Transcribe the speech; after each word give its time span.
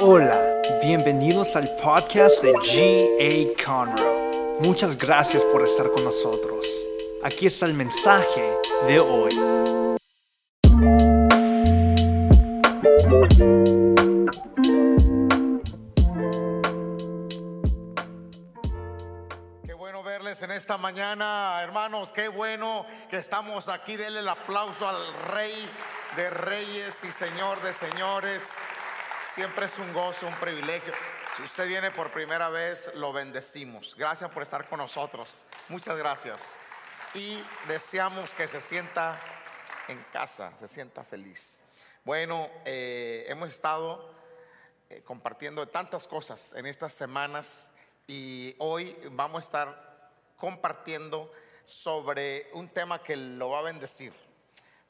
Hola, 0.00 0.62
bienvenidos 0.80 1.56
al 1.56 1.74
podcast 1.74 2.40
de 2.40 2.52
G.A. 2.52 3.64
Conroe. 3.66 4.60
Muchas 4.60 4.96
gracias 4.96 5.44
por 5.46 5.64
estar 5.64 5.90
con 5.90 6.04
nosotros. 6.04 6.64
Aquí 7.24 7.46
está 7.46 7.66
el 7.66 7.74
mensaje 7.74 8.48
de 8.86 9.00
hoy. 9.00 9.34
Qué 19.66 19.74
bueno 19.74 20.04
verles 20.04 20.40
en 20.42 20.52
esta 20.52 20.78
mañana, 20.78 21.60
hermanos. 21.60 22.12
Qué 22.12 22.28
bueno 22.28 22.86
que 23.10 23.16
estamos 23.16 23.68
aquí. 23.68 23.96
Denle 23.96 24.20
el 24.20 24.28
aplauso 24.28 24.88
al 24.88 25.12
Rey 25.32 25.68
de 26.14 26.30
Reyes 26.30 27.02
y 27.02 27.10
Señor 27.10 27.60
de 27.62 27.72
Señores. 27.74 28.42
Siempre 29.38 29.66
es 29.66 29.78
un 29.78 29.92
gozo, 29.92 30.26
un 30.26 30.34
privilegio. 30.34 30.92
Si 31.36 31.44
usted 31.44 31.68
viene 31.68 31.92
por 31.92 32.10
primera 32.10 32.48
vez, 32.48 32.90
lo 32.96 33.12
bendecimos. 33.12 33.94
Gracias 33.94 34.28
por 34.32 34.42
estar 34.42 34.68
con 34.68 34.80
nosotros. 34.80 35.44
Muchas 35.68 35.96
gracias. 35.96 36.56
Y 37.14 37.40
deseamos 37.68 38.34
que 38.34 38.48
se 38.48 38.60
sienta 38.60 39.16
en 39.86 40.04
casa, 40.12 40.52
se 40.58 40.66
sienta 40.66 41.04
feliz. 41.04 41.60
Bueno, 42.02 42.50
eh, 42.64 43.26
hemos 43.28 43.50
estado 43.50 44.12
eh, 44.90 45.02
compartiendo 45.04 45.68
tantas 45.68 46.08
cosas 46.08 46.52
en 46.54 46.66
estas 46.66 46.92
semanas 46.92 47.70
y 48.08 48.56
hoy 48.58 48.98
vamos 49.12 49.44
a 49.44 49.46
estar 49.46 50.10
compartiendo 50.36 51.30
sobre 51.64 52.50
un 52.54 52.68
tema 52.70 53.00
que 53.04 53.14
lo 53.14 53.50
va 53.50 53.60
a 53.60 53.62
bendecir. 53.62 54.12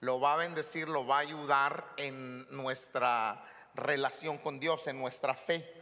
Lo 0.01 0.20
va 0.20 0.33
a 0.33 0.37
bendecir, 0.37 0.89
lo 0.89 1.06
va 1.06 1.17
a 1.17 1.20
ayudar 1.20 1.84
en 1.98 2.48
nuestra 2.48 3.45
relación 3.78 4.38
con 4.38 4.60
Dios, 4.60 4.87
en 4.87 4.98
nuestra 4.98 5.34
fe. 5.34 5.73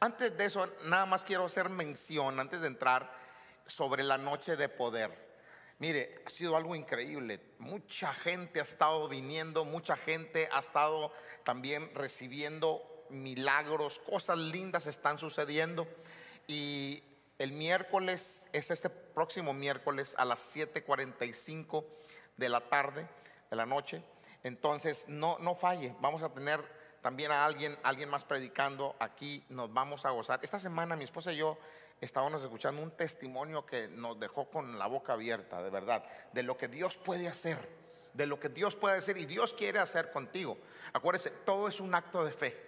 Antes 0.00 0.36
de 0.36 0.44
eso, 0.44 0.68
nada 0.84 1.06
más 1.06 1.24
quiero 1.24 1.46
hacer 1.46 1.68
mención, 1.68 2.38
antes 2.38 2.60
de 2.60 2.66
entrar, 2.66 3.10
sobre 3.66 4.02
la 4.02 4.18
noche 4.18 4.56
de 4.56 4.68
poder. 4.68 5.24
Mire, 5.78 6.22
ha 6.24 6.30
sido 6.30 6.56
algo 6.56 6.76
increíble. 6.76 7.40
Mucha 7.58 8.12
gente 8.12 8.60
ha 8.60 8.62
estado 8.62 9.08
viniendo, 9.08 9.64
mucha 9.64 9.96
gente 9.96 10.48
ha 10.52 10.60
estado 10.60 11.12
también 11.42 11.90
recibiendo 11.94 13.06
milagros, 13.10 13.98
cosas 13.98 14.38
lindas 14.38 14.86
están 14.86 15.18
sucediendo. 15.18 15.86
Y 16.46 17.02
el 17.38 17.52
miércoles, 17.52 18.46
es 18.52 18.70
este 18.70 18.90
próximo 18.90 19.52
miércoles 19.52 20.14
a 20.18 20.24
las 20.24 20.40
7:45 20.40 21.84
de 22.36 22.48
la 22.48 22.68
tarde, 22.68 23.08
de 23.50 23.56
la 23.56 23.66
noche. 23.66 24.02
Entonces, 24.42 25.06
no, 25.08 25.38
no 25.40 25.54
falle, 25.54 25.94
vamos 26.00 26.22
a 26.22 26.28
tener 26.28 26.62
también 27.04 27.32
a 27.32 27.44
alguien, 27.44 27.76
alguien 27.82 28.08
más 28.08 28.24
predicando 28.24 28.96
aquí, 28.98 29.44
nos 29.50 29.70
vamos 29.70 30.06
a 30.06 30.10
gozar. 30.10 30.40
Esta 30.42 30.58
semana 30.58 30.96
mi 30.96 31.04
esposa 31.04 31.34
y 31.34 31.36
yo 31.36 31.58
estábamos 32.00 32.42
escuchando 32.42 32.80
un 32.80 32.92
testimonio 32.92 33.66
que 33.66 33.88
nos 33.88 34.18
dejó 34.18 34.48
con 34.48 34.78
la 34.78 34.86
boca 34.86 35.12
abierta, 35.12 35.62
de 35.62 35.68
verdad, 35.68 36.02
de 36.32 36.42
lo 36.42 36.56
que 36.56 36.66
Dios 36.66 36.96
puede 36.96 37.28
hacer, 37.28 37.58
de 38.14 38.26
lo 38.26 38.40
que 38.40 38.48
Dios 38.48 38.74
puede 38.76 38.96
hacer 38.96 39.18
y 39.18 39.26
Dios 39.26 39.52
quiere 39.52 39.80
hacer 39.80 40.12
contigo. 40.12 40.56
Acuérdese, 40.94 41.28
todo 41.44 41.68
es 41.68 41.78
un 41.78 41.94
acto 41.94 42.24
de 42.24 42.32
fe, 42.32 42.58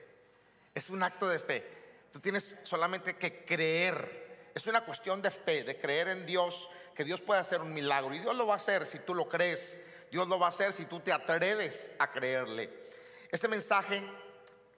es 0.75 0.91
un 0.91 1.03
acto 1.03 1.27
de 1.31 1.39
fe. 1.39 1.67
Tú 2.13 2.21
tienes 2.21 2.59
solamente 2.63 3.17
que 3.17 3.43
creer, 3.43 4.51
es 4.55 4.67
una 4.67 4.85
cuestión 4.85 5.23
de 5.23 5.31
fe, 5.31 5.65
de 5.65 5.81
creer 5.81 6.09
en 6.09 6.27
Dios, 6.27 6.69
que 6.95 7.05
Dios 7.05 7.23
puede 7.23 7.41
hacer 7.41 7.63
un 7.63 7.73
milagro 7.73 8.15
y 8.15 8.19
Dios 8.19 8.37
lo 8.37 8.47
va 8.47 8.53
a 8.53 8.59
hacer 8.59 8.87
si 8.87 8.99
tú 8.99 9.15
lo 9.15 9.31
crees, 9.31 9.81
Dios 10.11 10.29
lo 10.29 10.39
va 10.39 10.45
a 10.45 10.51
hacer 10.51 10.75
si 10.75 10.85
tú 10.85 11.01
te 11.01 11.11
atreves 11.11 11.91
a 11.99 12.13
creerle. 12.13 12.85
Este 13.33 13.49
mensaje 13.49 14.03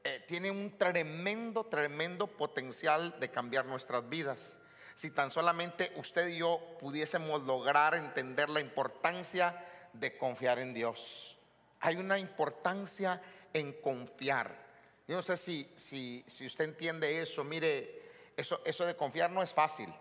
eh, 0.09 0.25
tiene 0.27 0.51
un 0.51 0.79
tremendo, 0.79 1.67
tremendo 1.67 2.27
potencial 2.27 3.21
de 3.21 3.31
cambiar 3.31 3.67
nuestras 3.67 4.09
vidas. 4.09 4.59
Si 4.95 5.11
tan 5.11 5.31
solamente 5.31 5.93
usted 5.97 6.29
y 6.29 6.39
yo 6.39 6.79
pudiésemos 6.81 7.43
lograr 7.43 7.95
entender 7.95 8.49
la 8.49 8.61
importancia 8.61 9.63
de 9.93 10.17
confiar 10.17 10.61
en 10.61 10.73
Dios. 10.73 11.37
Hay 11.81 11.97
una 11.97 12.19
importancia 12.19 13.21
en 13.53 13.75
confiar. 13.83 14.51
Yo 15.07 15.17
no 15.17 15.21
sé 15.21 15.37
si, 15.37 15.71
si, 15.77 16.25
si 16.27 16.47
usted 16.47 16.65
entiende 16.65 17.21
eso. 17.21 17.45
Mire, 17.45 18.33
eso, 18.35 18.63
eso 18.65 18.87
de 18.87 18.97
confiar 18.97 19.31
no 19.31 19.43
es 19.43 19.53
fácil. 19.53 19.93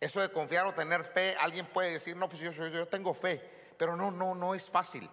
Eso 0.00 0.22
de 0.22 0.32
confiar 0.32 0.64
o 0.64 0.72
tener 0.72 1.04
fe, 1.04 1.36
alguien 1.38 1.66
puede 1.66 1.92
decir, 1.92 2.16
no, 2.16 2.26
pues 2.26 2.40
yo, 2.40 2.52
yo, 2.52 2.68
yo 2.68 2.88
tengo 2.88 3.12
fe. 3.12 3.38
Pero 3.76 3.96
no, 3.96 4.10
no, 4.10 4.34
no 4.34 4.54
es 4.54 4.70
fácil. 4.70 5.10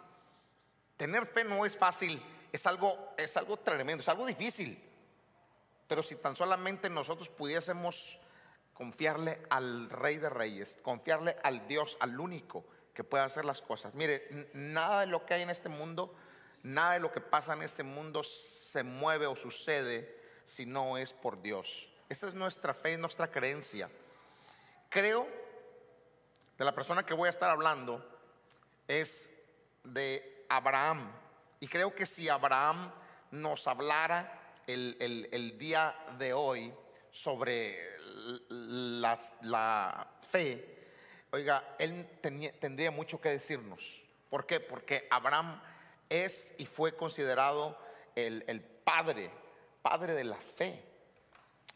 Tener 0.96 1.26
fe 1.26 1.44
no 1.44 1.66
es 1.66 1.78
fácil 1.78 2.24
es 2.52 2.66
algo, 2.66 3.14
es 3.18 3.36
algo 3.38 3.58
tremendo, 3.58 4.02
es 4.02 4.10
algo 4.10 4.26
difícil. 4.26 4.84
Pero 5.88 6.04
si 6.04 6.16
tan 6.16 6.36
solamente 6.36 6.90
nosotros 6.90 7.30
pudiésemos 7.30 8.20
confiarle 8.74 9.42
al 9.50 9.90
Rey 9.90 10.18
de 10.18 10.30
Reyes, 10.30 10.80
confiarle 10.84 11.38
al 11.44 11.68
Dios, 11.68 11.98
al 12.00 12.20
único 12.20 12.66
que 12.94 13.04
puede 13.04 13.24
hacer 13.24 13.46
las 13.46 13.62
cosas. 13.62 13.96
Mire, 13.96 14.50
nada 14.54 15.02
de 15.02 15.08
lo 15.08 15.26
que 15.26 15.34
hay 15.34 15.42
en 15.42 15.50
este 15.50 15.70
mundo, 15.70 16.14
nada 16.64 16.94
de 16.94 17.00
lo 17.00 17.12
que 17.12 17.22
pasa 17.22 17.54
en 17.54 17.62
este 17.62 17.84
mundo 17.84 18.24
se 18.24 18.84
mueve 18.84 19.28
o 19.28 19.36
sucede 19.36 20.20
si 20.46 20.66
no 20.66 20.98
es 20.98 21.14
por 21.14 21.42
Dios. 21.42 21.90
Esa 22.10 22.28
es 22.28 22.36
nuestra 22.36 22.74
fe, 22.74 22.98
nuestra 22.98 23.30
creencia. 23.30 23.90
Creo 24.90 25.28
de 26.58 26.66
la 26.66 26.74
persona 26.74 27.06
que 27.06 27.14
voy 27.14 27.28
a 27.28 27.30
estar 27.30 27.50
hablando 27.50 28.04
es 28.88 29.30
de 29.84 30.46
Abraham. 30.50 31.12
Y 31.60 31.68
creo 31.68 31.94
que 31.94 32.06
si 32.06 32.30
Abraham 32.30 32.92
nos 33.32 33.68
hablara 33.68 34.54
el, 34.68 35.28
el, 35.32 35.58
día 35.58 35.96
de 36.18 36.34
hoy 36.34 36.74
sobre 37.10 37.98
la, 38.50 40.08
fe, 40.30 40.90
oiga, 41.32 41.76
él 41.80 42.08
tendría 42.22 42.92
mucho 42.92 43.20
que 43.20 43.30
decirnos. 43.30 44.04
¿Por 44.30 44.46
qué? 44.46 44.60
Porque 44.60 45.08
Abraham 45.10 45.62
es 46.10 46.54
y 46.58 46.66
fue 46.66 46.96
considerado 46.96 47.78
el, 48.16 48.44
el 48.48 48.62
padre, 48.62 49.32
padre 49.82 50.14
de 50.14 50.26
la 50.26 50.38
fe. 50.38 50.84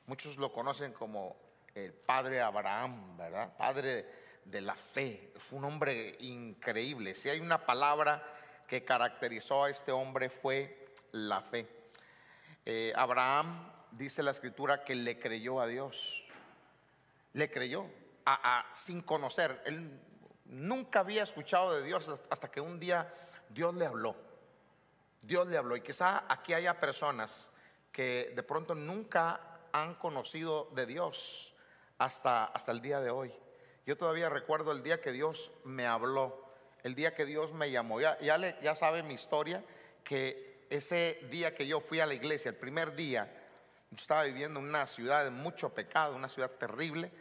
Muchos 0.06 0.38
lo 0.38 0.52
conocen 0.52 0.94
como 0.94 1.38
el 1.74 1.94
padre 1.94 2.42
Abraham, 2.42 3.18
¿verdad? 3.18 3.56
Padre 3.58 4.06
de 4.46 4.62
la 4.62 4.76
fe. 4.76 5.34
Fue 5.38 5.60
un 5.60 5.66
hombre 5.66 6.18
increíble. 6.20 7.16
Si 7.16 7.30
hay 7.30 7.40
una 7.40 7.66
palabra 7.66 8.22
que 8.72 8.86
caracterizó 8.86 9.66
a 9.66 9.70
este 9.70 9.92
hombre 9.92 10.30
fue 10.30 10.86
la 11.12 11.42
fe. 11.42 11.68
Eh, 12.66 12.94
Abraham 12.96 13.70
dice 13.92 14.24
la 14.24 14.32
escritura 14.32 14.86
que 14.86 14.96
le 14.96 15.20
creyó 15.20 15.60
a 15.60 15.68
Dios. 15.68 16.24
Le 17.34 17.52
creyó 17.52 17.86
a, 18.26 18.66
sin 18.74 19.02
conocer. 19.02 19.62
Él 19.66 20.00
nunca 20.46 21.02
había 21.02 21.22
escuchado 21.22 21.76
de 21.76 21.84
Dios 21.84 22.10
hasta 22.30 22.50
que 22.50 22.62
un 22.62 22.80
día 22.80 23.14
Dios 23.50 23.76
le 23.76 23.86
habló. 23.86 24.16
Dios 25.22 25.48
le 25.48 25.58
habló. 25.58 25.76
Y 25.76 25.82
quizá 25.82 26.24
aquí 26.30 26.54
haya 26.54 26.80
personas 26.80 27.52
que 27.92 28.32
de 28.34 28.42
pronto 28.42 28.74
nunca 28.74 29.60
han 29.74 29.96
conocido 29.96 30.70
de 30.72 30.86
Dios 30.86 31.54
hasta, 31.98 32.46
hasta 32.46 32.72
el 32.72 32.80
día 32.80 33.02
de 33.02 33.10
hoy. 33.10 33.34
Yo 33.86 33.98
todavía 33.98 34.30
recuerdo 34.30 34.72
el 34.72 34.82
día 34.82 35.02
que 35.02 35.12
Dios 35.12 35.52
me 35.66 35.88
habló 35.88 36.41
el 36.84 36.96
día 36.96 37.14
que 37.14 37.26
Dios 37.26 37.54
me 37.54 37.72
llamó. 37.72 38.00
Ya, 38.02 38.76
sabe 38.76 39.04
mi 39.04 39.14
historia, 39.14 39.64
que 40.04 40.66
ese 40.70 41.20
día 41.30 41.54
que 41.54 41.68
yo 41.68 41.80
fui 41.80 42.00
a 42.00 42.06
la 42.06 42.14
iglesia, 42.14 42.50
el 42.50 42.56
primer 42.56 42.96
día, 42.96 43.32
yo 43.92 43.98
estaba 43.98 44.24
viviendo 44.24 44.60
en 44.60 44.68
una 44.68 44.88
ciudad 44.88 45.24
de 45.24 45.32
mucho 45.32 45.70
pecado, 45.70 46.16
una 46.16 46.30
ciudad 46.30 46.52
terrible, 46.52 47.12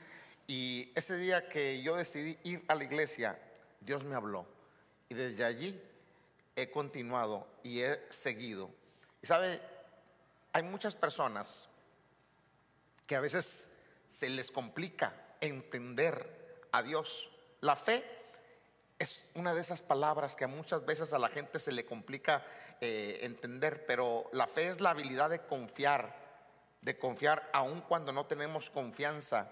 y 0.46 0.90
ese 0.94 1.16
día 1.16 1.48
que 1.48 1.82
yo 1.82 1.96
decidí 1.96 2.38
ir 2.44 2.64
a 2.68 2.74
la 2.74 2.84
iglesia, 2.84 3.38
Dios 3.80 4.04
me 4.04 4.14
habló. 4.14 4.46
Y 5.08 5.14
desde 5.14 5.44
allí 5.44 5.80
he 6.56 6.70
continuado 6.70 7.46
y 7.62 7.80
he 7.80 8.00
seguido. 8.10 8.70
Y 9.22 9.26
sabe, 9.26 9.60
hay 10.52 10.62
muchas 10.62 10.94
personas 10.94 11.68
que 13.06 13.16
a 13.16 13.20
veces 13.20 13.68
se 14.08 14.28
les 14.28 14.50
complica 14.50 15.14
entender 15.40 16.66
a 16.72 16.82
Dios. 16.82 17.30
La 17.60 17.76
fe 17.76 18.04
es 19.00 19.24
una 19.34 19.54
de 19.54 19.62
esas 19.62 19.80
palabras 19.80 20.36
que 20.36 20.46
muchas 20.46 20.84
veces 20.84 21.14
a 21.14 21.18
la 21.18 21.30
gente 21.30 21.58
se 21.58 21.72
le 21.72 21.86
complica 21.86 22.44
eh, 22.82 23.20
entender, 23.22 23.86
pero 23.86 24.28
la 24.32 24.46
fe 24.46 24.68
es 24.68 24.82
la 24.82 24.90
habilidad 24.90 25.30
de 25.30 25.40
confiar, 25.40 26.14
de 26.82 26.98
confiar 26.98 27.48
aun 27.54 27.80
cuando 27.80 28.12
no 28.12 28.26
tenemos 28.26 28.68
confianza 28.68 29.50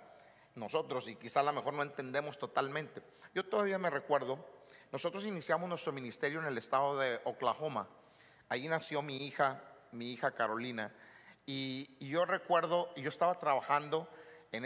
nosotros 0.54 1.08
y 1.08 1.16
quizá 1.16 1.40
a 1.40 1.44
lo 1.44 1.54
mejor 1.54 1.72
no 1.72 1.82
entendemos 1.82 2.38
totalmente. 2.38 3.00
Yo 3.34 3.42
todavía 3.46 3.78
me 3.78 3.88
recuerdo, 3.88 4.38
nosotros 4.92 5.24
iniciamos 5.24 5.66
nuestro 5.66 5.92
ministerio 5.92 6.40
en 6.40 6.46
el 6.46 6.58
estado 6.58 6.98
de 6.98 7.18
Oklahoma. 7.24 7.88
Ahí 8.50 8.68
nació 8.68 9.00
mi 9.00 9.26
hija, 9.26 9.62
mi 9.92 10.12
hija 10.12 10.32
Carolina, 10.32 10.92
y 11.46 12.06
yo 12.06 12.26
recuerdo, 12.26 12.94
yo 12.96 13.08
estaba 13.08 13.38
trabajando 13.38 14.10
en 14.52 14.64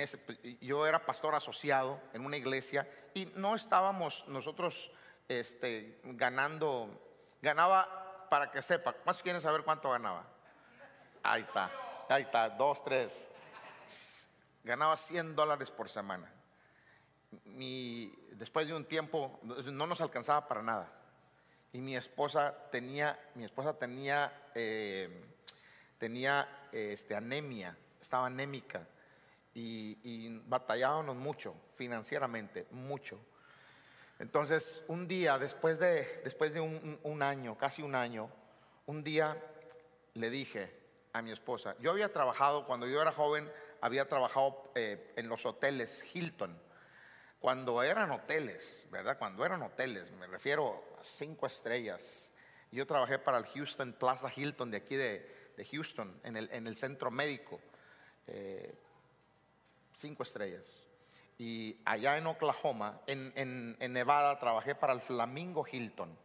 yo 0.61 0.87
era 0.87 1.05
pastor 1.05 1.35
asociado 1.35 2.01
en 2.13 2.25
una 2.25 2.37
iglesia 2.37 2.89
y 3.15 3.27
no 3.35 3.57
estábamos 3.57 4.27
nosotros 4.29 4.93
este, 5.29 6.01
ganando, 6.05 6.89
ganaba, 7.41 8.27
para 8.31 8.51
que 8.51 8.63
sepa, 8.63 8.95
¿más 9.05 9.23
quieren 9.23 9.41
saber 9.41 9.63
cuánto 9.63 9.91
ganaba? 9.91 10.25
Ahí 11.23 11.43
está. 11.43 11.71
Ahí 12.09 12.23
está, 12.23 12.49
dos, 12.51 12.85
tres. 12.85 13.31
Ganaba 14.65 14.97
100 14.97 15.35
dólares 15.35 15.71
por 15.71 15.89
semana. 15.89 16.33
Mi, 17.45 18.13
después 18.33 18.67
de 18.67 18.75
un 18.75 18.85
tiempo 18.85 19.41
no 19.43 19.87
nos 19.87 20.01
alcanzaba 20.01 20.47
para 20.47 20.63
nada. 20.63 20.93
Y 21.73 21.81
mi 21.81 21.97
esposa 21.97 22.55
tenía, 22.71 23.19
mi 23.35 23.45
esposa 23.45 23.79
tenía, 23.79 24.51
eh, 24.55 25.25
tenía 25.99 26.69
este, 26.71 27.17
anemia, 27.17 27.77
estaba 28.01 28.27
anémica 28.27 28.87
y, 29.55 30.41
batallábamos 30.47 31.17
mucho 31.17 31.55
financieramente, 31.75 32.67
mucho. 32.71 33.21
Entonces, 34.19 34.85
un 34.89 35.09
día, 35.09 35.39
después 35.39 35.79
de, 35.79 36.21
después 36.25 36.53
de 36.53 36.61
un, 36.61 37.23
año, 37.23 37.59
casi 37.59 37.83
un 37.83 37.95
año, 37.95 38.31
un 38.87 39.03
día 39.03 39.37
le 40.15 40.31
dije 40.31 40.73
a 41.13 41.23
mi 41.23 41.33
esposa, 41.33 41.77
yo 41.81 41.91
había 41.91 42.13
trabajado, 42.13 42.67
cuando 42.67 42.87
yo 42.87 43.01
era 43.03 43.13
joven, 43.13 43.51
había 43.81 44.09
trabajado 44.09 44.71
eh, 44.75 45.13
en 45.17 45.29
los 45.29 45.45
hoteles 45.45 46.05
Hilton. 46.15 46.57
Cuando 47.41 47.83
eran 47.83 48.13
hoteles, 48.13 48.87
¿verdad? 48.93 49.19
Cuando 49.19 49.45
eran 49.45 49.63
hoteles, 49.63 50.13
me 50.13 50.29
refiero 50.29 50.85
a 51.01 51.05
cinco 51.05 51.47
estrellas. 51.47 52.33
Yo 52.71 52.87
trabajé 52.87 53.19
para 53.19 53.39
el 53.39 53.47
Houston 53.47 53.93
Plaza 53.93 54.29
Hilton 54.35 54.71
de 54.71 54.77
aquí 54.77 54.95
de, 54.95 55.43
Houston, 55.73 56.21
en 56.23 56.37
el, 56.37 56.49
en 56.53 56.67
el, 56.69 56.77
centro 56.77 57.11
médico. 57.11 57.61
Eh, 58.29 58.73
cinco 59.95 60.23
estrellas. 60.23 60.85
Y 61.39 61.81
allá 61.85 62.19
en 62.19 62.27
Oklahoma, 62.27 63.01
en, 63.07 63.77
Nevada, 63.93 64.39
trabajé 64.39 64.75
para 64.75 64.93
el 64.93 65.01
Flamingo 65.01 65.65
Hilton. 65.71 66.17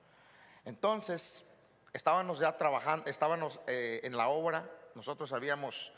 Entonces, 0.65 1.45
estábamos 1.93 2.39
ya 2.39 2.55
trabajando, 2.57 3.09
estábamos 3.09 3.59
eh, 3.67 4.01
en 4.03 4.15
la 4.15 4.27
obra, 4.27 4.69
nosotros 4.95 5.33
habíamos 5.33 5.91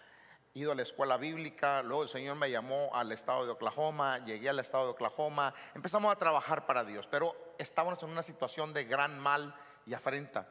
ido 0.54 0.72
a 0.72 0.76
la 0.76 0.82
escuela 0.82 1.18
bíblica, 1.18 1.84
luego 1.84 2.04
el 2.04 2.10
Señor 2.10 2.36
me 2.36 2.50
llamó 2.50 2.90
al 2.94 3.12
estado 3.12 3.46
de 3.46 3.52
Oklahoma, 3.52 4.24
llegué 4.26 4.50
al 4.50 4.60
estado 4.60 4.86
de 4.86 4.92
Oklahoma, 4.92 5.54
empezamos 5.76 6.12
a 6.12 6.18
trabajar 6.18 6.66
para 6.66 6.84
Dios, 6.84 7.08
pero 7.08 7.36
estábamos 7.58 8.02
en 8.04 8.10
una 8.10 8.24
situación 8.24 8.74
de 8.74 8.86
gran 8.86 9.20
mal 9.20 9.56
y 9.86 9.94
afrenta. 9.94 10.48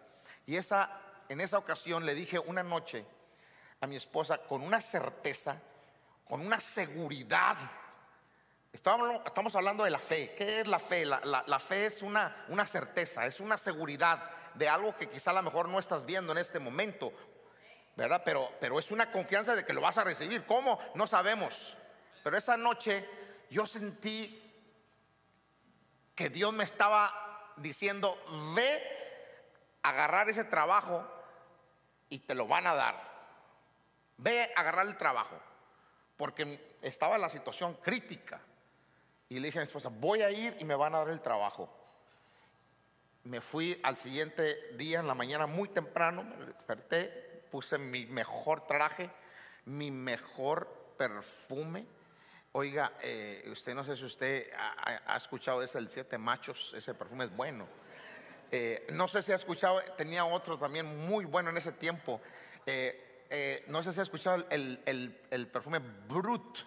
Y 0.46 0.56
esa, 0.56 1.00
en 1.28 1.40
esa 1.40 1.58
ocasión 1.58 2.06
le 2.06 2.14
dije 2.14 2.38
una 2.38 2.62
noche 2.62 3.04
a 3.80 3.86
mi 3.86 3.96
esposa 3.96 4.38
con 4.38 4.62
una 4.62 4.80
certeza, 4.80 5.60
con 6.28 6.44
una 6.44 6.60
seguridad. 6.60 7.56
Estamos, 8.72 9.56
hablando 9.56 9.82
de 9.82 9.90
la 9.90 9.98
fe. 9.98 10.34
¿Qué 10.36 10.60
es 10.60 10.69
la 10.69 10.78
fe? 10.78 11.04
La, 11.04 11.58
fe 11.58 11.86
es 11.86 12.02
una, 12.02 12.46
certeza, 12.66 13.26
es 13.26 13.40
una 13.40 13.56
seguridad 13.56 14.30
de 14.54 14.69
algo 14.69 14.96
que 14.96 15.08
quizá 15.08 15.30
a 15.30 15.34
lo 15.34 15.42
mejor 15.42 15.69
no 15.69 15.78
estás 15.78 16.04
viendo 16.04 16.32
en 16.32 16.38
este 16.38 16.58
momento, 16.58 17.12
¿verdad? 17.96 18.22
Pero, 18.25 18.50
pero 18.60 18.78
es 18.78 18.90
una 18.90 19.10
confianza 19.10 19.56
de 19.56 19.64
que 19.64 19.72
lo 19.72 19.80
vas 19.80 19.98
a 19.98 20.04
recibir. 20.04 20.44
¿Cómo? 20.44 20.78
No 20.94 21.06
sabemos. 21.06 21.76
Pero 22.22 22.36
esa 22.36 22.56
noche 22.56 23.08
yo 23.50 23.66
sentí 23.66 24.44
que 26.14 26.28
Dios 26.28 26.52
me 26.52 26.64
estaba 26.64 27.54
diciendo, 27.56 28.22
ve 28.54 28.82
a 29.82 29.88
agarrar 29.88 30.28
ese 30.28 30.44
trabajo 30.44 31.06
y 32.10 32.19
te 32.20 32.34
lo 32.34 32.46
van 32.46 32.66
a 32.66 32.75
dar. 32.75 33.08
Ve 34.19 34.52
a 34.54 34.60
agarrar 34.60 34.86
el 34.86 34.96
trabajo 34.96 35.47
porque 36.18 36.74
estaba 36.82 37.16
la 37.16 37.30
situación 37.30 37.74
crítica. 37.74 38.40
Y 39.30 39.38
le 39.38 39.46
dije 39.46 39.58
a 39.58 39.62
mi 39.62 39.64
esposa, 39.64 39.88
voy 39.88 40.20
a 40.20 40.30
ir 40.30 40.56
y 40.58 40.64
me 40.64 40.74
van 40.74 40.94
a 40.94 40.98
dar 40.98 41.08
el 41.08 41.20
trabajo. 41.22 41.72
Me 43.24 43.40
fui 43.40 43.80
al 43.82 43.96
siguiente 43.96 44.74
día 44.76 45.00
en 45.00 45.06
la 45.06 45.14
mañana 45.14 45.46
muy 45.46 45.68
temprano, 45.68 46.24
me 46.24 46.46
desperté, 46.46 47.44
puse 47.50 47.78
mi 47.78 48.04
mejor 48.06 48.66
traje, 48.66 49.10
mi 49.66 49.90
mejor 49.90 50.94
perfume. 50.96 51.86
Oiga, 52.52 52.94
eh, 53.00 53.46
usted 53.52 53.74
no 53.74 53.84
sé 53.84 53.94
si 53.94 54.04
usted 54.04 54.50
ha, 55.06 55.16
escuchado 55.16 55.62
ese 55.62 55.78
el 55.78 55.90
siete 55.90 56.18
machos, 56.18 56.74
ese 56.76 56.94
perfume 56.94 57.26
es 57.26 57.36
bueno. 57.36 57.68
Eh, 58.50 58.86
no 58.92 59.06
sé 59.06 59.22
si 59.22 59.30
ha 59.30 59.36
escuchado, 59.36 59.80
tenía 59.96 60.24
otro 60.24 60.58
también 60.58 61.06
muy 61.06 61.26
bueno 61.26 61.50
en 61.50 61.58
ese 61.58 61.72
tiempo. 61.72 62.20
Eh, 62.66 63.07
eh, 63.30 63.64
no 63.69 63.82
sé 63.82 63.92
si 63.92 64.00
ha 64.00 64.02
escuchado 64.02 64.46
el, 64.50 65.48
perfume 65.52 65.80
Brut. 66.08 66.58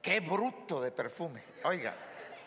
Qué 0.00 0.20
bruto 0.20 0.80
de 0.80 0.92
perfume. 0.92 1.42
Oiga, 1.64 1.96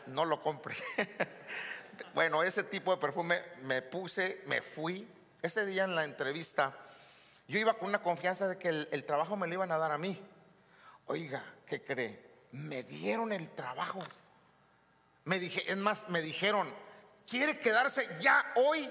no 0.08 0.24
lo 0.24 0.42
compre. 0.42 0.76
bueno, 2.14 2.42
ese 2.42 2.64
tipo 2.64 2.92
de 2.92 2.98
perfume 2.98 3.42
me 3.64 3.82
puse, 3.82 4.44
me 4.46 4.62
fui. 4.62 5.08
Ese 5.42 5.66
día 5.66 5.84
en 5.84 5.96
la 5.96 6.06
entrevista, 6.06 6.74
yo 7.48 7.60
iba 7.60 7.74
con 7.74 7.90
una 7.90 8.02
confianza 8.02 8.48
de 8.48 8.58
que 8.58 8.70
el, 8.70 9.04
trabajo 9.06 9.36
me 9.36 9.48
lo 9.48 9.56
iban 9.56 9.72
a 9.72 9.78
dar 9.78 9.92
a 9.92 9.98
mí. 9.98 10.22
Oiga, 11.08 11.44
¿qué 11.66 11.84
cree? 11.84 12.24
Me 12.52 12.84
dieron 12.84 13.34
el 13.34 13.50
trabajo. 13.50 14.00
Me 15.26 15.40
dije, 15.40 15.70
es 15.70 15.78
más, 15.78 16.08
me 16.10 16.22
dijeron, 16.22 16.74
¿quiere 17.30 17.60
quedarse 17.60 18.08
ya 18.22 18.54
hoy? 18.56 18.90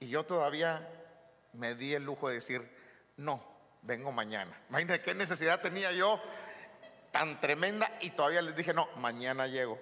Y 0.00 0.08
yo 0.08 0.24
todavía 0.24 0.88
me 1.54 1.74
di 1.74 1.94
el 1.94 2.04
lujo 2.04 2.28
de 2.28 2.34
decir, 2.36 2.70
no, 3.16 3.42
vengo 3.82 4.12
mañana. 4.12 4.58
Imagínate 4.68 5.02
qué 5.02 5.14
necesidad 5.14 5.60
tenía 5.60 5.92
yo 5.92 6.20
tan 7.12 7.40
tremenda 7.40 7.90
y 8.00 8.10
todavía 8.10 8.42
les 8.42 8.56
dije, 8.56 8.74
no, 8.74 8.88
mañana 8.96 9.46
llego. 9.46 9.78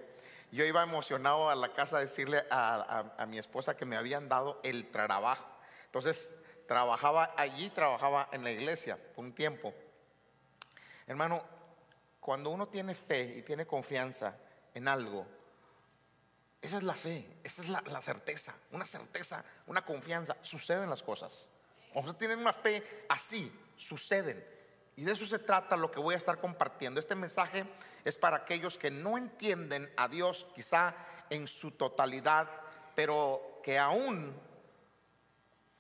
Yo 0.51 0.65
iba 0.67 0.83
emocionado 0.83 1.49
a 1.49 1.57
la 1.57 1.73
casa 1.73 1.97
a 1.97 2.01
decirle 2.01 2.45
a, 2.51 3.27
mi 3.27 3.39
esposa 3.39 3.75
que 3.75 3.87
me 3.87 3.97
habían 3.97 4.29
dado 4.29 4.61
el 4.63 4.91
trabajo. 4.91 5.49
Entonces, 5.87 6.31
trabajaba 6.69 7.33
allí, 7.39 7.71
trabajaba 7.71 8.29
en 8.33 8.45
la 8.45 8.51
iglesia 8.51 8.99
por 9.15 9.25
un 9.25 9.33
tiempo. 9.33 9.73
Hermano, 11.07 11.43
cuando 12.21 12.51
uno 12.51 12.69
tiene 12.69 12.95
fe 12.95 13.37
y 13.39 13.43
tiene 13.43 13.67
confianza 13.67 14.37
en 14.75 14.89
algo, 14.89 15.27
esa 16.61 16.77
es 16.77 16.83
la 16.83 16.95
fe, 16.95 17.27
esa 17.43 17.63
es 17.63 17.71
la, 17.71 17.83
la 17.87 18.03
certeza, 18.03 18.55
una 18.73 18.85
certeza, 18.85 19.43
una 19.67 19.85
confianza, 19.87 20.37
suceden 20.43 20.91
las 20.91 21.03
cosas. 21.03 21.51
Cuando 21.93 22.15
tienen 22.15 22.39
una 22.39 22.53
fe 22.53 22.83
así, 23.09 23.53
suceden. 23.77 24.45
Y 24.97 25.05
de 25.05 25.13
eso 25.13 25.25
se 25.25 25.39
trata 25.39 25.77
lo 25.77 25.91
que 25.91 26.01
voy 26.01 26.15
a 26.15 26.19
estar 26.19 26.39
compartiendo. 26.39 27.01
Este 27.01 27.15
mensaje 27.15 27.65
es 28.05 28.17
para 28.17 28.39
aquellos 28.39 28.79
que 28.79 28.91
no 28.91 29.17
entienden 29.17 29.91
a 29.97 30.09
Dios 30.09 30.47
quizá 30.55 30.95
en 31.31 31.47
su 31.47 31.71
totalidad, 31.71 32.49
pero 32.95 33.61
que 33.63 33.79
aún 33.79 34.35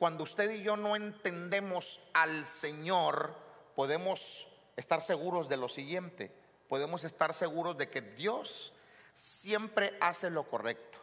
cuando 0.02 0.24
usted 0.24 0.50
y 0.50 0.62
yo 0.62 0.76
no 0.76 0.96
entendemos 0.96 2.00
al 2.12 2.46
Señor, 2.48 3.36
podemos 3.76 4.48
estar 4.76 5.00
seguros 5.00 5.48
de 5.48 5.56
lo 5.56 5.68
siguiente. 5.68 6.32
Podemos 6.68 7.04
estar 7.04 7.34
seguros 7.34 7.76
de 7.78 7.88
que 7.88 8.00
Dios 8.00 8.72
siempre 9.14 9.96
hace 10.00 10.28
lo 10.28 10.42
correcto. 10.48 10.98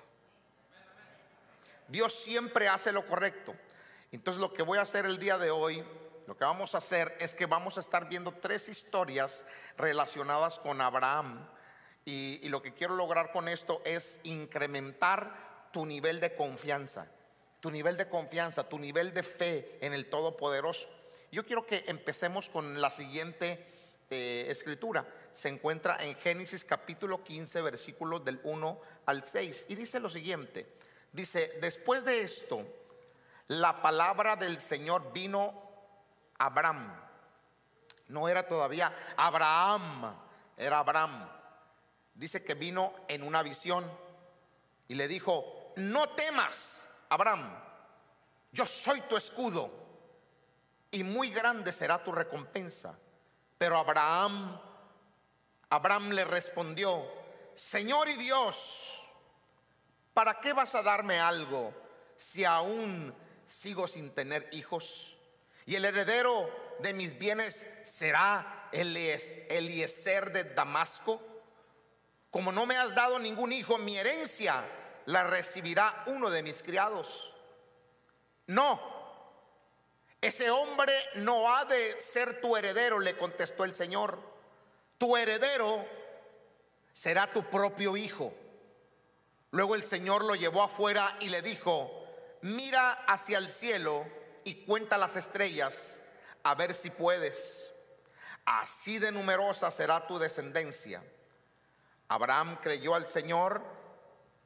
Dios 1.87 2.13
siempre 2.13 2.67
hace 2.67 2.91
lo 2.91 3.07
correcto. 3.07 3.55
Entonces 4.11 4.41
lo 4.41 4.53
que 4.53 4.63
voy 4.63 4.79
a 4.79 4.83
hacer 4.83 5.05
el 5.05 5.19
día 5.19 5.37
de 5.37 5.51
hoy, 5.51 5.83
lo 6.25 6.35
que 6.35 6.43
vamos 6.43 6.73
a 6.73 6.79
hacer 6.79 7.15
es 7.19 7.35
que 7.35 7.45
vamos 7.45 7.77
a 7.77 7.79
estar 7.79 8.09
viendo 8.09 8.33
tres 8.33 8.69
historias 8.69 9.45
relacionadas 9.77 10.59
con 10.59 10.81
Abraham. 10.81 11.47
Y, 12.05 12.47
lo 12.49 12.61
que 12.61 12.73
quiero 12.73 12.95
lograr 12.95 13.31
con 13.31 13.47
esto 13.47 13.81
es 13.85 14.19
incrementar 14.23 15.69
tu 15.71 15.85
nivel 15.85 16.19
de 16.19 16.33
confianza, 16.33 17.07
tu 17.59 17.69
nivel 17.69 17.97
de 17.97 18.09
confianza, 18.09 18.67
tu 18.67 18.79
nivel 18.79 19.13
de 19.13 19.21
fe 19.21 19.77
en 19.81 19.93
el 19.93 20.09
Todopoderoso. 20.09 20.89
Yo 21.31 21.45
quiero 21.45 21.67
que 21.67 21.83
empecemos 21.87 22.49
con 22.49 22.81
la 22.81 22.89
siguiente 22.89 23.67
eh, 24.09 24.47
escritura. 24.49 25.05
Se 25.31 25.49
encuentra 25.49 26.03
en 26.03 26.15
Génesis 26.15 26.65
capítulo 26.65 27.23
15, 27.23 27.61
versículos 27.61 28.25
del 28.25 28.39
1 28.43 28.81
al 29.05 29.23
6. 29.27 29.67
Y 29.69 29.75
dice 29.75 29.99
lo 29.99 30.09
siguiente. 30.09 30.65
Dice, 31.11 31.59
después 31.61 32.03
de 32.03 32.23
esto, 32.23 32.65
la 33.49 33.81
palabra 33.81 34.35
del 34.35 34.59
Señor 34.61 35.11
vino 35.11 35.53
a 36.37 36.45
Abraham. 36.45 36.95
No 38.07 38.29
era 38.29 38.47
todavía 38.47 38.93
Abraham, 39.17 40.15
era 40.55 40.79
Abraham. 40.79 41.27
Dice 42.13 42.43
que 42.43 42.53
vino 42.53 42.93
en 43.07 43.23
una 43.23 43.41
visión 43.41 43.89
y 44.87 44.93
le 44.93 45.07
dijo, 45.07 45.73
no 45.77 46.09
temas, 46.09 46.87
Abraham, 47.09 47.51
yo 48.51 48.65
soy 48.65 49.01
tu 49.01 49.17
escudo 49.17 49.71
y 50.91 51.03
muy 51.03 51.29
grande 51.31 51.71
será 51.71 52.03
tu 52.03 52.11
recompensa. 52.11 52.97
Pero 53.57 53.77
Abraham, 53.77 54.59
Abraham 55.69 56.11
le 56.11 56.23
respondió, 56.23 57.03
Señor 57.55 58.09
y 58.09 58.15
Dios, 58.15 59.03
¿para 60.13 60.39
qué 60.39 60.53
vas 60.53 60.75
a 60.75 60.83
darme 60.83 61.19
algo 61.19 61.73
si 62.15 62.45
aún 62.45 63.13
sigo 63.49 63.87
sin 63.87 64.11
tener 64.11 64.47
hijos. 64.53 65.17
Y 65.65 65.75
el 65.75 65.85
heredero 65.85 66.49
de 66.79 66.93
mis 66.93 67.17
bienes 67.17 67.65
será 67.83 68.69
Eliezer 68.71 70.31
de 70.31 70.43
Damasco. 70.45 71.21
Como 72.31 72.51
no 72.51 72.65
me 72.65 72.77
has 72.77 72.93
dado 72.95 73.19
ningún 73.19 73.51
hijo, 73.51 73.77
mi 73.77 73.97
herencia 73.97 74.63
la 75.05 75.23
recibirá 75.23 76.03
uno 76.07 76.29
de 76.29 76.43
mis 76.43 76.63
criados. 76.63 77.33
No, 78.47 78.97
Ese 80.21 80.49
hombre 80.49 80.93
no 81.15 81.55
ha 81.55 81.63
de 81.63 81.99
ser 82.01 82.41
tu 82.41 82.57
heredero, 82.57 82.99
le 82.99 83.17
contestó 83.17 83.63
el 83.63 83.73
Señor. 83.73 84.19
Tu 84.97 85.15
heredero 85.15 85.85
será 86.93 87.31
tu 87.31 87.43
propio 87.49 87.95
hijo. 87.95 88.33
Luego 89.51 89.75
el 89.75 89.83
Señor 89.83 90.25
lo 90.25 90.35
llevó 90.35 90.61
afuera 90.61 91.15
y 91.21 91.29
le 91.29 91.41
dijo, 91.41 91.98
mira 92.41 92.91
hacia 93.05 93.37
el 93.37 93.49
cielo 93.49 94.05
y 94.43 94.65
cuenta 94.65 94.97
las 94.97 95.15
estrellas, 95.15 95.99
a 96.43 96.55
ver 96.55 96.73
si 96.73 96.89
puedes. 96.89 97.71
Así 98.45 98.99
de 98.99 99.11
numerosa 99.11 99.69
será 99.71 100.07
tu 100.07 100.17
descendencia. 100.17 101.03
Abraham 102.07 102.57
creyó 102.61 102.95
al 102.95 103.07
Señor 103.07 103.63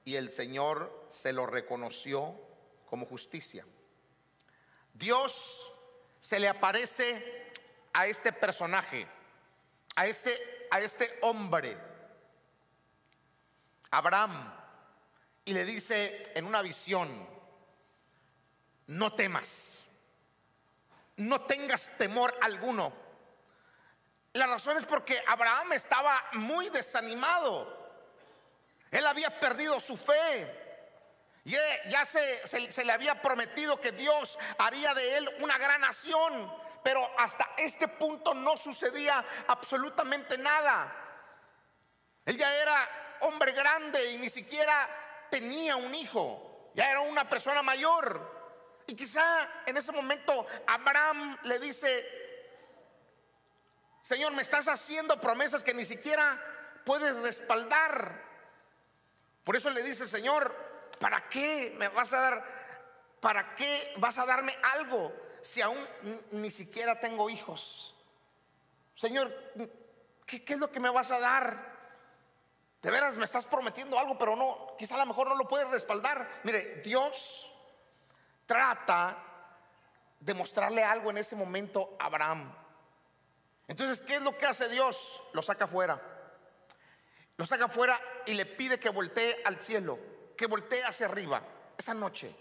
y 0.04 0.16
el 0.16 0.30
Señor 0.30 1.06
se 1.08 1.32
lo 1.32 1.46
reconoció 1.46 2.36
como 2.86 3.06
justicia. 3.06 3.66
Dios 4.94 5.74
se 6.20 6.40
le 6.40 6.50
aparece 6.50 7.52
a 7.94 8.08
este 8.08 8.34
personaje, 8.34 9.08
a 9.96 10.06
este, 10.06 10.68
a 10.72 10.80
este 10.82 11.20
hombre, 11.22 11.78
Abraham, 13.92 14.54
y 15.46 15.54
le 15.54 15.66
dice 15.66 16.32
en 16.36 16.46
una 16.46 16.62
visión, 16.62 17.28
no 18.88 19.14
temas, 19.14 19.84
no 21.18 21.42
tengas 21.42 21.90
temor 21.98 22.34
alguno. 22.42 22.94
La 24.34 24.48
razón 24.48 24.78
es 24.78 24.86
porque 24.86 25.24
Abraham 25.28 25.74
estaba 25.74 26.24
muy 26.34 26.70
desanimado. 26.70 27.82
Él 28.90 29.06
había 29.06 29.40
perdido 29.40 29.80
su 29.80 29.96
fe. 29.96 30.62
Y 31.46 31.52
ya 31.90 32.06
se, 32.06 32.48
se, 32.48 32.86
le 32.86 32.94
había 32.94 33.22
prometido 33.22 33.80
que 33.80 33.92
Dios 33.92 34.38
haría 34.58 34.94
de 34.94 35.18
él 35.18 35.30
una 35.40 35.58
gran 35.58 35.82
nación, 35.82 36.52
pero 36.84 37.08
hasta 37.20 37.52
este 37.58 37.88
punto 37.88 38.34
no 38.34 38.56
sucedía 38.56 39.24
absolutamente 39.48 40.38
nada. 40.38 40.96
Él 42.26 42.38
ya 42.38 42.56
era 42.56 43.18
hombre 43.22 43.52
grande 43.52 44.12
y 44.12 44.18
ni 44.18 44.30
siquiera 44.30 44.90
tenía 45.30 45.76
un 45.76 45.94
hijo, 45.94 46.72
ya 46.76 46.90
era 46.90 47.02
una 47.02 47.30
persona 47.30 47.62
mayor. 47.62 48.33
Y 48.88 48.96
quizá 48.96 49.64
en 49.66 49.78
ese 49.78 49.92
momento 49.92 50.46
Abraham 50.68 51.38
le 51.44 51.60
dice, 51.60 52.06
Señor, 54.02 54.34
me 54.34 54.42
estás 54.42 54.68
haciendo 54.68 55.20
promesas 55.20 55.64
que 55.64 55.74
ni 55.74 55.86
siquiera 55.86 56.42
puedes 56.86 57.16
respaldar. 57.16 58.22
Por 59.44 59.56
eso 59.56 59.70
le 59.70 59.82
dice, 59.84 60.08
Señor, 60.08 60.64
¿Para 61.04 61.28
qué 61.28 61.76
me 61.78 61.90
vas 61.90 62.14
a 62.14 62.22
dar? 62.22 62.46
¿Para 63.20 63.56
qué 63.56 63.94
vas 63.98 64.18
a 64.18 64.26
darme 64.26 64.56
algo 64.74 65.14
si 65.42 65.62
aún 65.62 65.78
ni 66.32 66.50
siquiera 66.50 66.98
tengo 66.98 67.30
hijos? 67.30 67.94
Señor, 68.96 69.34
¿qué, 70.26 70.44
es 70.48 70.58
lo 70.58 70.72
que 70.72 70.80
me 70.80 70.90
vas 70.90 71.12
a 71.12 71.20
dar? 71.20 71.74
De 72.82 72.90
veras 72.90 73.18
me 73.18 73.26
estás 73.26 73.46
prometiendo 73.46 74.00
algo, 74.00 74.18
pero 74.18 74.38
no, 74.38 74.76
quizá 74.78 74.96
a 74.96 75.00
lo 75.00 75.06
mejor 75.06 75.28
no 75.28 75.36
lo 75.36 75.46
puedes 75.46 75.70
respaldar. 75.70 76.26
Mire, 76.44 76.82
Dios 76.86 77.53
trata 78.46 79.18
de 80.20 80.34
mostrarle 80.34 80.84
algo 80.84 81.10
en 81.10 81.18
ese 81.18 81.36
momento 81.36 81.96
a 82.00 82.06
Abraham. 82.06 82.54
Entonces, 83.68 84.02
¿qué 84.02 84.16
es 84.16 84.22
lo 84.22 84.38
que 84.38 84.46
hace 84.46 84.70
Dios? 84.70 85.22
Lo 85.34 85.42
saca 85.42 85.66
afuera. 85.66 86.02
Lo 87.38 87.46
saca 87.46 87.66
afuera 87.66 88.00
y 88.26 88.34
le 88.34 88.46
pide 88.46 88.80
que 88.80 88.90
voltee 88.90 89.42
al 89.46 89.60
cielo 89.60 90.14
que 90.36 90.48
voltea 90.48 90.88
hacia 90.88 91.06
arriba. 91.06 91.42
Esa 91.78 91.94
noche, 91.94 92.36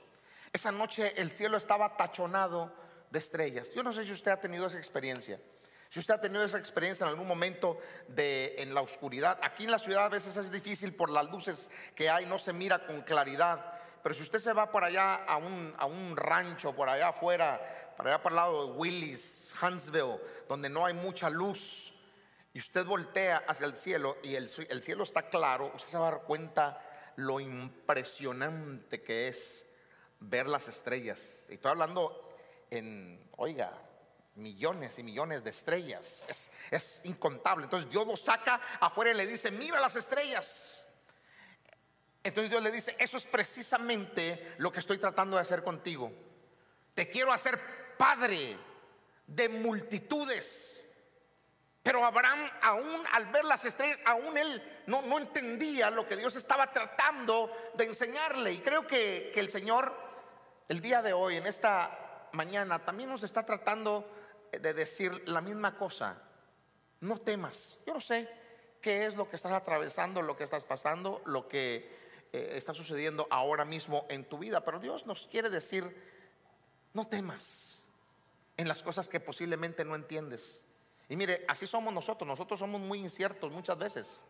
esa 0.52 0.70
noche 0.70 1.14
el 1.20 1.30
cielo 1.30 1.56
estaba 1.56 1.96
tachonado 1.96 2.74
de 3.10 3.18
estrellas. 3.18 3.70
Yo 3.74 3.82
no 3.82 3.92
sé 3.92 4.04
si 4.04 4.12
usted 4.12 4.30
ha 4.30 4.40
tenido 4.40 4.66
esa 4.66 4.78
experiencia. 4.78 5.40
Si 5.88 6.00
usted 6.00 6.14
ha 6.14 6.20
tenido 6.20 6.42
esa 6.42 6.58
experiencia 6.58 7.04
en 7.04 7.10
algún 7.10 7.28
momento 7.28 7.78
de 8.08 8.54
en 8.58 8.72
la 8.72 8.80
oscuridad, 8.80 9.38
aquí 9.42 9.64
en 9.64 9.70
la 9.70 9.78
ciudad 9.78 10.06
a 10.06 10.08
veces 10.08 10.36
es 10.36 10.50
difícil 10.50 10.94
por 10.94 11.10
las 11.10 11.30
luces 11.30 11.70
que 11.94 12.08
hay, 12.08 12.24
no 12.24 12.38
se 12.38 12.52
mira 12.52 12.86
con 12.86 13.02
claridad. 13.02 13.78
Pero 14.02 14.14
si 14.14 14.22
usted 14.22 14.38
se 14.38 14.52
va 14.52 14.70
por 14.70 14.84
allá 14.84 15.14
a 15.24 15.36
un, 15.36 15.74
a 15.78 15.86
un 15.86 16.16
rancho, 16.16 16.74
por 16.74 16.88
allá 16.88 17.08
afuera, 17.08 17.94
por 17.96 18.08
allá 18.08 18.20
por 18.20 18.32
el 18.32 18.36
lado 18.36 18.66
de 18.66 18.72
Willis, 18.72 19.54
Huntsville, 19.62 20.20
donde 20.48 20.68
no 20.68 20.84
hay 20.84 20.94
mucha 20.94 21.30
luz, 21.30 21.94
y 22.52 22.58
usted 22.58 22.84
voltea 22.84 23.44
hacia 23.46 23.66
el 23.66 23.76
cielo 23.76 24.18
y 24.22 24.34
el, 24.34 24.50
el 24.68 24.82
cielo 24.82 25.04
está 25.04 25.28
claro, 25.28 25.72
usted 25.74 25.88
se 25.88 25.98
va 25.98 26.08
a 26.08 26.10
dar 26.10 26.22
cuenta 26.22 26.80
lo 27.16 27.40
impresionante 27.40 29.02
que 29.02 29.28
es 29.28 29.66
ver 30.20 30.46
las 30.46 30.68
estrellas. 30.68 31.46
Y 31.48 31.54
estoy 31.54 31.70
hablando 31.70 32.34
en, 32.70 33.30
oiga, 33.36 33.72
millones 34.36 34.98
y 34.98 35.02
millones 35.02 35.44
de 35.44 35.50
estrellas. 35.50 36.26
Es, 36.70 37.00
incontable. 37.04 37.64
Entonces 37.64 37.90
Dios 37.90 38.06
lo 38.06 38.16
saca 38.16 38.60
afuera 38.80 39.10
y 39.10 39.14
le 39.14 39.26
dice, 39.26 39.50
mira 39.50 39.80
las 39.80 39.96
estrellas. 39.96 40.81
Entonces 42.24 42.50
Dios 42.50 42.62
le 42.62 42.70
dice, 42.70 42.94
eso 42.98 43.16
es 43.16 43.26
precisamente 43.26 44.54
lo 44.58 44.70
que 44.70 44.80
estoy 44.80 44.98
tratando 44.98 45.36
de 45.36 45.42
hacer 45.42 45.64
contigo. 45.64 46.12
Te 46.94 47.08
quiero 47.08 47.32
hacer 47.32 47.58
padre 47.98 48.56
de 49.26 49.48
multitudes. 49.48 50.86
Pero 51.82 52.04
Abraham, 52.04 52.48
aún 52.62 53.02
al 53.12 53.26
ver 53.26 53.44
las 53.44 53.64
estrellas, 53.64 53.98
aún 54.04 54.38
él 54.38 54.82
no, 54.86 55.02
no 55.02 55.18
entendía 55.18 55.90
lo 55.90 56.06
que 56.06 56.16
Dios 56.16 56.36
estaba 56.36 56.70
tratando 56.70 57.50
de 57.74 57.84
enseñarle. 57.86 58.52
Y 58.52 58.58
creo 58.58 58.86
que, 58.86 59.32
que 59.34 59.40
el 59.40 59.50
Señor, 59.50 59.92
el 60.68 60.80
día 60.80 61.02
de 61.02 61.12
hoy, 61.12 61.38
en 61.38 61.46
esta 61.46 62.28
mañana, 62.32 62.84
también 62.84 63.08
nos 63.08 63.24
está 63.24 63.44
tratando 63.44 64.08
de 64.52 64.74
decir 64.74 65.28
la 65.28 65.40
misma 65.40 65.76
cosa. 65.76 66.22
No 67.00 67.18
temas. 67.18 67.80
Yo 67.84 67.94
no 67.94 68.00
sé 68.00 68.28
qué 68.80 69.06
es 69.06 69.16
lo 69.16 69.28
que 69.28 69.34
estás 69.34 69.52
atravesando, 69.52 70.22
lo 70.22 70.36
que 70.36 70.44
estás 70.44 70.64
pasando, 70.64 71.20
lo 71.24 71.48
que 71.48 72.02
eh, 72.32 72.54
está 72.56 72.72
sucediendo 72.74 73.26
ahora 73.30 73.64
mismo 73.64 74.06
en 74.08 74.24
tu 74.24 74.38
vida. 74.38 74.64
Pero 74.64 74.78
Dios 74.78 75.06
nos 75.06 75.26
quiere 75.26 75.50
decir, 75.50 75.84
no 76.94 77.06
temas 77.06 77.82
en 78.56 78.68
las 78.68 78.82
cosas 78.82 79.08
que 79.08 79.20
posiblemente 79.20 79.84
no 79.84 79.94
entiendes. 79.94 80.64
Y 81.08 81.16
mire, 81.16 81.44
así 81.48 81.66
somos 81.66 81.92
nosotros, 81.92 82.26
nosotros 82.26 82.58
somos 82.58 82.80
muy 82.80 82.98
inciertos 82.98 83.52
muchas 83.52 83.78
veces. 83.78 84.24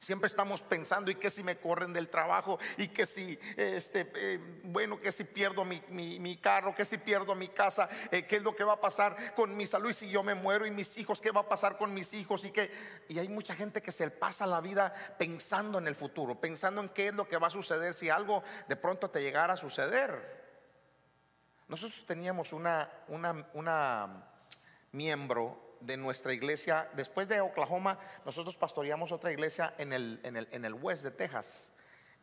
Siempre 0.00 0.28
estamos 0.28 0.62
pensando, 0.62 1.10
¿y 1.10 1.16
qué 1.16 1.30
si 1.30 1.42
me 1.42 1.58
corren 1.58 1.92
del 1.92 2.08
trabajo? 2.08 2.58
¿Y 2.76 2.88
qué 2.88 3.06
si, 3.06 3.38
este, 3.56 4.10
eh, 4.14 4.60
bueno, 4.64 5.00
que 5.00 5.10
si 5.10 5.24
pierdo 5.24 5.64
mi, 5.64 6.38
carro? 6.40 6.74
¿Qué 6.74 6.84
si 6.84 6.98
pierdo 6.98 7.34
mi 7.34 7.48
casa? 7.48 7.88
Eh, 8.10 8.24
¿Qué 8.24 8.36
es 8.36 8.42
lo 8.42 8.54
que 8.54 8.64
va 8.64 8.74
a 8.74 8.80
pasar 8.80 9.34
con 9.34 9.56
mi 9.56 9.66
salud? 9.66 9.90
Y 9.90 9.94
si 9.94 10.08
yo 10.08 10.22
me 10.22 10.34
muero 10.34 10.66
y 10.66 10.70
mis 10.70 10.96
hijos, 10.98 11.20
¿qué 11.20 11.30
va 11.30 11.40
a 11.40 11.48
pasar 11.48 11.76
con 11.76 11.92
mis 11.92 12.14
hijos? 12.14 12.44
Y, 12.44 12.50
que, 12.50 12.70
y 13.08 13.18
hay 13.18 13.28
mucha 13.28 13.54
gente 13.54 13.82
que 13.82 13.92
se 13.92 14.10
pasa 14.10 14.46
la 14.46 14.60
vida 14.60 14.92
pensando 15.18 15.78
en 15.78 15.86
el 15.86 15.96
futuro, 15.96 16.40
pensando 16.40 16.80
en 16.80 16.88
qué 16.90 17.08
es 17.08 17.14
lo 17.14 17.28
que 17.28 17.36
va 17.36 17.48
a 17.48 17.50
suceder 17.50 17.94
si 17.94 18.08
algo 18.08 18.42
de 18.68 18.76
pronto 18.76 19.10
te 19.10 19.20
llegara 19.20 19.54
a 19.54 19.56
suceder. 19.56 20.38
Nosotros 21.66 22.06
teníamos 22.06 22.52
una, 22.52 22.90
una, 23.08 23.46
una 23.52 24.24
miembro 24.92 25.67
de 25.80 25.96
nuestra 25.96 26.32
iglesia. 26.32 26.88
Después 26.94 27.28
de 27.28 27.40
Oklahoma, 27.40 27.98
nosotros 28.24 28.56
pastoreamos 28.56 29.12
otra 29.12 29.32
iglesia 29.32 29.74
en 29.78 29.92
el, 29.92 30.20
en 30.22 30.36
el, 30.36 30.48
en 30.50 30.64
el 30.64 30.74
West 30.74 31.04
de 31.04 31.10
Texas. 31.10 31.72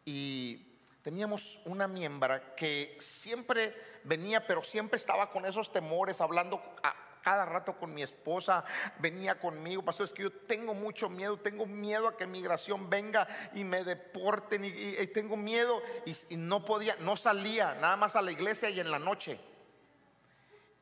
Y 0.04 0.76
teníamos 1.02 1.60
una 1.66 1.88
miembra 1.88 2.56
que 2.56 2.98
siempre 3.00 3.76
venía, 4.04 4.46
pero 4.46 4.64
siempre 4.64 4.98
estaba 4.98 5.32
con 5.32 5.46
esos 5.46 5.72
temores, 5.72 6.22
hablando 6.22 6.62
a, 6.84 6.96
cada 7.26 7.44
rato 7.44 7.76
con 7.76 7.92
mi 7.92 8.04
esposa, 8.04 8.64
venía 9.00 9.40
conmigo, 9.40 9.84
pastor, 9.84 10.06
es 10.06 10.14
que 10.14 10.22
yo 10.22 10.32
tengo 10.32 10.76
mucho 10.76 11.10
miedo, 11.10 11.38
tengo 11.38 11.66
miedo 11.66 12.08
a 12.08 12.16
que 12.16 12.28
migración 12.28 12.88
venga 12.88 13.28
y 13.56 13.64
me 13.64 13.84
deporten 13.84 14.64
y, 14.64 15.08
tengo 15.08 15.36
miedo 15.36 15.82
y, 16.06 16.38
no 16.38 16.64
podía, 16.64 16.96
no 16.98 17.18
salía, 17.18 17.74
nada 17.82 17.98
más 17.98 18.16
a 18.16 18.22
la 18.22 18.32
iglesia 18.32 18.70
y 18.70 18.80
en 18.80 18.92
la 18.92 19.00
noche. 19.00 19.40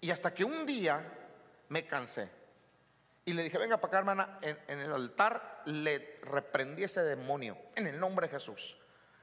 Y 0.02 0.12
hasta 0.12 0.34
que 0.34 0.44
un 0.44 0.66
día 0.66 1.02
me 1.70 1.88
cansé. 1.88 2.30
Y 3.26 3.34
le 3.34 3.44
dije, 3.44 3.58
venga 3.58 3.78
para 3.78 3.88
acá, 3.88 4.00
hermana, 4.00 4.40
en, 4.42 4.80
el 4.80 4.92
altar 4.92 5.62
le 5.66 6.20
reprendí 6.24 6.84
ese 6.84 7.04
demonio 7.04 7.58
en 7.76 7.88
el 7.88 8.00
nombre 8.00 8.28
de 8.28 8.34
Jesús. 8.34 8.78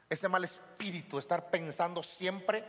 Ese 0.09 0.29
mal 0.29 0.43
espíritu, 0.43 1.19
estar 1.19 1.51
pensando 1.51 2.03
siempre 2.03 2.65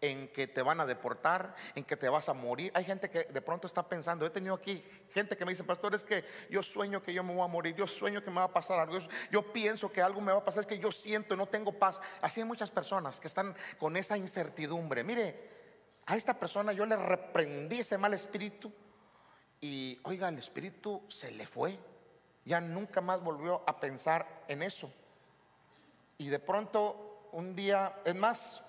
en 0.00 0.28
que 0.28 0.46
te 0.46 0.62
van 0.62 0.80
a 0.80 0.86
deportar, 0.86 1.54
en 1.74 1.84
que 1.84 1.96
te 1.96 2.08
vas 2.08 2.28
a 2.28 2.34
morir. 2.34 2.70
Hay 2.74 2.84
gente 2.84 3.10
que 3.10 3.24
de 3.24 3.42
pronto 3.42 3.66
está 3.66 3.86
pensando, 3.86 4.24
he 4.24 4.30
tenido 4.30 4.54
aquí 4.54 4.82
gente 5.12 5.36
que 5.36 5.44
me 5.44 5.50
dice, 5.50 5.64
pastor, 5.64 5.94
es 5.94 6.04
que 6.04 6.24
yo 6.48 6.62
sueño 6.62 7.02
que 7.02 7.12
yo 7.12 7.24
me 7.24 7.34
voy 7.34 7.44
a 7.44 7.48
morir, 7.48 7.74
yo 7.74 7.86
sueño 7.86 8.22
que 8.22 8.30
me 8.30 8.36
va 8.36 8.44
a 8.44 8.52
pasar 8.52 8.78
algo, 8.78 8.96
yo 9.30 9.52
pienso 9.52 9.92
que 9.92 10.00
algo 10.00 10.20
me 10.20 10.32
va 10.32 10.38
a 10.38 10.44
pasar, 10.44 10.60
es 10.60 10.66
que 10.66 10.78
yo 10.78 10.92
siento, 10.92 11.36
no 11.36 11.48
tengo 11.48 11.72
paz. 11.72 12.00
Así 12.22 12.40
hay 12.40 12.46
muchas 12.46 12.70
personas 12.70 13.18
que 13.18 13.26
están 13.26 13.54
con 13.78 13.96
esa 13.96 14.16
incertidumbre. 14.16 15.02
Mire, 15.02 15.50
a 16.06 16.16
esta 16.16 16.38
persona 16.38 16.72
yo 16.72 16.86
le 16.86 16.96
reprendí 16.96 17.80
ese 17.80 17.98
mal 17.98 18.14
espíritu 18.14 18.72
y 19.60 19.98
oiga, 20.04 20.28
el 20.28 20.38
espíritu 20.38 21.02
se 21.08 21.30
le 21.32 21.46
fue. 21.46 21.78
Ya 22.44 22.60
nunca 22.60 23.00
más 23.00 23.22
volvió 23.22 23.62
a 23.66 23.78
pensar 23.78 24.44
en 24.48 24.62
eso. 24.62 24.90
Y 26.18 26.28
de 26.28 26.38
pronto, 26.38 27.28
un 27.32 27.54
día, 27.54 28.00
es 28.04 28.14
más, 28.14 28.62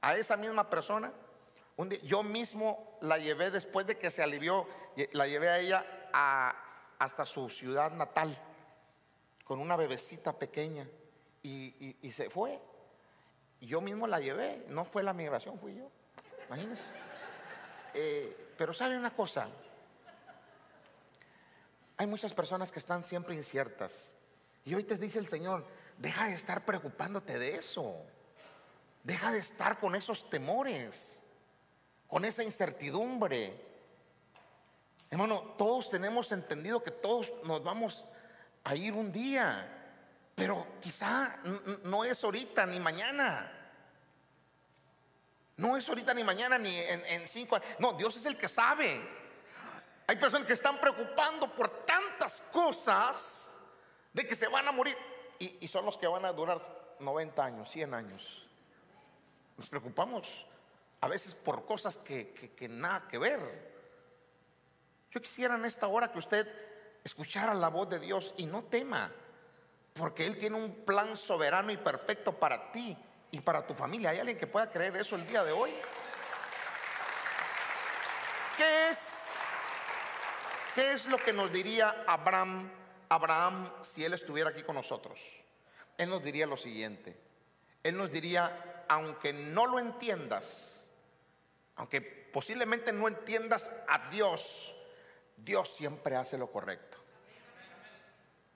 a 0.00 0.16
esa 0.16 0.36
misma 0.36 0.68
persona 0.70 1.12
Un 1.78 1.90
día- 1.90 2.00
yo 2.04 2.22
mismo 2.22 2.96
la 3.02 3.18
llevé 3.18 3.50
después 3.50 3.86
de 3.86 3.98
que 3.98 4.10
se 4.10 4.22
alivió, 4.22 4.66
la 5.12 5.26
llevé 5.26 5.50
a 5.50 5.58
ella 5.58 6.08
a- 6.10 6.54
hasta 6.98 7.26
su 7.26 7.50
ciudad 7.50 7.90
natal 7.92 8.34
con 9.44 9.60
una 9.60 9.76
bebecita 9.76 10.32
pequeña 10.32 10.88
y, 11.42 11.66
y- 11.86 11.96
y 12.00 12.10
se 12.12 12.30
fue. 12.30 12.58
Yo 13.60 13.82
mismo 13.82 14.06
la 14.06 14.20
llevé, 14.20 14.64
no 14.70 14.86
fue 14.86 15.02
la 15.02 15.12
migración, 15.12 15.58
fui 15.58 15.74
yo. 15.76 15.90
Imagínense. 16.46 16.84
Eh, 17.92 18.54
pero 18.56 18.72
sabe 18.72 18.96
una 18.96 19.10
cosa, 19.10 19.46
hay 21.96 22.06
muchas 22.06 22.34
personas 22.34 22.70
que 22.70 22.78
están 22.78 23.04
siempre 23.04 23.34
inciertas. 23.34 24.14
Y 24.64 24.74
hoy 24.74 24.84
te 24.84 24.98
dice 24.98 25.18
el 25.18 25.26
Señor, 25.26 25.64
deja 25.96 26.26
de 26.26 26.34
estar 26.34 26.64
preocupándote 26.64 27.38
de 27.38 27.56
eso. 27.56 28.04
Deja 29.02 29.32
de 29.32 29.38
estar 29.38 29.78
con 29.78 29.94
esos 29.94 30.28
temores, 30.28 31.22
con 32.08 32.24
esa 32.24 32.42
incertidumbre. 32.42 33.64
Hermano, 35.10 35.54
todos 35.56 35.90
tenemos 35.90 36.32
entendido 36.32 36.82
que 36.82 36.90
todos 36.90 37.32
nos 37.44 37.62
vamos 37.62 38.04
a 38.64 38.74
ir 38.74 38.92
un 38.92 39.12
día, 39.12 39.72
pero 40.34 40.66
quizá 40.80 41.40
no 41.84 42.04
es 42.04 42.22
ahorita 42.24 42.66
ni 42.66 42.80
mañana. 42.80 43.52
No 45.56 45.76
es 45.76 45.88
ahorita 45.88 46.12
ni 46.12 46.24
mañana 46.24 46.58
ni 46.58 46.76
en, 46.76 47.06
en 47.06 47.28
cinco 47.28 47.56
años. 47.56 47.68
No, 47.78 47.92
Dios 47.92 48.16
es 48.16 48.26
el 48.26 48.36
que 48.36 48.48
sabe. 48.48 49.25
Hay 50.08 50.16
personas 50.16 50.46
que 50.46 50.52
están 50.52 50.78
preocupando 50.78 51.50
por 51.52 51.84
tantas 51.84 52.42
cosas 52.52 53.56
de 54.12 54.26
que 54.26 54.34
se 54.36 54.46
van 54.48 54.66
a 54.68 54.72
morir. 54.72 54.96
Y, 55.38 55.58
y 55.60 55.68
son 55.68 55.84
los 55.84 55.98
que 55.98 56.06
van 56.06 56.24
a 56.24 56.32
durar 56.32 56.60
90 57.00 57.44
años, 57.44 57.70
100 57.70 57.92
años. 57.94 58.46
Nos 59.56 59.68
preocupamos 59.68 60.46
a 61.00 61.08
veces 61.08 61.34
por 61.34 61.64
cosas 61.66 61.98
que, 61.98 62.32
que- 62.32 62.52
que 62.52 62.68
nada 62.68 63.06
que 63.08 63.18
ver. 63.18 63.74
Yo 65.10 65.20
quisiera 65.20 65.54
en 65.56 65.64
esta 65.64 65.86
hora 65.88 66.10
que 66.12 66.18
usted 66.18 66.46
escuchara 67.04 67.52
la 67.54 67.68
voz 67.68 67.88
de 67.88 67.98
Dios 67.98 68.34
y 68.36 68.46
no 68.46 68.64
tema, 68.64 69.12
porque 69.94 70.26
Él 70.26 70.36
tiene 70.38 70.56
un 70.56 70.84
plan 70.84 71.16
soberano 71.16 71.70
y 71.72 71.76
perfecto 71.76 72.32
para 72.38 72.70
ti 72.72 72.96
y 73.30 73.40
para 73.40 73.66
tu 73.66 73.74
familia. 73.74 74.10
¿Hay 74.10 74.18
alguien 74.20 74.38
que 74.38 74.46
pueda 74.46 74.70
creer 74.70 74.96
eso 74.96 75.16
el 75.16 75.26
día 75.26 75.42
de 75.44 75.52
hoy? 75.52 75.74
¿Qué 78.56 78.88
es? 78.90 79.15
¿Qué 80.76 80.92
es 80.92 81.06
lo 81.06 81.16
que 81.16 81.32
nos 81.32 81.50
diría 81.50 82.04
Abraham, 82.06 82.70
Abraham 83.08 83.72
si 83.80 84.04
él 84.04 84.12
estuviera 84.12 84.50
aquí 84.50 84.62
con 84.62 84.74
nosotros? 84.74 85.18
Él 85.96 86.10
nos 86.10 86.22
diría 86.22 86.46
lo 86.46 86.58
siguiente. 86.58 87.16
Él 87.82 87.96
nos 87.96 88.12
diría, 88.12 88.84
aunque 88.86 89.32
no 89.32 89.66
lo 89.66 89.78
entiendas, 89.78 90.86
aunque 91.76 92.02
posiblemente 92.02 92.92
no 92.92 93.08
entiendas 93.08 93.72
a 93.88 94.10
Dios, 94.10 94.76
Dios 95.38 95.70
siempre 95.70 96.14
hace 96.14 96.36
lo 96.36 96.52
correcto. 96.52 96.98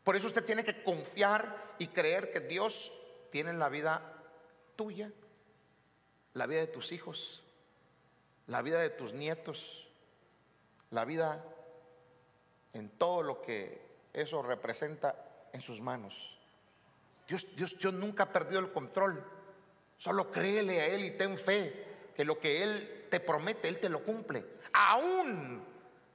Por 0.05 0.15
eso 0.15 0.27
usted 0.27 0.45
tiene 0.45 0.63
que 0.63 0.83
confiar 0.83 1.75
y 1.79 1.87
creer 1.87 2.31
que 2.31 2.41
Dios 2.41 2.93
tiene 3.31 3.55
la 3.55 3.71
vida 3.71 4.03
tuya, 4.77 5.11
la 6.35 6.47
vida 6.47 6.61
de 6.61 6.67
tus 6.67 6.93
hijos, 6.93 7.45
la 8.47 8.61
vida 8.61 8.79
de 8.79 8.91
tus 8.91 9.15
nietos, 9.15 9.89
la 10.91 11.07
vida 11.07 11.43
en 12.73 12.89
todo 12.91 13.23
lo 13.23 13.43
que 13.43 13.81
eso 14.13 14.43
representa 14.43 15.15
en 15.53 15.63
sus 15.63 15.81
manos. 15.81 16.39
Dios, 17.27 17.47
Dios, 17.57 17.77
Dios 17.79 17.93
nunca 17.95 18.25
ha 18.25 18.33
perdido 18.33 18.61
el 18.61 18.73
control. 18.73 19.25
Solo 19.97 20.31
créele 20.31 20.81
a 20.81 20.87
Él 20.87 21.05
y 21.05 21.11
ten 21.13 21.37
fe 21.39 22.11
que 22.15 22.25
lo 22.25 22.39
que 22.39 22.63
Él 22.63 23.07
te 23.11 23.21
promete, 23.21 23.69
Él 23.69 23.79
te 23.79 23.89
lo 23.89 24.03
cumple. 24.05 24.45
Aún 24.73 25.65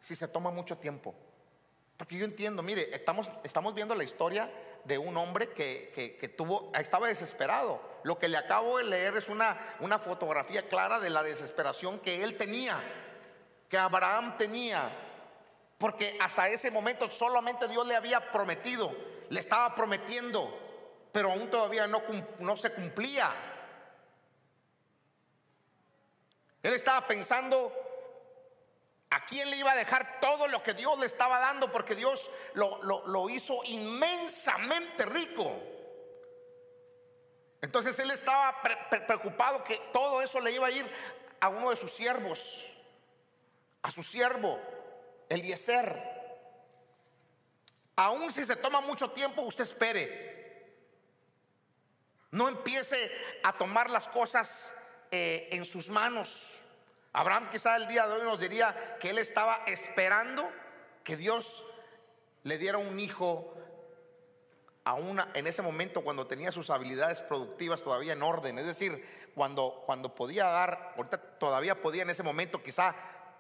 si 0.02 0.16
se 0.16 0.28
toma 0.28 0.52
mucho 0.52 0.78
tiempo. 0.78 1.14
Porque 1.98 2.18
yo 2.18 2.26
entiendo, 2.26 2.62
mire, 2.62 2.94
estamos, 2.94 3.30
estamos 3.44 3.74
viendo 3.74 3.96
la 3.96 4.04
historia 4.04 4.52
de 4.84 4.98
un 4.98 5.16
hombre 5.18 5.50
que, 5.50 5.92
que- 5.96 6.18
que 6.18 6.28
tuvo, 6.28 6.72
estaba 6.76 7.08
desesperado. 7.08 7.82
Lo 8.04 8.20
que 8.20 8.28
le 8.28 8.38
acabo 8.38 8.78
de 8.78 8.84
leer 8.84 9.16
es 9.18 9.30
una, 9.30 9.58
una 9.80 9.98
fotografía 10.00 10.68
clara 10.68 11.00
de 11.00 11.10
la 11.10 11.24
desesperación 11.24 12.00
que 12.00 12.24
él 12.24 12.36
tenía, 12.38 12.78
que 13.70 13.78
Abraham 13.78 14.36
tenía. 14.38 14.90
Porque 15.78 16.18
hasta 16.22 16.50
ese 16.50 16.72
momento 16.72 17.10
solamente 17.10 17.68
Dios 17.68 17.86
le 17.86 17.96
había 17.96 18.32
prometido, 18.32 18.96
le 19.30 19.40
estaba 19.40 19.76
prometiendo, 19.76 20.60
pero 21.12 21.32
aún 21.32 21.50
todavía 21.50 21.88
no, 21.88 22.58
se 22.58 22.72
cumplía. 22.74 23.34
Él 26.64 26.74
estaba 26.74 27.06
pensando 27.06 27.72
a 29.10 29.26
quién 29.26 29.50
le 29.50 29.58
iba 29.58 29.72
a 29.72 29.76
dejar 29.76 30.20
todo 30.20 30.48
lo 30.48 30.64
que 30.64 30.74
Dios 30.74 30.98
le 30.98 31.06
estaba 31.06 31.40
dando, 31.40 31.72
porque 31.72 31.94
Dios 31.96 32.30
lo, 32.54 33.30
hizo 33.30 33.62
inmensamente 33.66 35.06
rico. 35.06 35.56
Entonces 37.62 37.98
él 38.00 38.12
estaba 38.12 38.62
pre- 38.62 38.78
pre- 38.90 39.02
preocupado 39.02 39.64
que 39.64 39.78
todo 39.92 40.22
eso 40.22 40.40
le 40.40 40.52
iba 40.52 40.68
a 40.68 40.72
ir 40.72 40.90
a 41.40 41.50
uno 41.50 41.70
de 41.70 41.76
sus 41.76 41.92
siervos, 41.92 42.66
a 43.82 43.92
su 43.92 44.04
siervo, 44.04 44.60
Eliezer. 45.30 46.16
Aún 47.96 48.32
si 48.32 48.46
se 48.46 48.56
toma 48.58 48.82
mucho 48.82 49.12
tiempo, 49.12 49.42
usted 49.44 49.64
espere. 49.64 50.36
No 52.32 52.50
empiece 52.50 53.10
a 53.44 53.58
tomar 53.58 53.90
las 53.90 54.08
cosas 54.08 54.74
eh, 55.12 55.48
en 55.52 55.64
sus 55.64 55.90
manos. 55.90 56.62
Abraham 57.14 57.50
quizá 57.50 57.78
el 57.78 57.88
día 57.88 58.06
de 58.08 58.16
hoy 58.16 58.24
nos 58.24 58.40
diría 58.40 58.76
que 59.00 59.12
él 59.12 59.18
estaba 59.20 59.62
esperando 59.68 60.52
que 61.04 61.16
Dios 61.16 61.64
le 62.44 62.58
diera 62.58 62.78
un 62.78 63.00
hijo 63.00 63.56
a 64.84 64.94
una, 64.94 65.30
en 65.34 65.48
ese 65.48 65.62
momento 65.62 66.04
cuando 66.04 66.28
tenía 66.28 66.52
sus 66.52 66.70
habilidades 66.70 67.22
productivas 67.24 67.82
todavía 67.82 68.14
en 68.14 68.22
orden, 68.22 68.60
es 68.60 68.68
decir, 68.68 69.04
cuando, 69.34 69.82
cuando 69.86 70.14
podía 70.14 70.46
dar, 70.46 70.94
ahorita 70.96 71.18
todavía 71.40 71.82
podía 71.82 72.04
en 72.04 72.12
ese 72.12 72.22
momento 72.22 72.62
quizá 72.62 72.96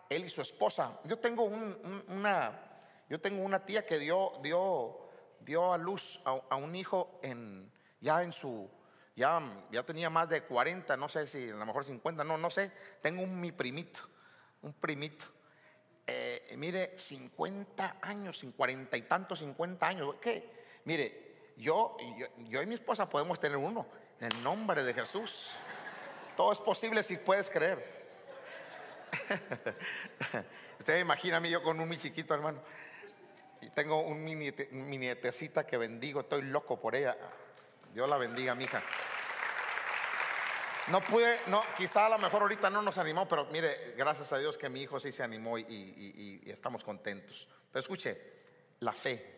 él 0.09 0.25
y 0.25 0.29
su 0.29 0.41
esposa. 0.41 0.99
Yo 1.05 1.17
tengo 1.19 1.43
un- 1.43 1.77
un- 1.83 2.05
una, 2.17 2.77
yo 3.09 3.19
tengo 3.19 3.43
una 3.43 3.65
tía 3.65 3.85
que 3.85 3.97
dio, 3.99 4.33
dio, 4.41 4.99
dio 5.39 5.73
a 5.73 5.77
luz 5.77 6.19
a, 6.25 6.39
a 6.49 6.55
un 6.55 6.75
hijo 6.75 7.19
en, 7.23 7.71
ya 8.01 8.23
en 8.23 8.31
su, 8.33 8.69
ya, 9.15 9.41
ya 9.71 9.83
tenía 9.83 10.09
más 10.09 10.29
de 10.29 10.43
40, 10.43 10.95
no 10.97 11.07
sé 11.09 11.25
si 11.25 11.49
a 11.49 11.55
lo 11.55 11.65
mejor 11.65 11.83
50, 11.83 12.23
no, 12.23 12.37
no 12.37 12.49
sé. 12.49 12.71
Tengo 13.01 13.23
un 13.23 13.39
mi 13.39 13.51
primito, 13.51 14.01
un 14.61 14.73
primito. 14.73 15.25
Eh, 16.07 16.53
mire, 16.57 16.97
50 16.97 17.97
años, 18.01 18.37
sin 18.39 18.51
40 18.51 18.95
y 18.97 19.01
tantos, 19.03 19.39
50 19.39 19.87
años. 19.87 20.15
¿Qué? 20.21 20.51
Mire, 20.85 21.53
yo, 21.57 21.97
yo, 22.17 22.27
yo 22.49 22.61
y 22.61 22.65
mi 22.67 22.75
esposa 22.75 23.09
podemos 23.09 23.39
tener 23.39 23.57
uno. 23.57 23.87
En 24.19 24.31
el 24.31 24.43
nombre 24.43 24.83
de 24.83 24.93
Jesús. 24.93 25.53
Todo 26.37 26.51
es 26.51 26.59
posible 26.59 27.01
si 27.01 27.17
puedes 27.17 27.49
creer. 27.49 28.04
Usted 30.79 30.99
imagina 30.99 31.37
a 31.37 31.39
mí 31.39 31.49
yo 31.49 31.63
con 31.63 31.79
un 31.79 31.87
mi 31.89 31.97
chiquito, 31.97 32.33
hermano. 32.33 32.61
Y 33.61 33.69
tengo 33.69 34.01
un 34.01 34.23
mini, 34.23 34.53
mi 34.71 34.97
nietecita 34.97 35.65
que 35.65 35.77
bendigo, 35.77 36.21
estoy 36.21 36.43
loco 36.43 36.79
por 36.79 36.95
ella. 36.95 37.17
Dios 37.93 38.07
la 38.07 38.17
bendiga, 38.17 38.53
mija. 38.55 38.81
No 40.87 41.01
pude, 41.01 41.39
no, 41.47 41.63
quizá 41.75 42.05
a 42.05 42.09
lo 42.09 42.19
mejor 42.19 42.43
ahorita 42.43 42.69
no 42.69 42.81
nos 42.81 42.97
animó, 42.99 43.27
pero 43.27 43.45
mire, 43.45 43.95
gracias 43.97 44.31
a 44.33 44.37
Dios 44.37 44.57
que 44.57 44.69
mi 44.69 44.83
hijo 44.83 44.99
sí 44.99 45.11
se 45.11 45.23
animó 45.23 45.57
y 45.57 46.43
estamos 46.45 46.83
contentos. 46.83 47.47
Pero 47.71 47.81
escuche, 47.81 48.21
la 48.81 48.93
fe. 48.93 49.33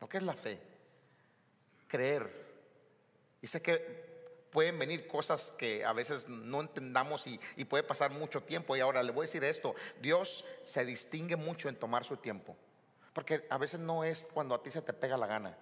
¿Lo 0.00 0.08
que 0.08 0.16
es 0.18 0.22
la 0.22 0.34
fe? 0.34 0.58
Creer. 1.86 2.46
Y 3.42 3.46
sé 3.46 3.60
que 3.60 4.07
pueden 4.50 4.78
venir 4.78 5.06
cosas 5.06 5.52
que 5.56 5.84
a 5.84 5.92
veces 5.92 6.28
no 6.28 6.60
entendamos 6.60 7.26
y, 7.26 7.38
puede 7.64 7.82
pasar 7.82 8.10
mucho 8.10 8.42
tiempo. 8.42 8.76
Y 8.76 8.80
ahora 8.80 9.02
le 9.02 9.12
voy 9.12 9.24
a 9.24 9.26
decir 9.26 9.44
esto, 9.44 9.74
Dios 10.00 10.44
se 10.64 10.84
distingue 10.84 11.36
mucho 11.36 11.68
en 11.68 11.76
tomar 11.76 12.04
su 12.04 12.16
tiempo. 12.16 12.56
Porque 13.12 13.46
a 13.50 13.58
veces 13.58 13.80
no 13.80 14.04
es 14.04 14.26
cuando 14.32 14.54
a 14.54 14.62
ti 14.62 14.70
se 14.70 14.82
te 14.82 14.92
pega 14.92 15.16
la 15.16 15.26
gana. 15.26 15.56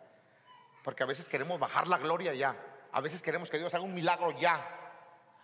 Porque 0.85 1.03
a 1.03 1.07
veces 1.07 1.29
queremos 1.29 1.59
bajar 1.59 1.89
la 1.89 1.99
gloria 1.99 2.35
ya. 2.35 2.57
A 2.93 3.01
veces 3.01 3.23
queremos 3.23 3.51
que 3.51 3.59
Dios 3.59 3.75
haga 3.75 3.85
un 3.85 3.95
milagro 3.95 4.31
ya. 4.39 4.65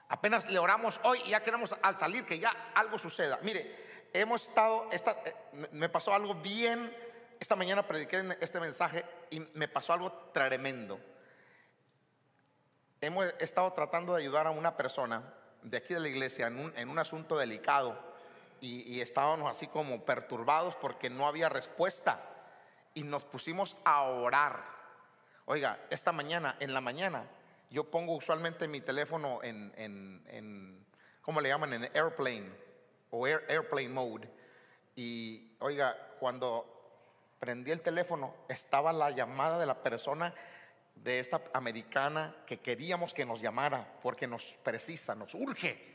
Apenas 0.08 0.48
le 0.50 0.58
oramos 0.58 1.00
hoy 1.04 1.20
y 1.24 1.30
ya 1.30 1.42
queremos 1.42 1.74
al 1.82 1.96
salir 1.96 2.24
que 2.24 2.38
ya 2.38 2.70
algo 2.74 2.98
suceda. 2.98 3.38
Mire, 3.42 3.74
hemos 4.12 4.46
estado, 4.48 4.88
esta, 4.92 5.12
eh, 5.24 5.34
me- 5.72 5.88
pasó 5.88 6.12
algo 6.12 6.34
bien. 6.34 6.94
Esta 7.40 7.56
mañana 7.56 7.86
prediqué 7.86 8.36
este 8.40 8.60
mensaje 8.60 9.04
y 9.30 9.40
me 9.54 9.68
pasó 9.68 9.94
algo 9.94 10.12
tremendo. 10.32 11.00
Hemos 13.02 13.26
estado 13.40 13.72
tratando 13.72 14.14
de 14.14 14.22
ayudar 14.22 14.46
a 14.46 14.52
una 14.52 14.76
persona 14.76 15.24
de 15.64 15.76
aquí 15.78 15.92
de 15.92 15.98
la 15.98 16.08
iglesia 16.08 16.46
en 16.46 16.56
un, 16.56 16.72
en 16.76 16.88
un 16.88 17.00
asunto 17.00 17.36
delicado 17.36 17.98
y, 18.60 18.82
y 18.82 19.00
estábamos 19.00 19.50
así 19.50 19.66
como 19.66 20.04
perturbados 20.04 20.76
porque 20.76 21.10
no 21.10 21.26
había 21.26 21.48
respuesta 21.48 22.20
y 22.94 23.02
nos 23.02 23.24
pusimos 23.24 23.76
a 23.84 24.02
orar. 24.02 24.62
Oiga, 25.46 25.80
esta 25.90 26.12
mañana, 26.12 26.54
en 26.60 26.72
la 26.72 26.80
mañana, 26.80 27.24
yo 27.70 27.90
pongo 27.90 28.14
usualmente 28.14 28.68
mi 28.68 28.80
teléfono 28.80 29.40
en, 29.42 29.72
en- 29.76 30.24
en 30.28 30.86
¿cómo 31.22 31.40
le 31.40 31.48
llaman? 31.48 31.72
En 31.72 31.84
airplane 31.96 32.52
o 33.10 33.26
airplane 33.26 33.88
mode. 33.88 34.30
Y 34.94 35.56
oiga, 35.58 35.96
cuando 36.20 36.84
prendí 37.40 37.72
el 37.72 37.80
teléfono, 37.82 38.32
estaba 38.48 38.92
la 38.92 39.10
llamada 39.10 39.58
de 39.58 39.66
la 39.66 39.82
persona 39.82 40.32
de 40.94 41.18
esta 41.18 41.42
americana 41.52 42.34
que 42.46 42.60
queríamos 42.60 43.12
que 43.12 43.24
nos 43.24 43.40
llamara 43.40 43.98
porque 44.02 44.26
nos 44.26 44.58
precisa, 44.62 45.14
nos 45.14 45.34
urge. 45.34 45.92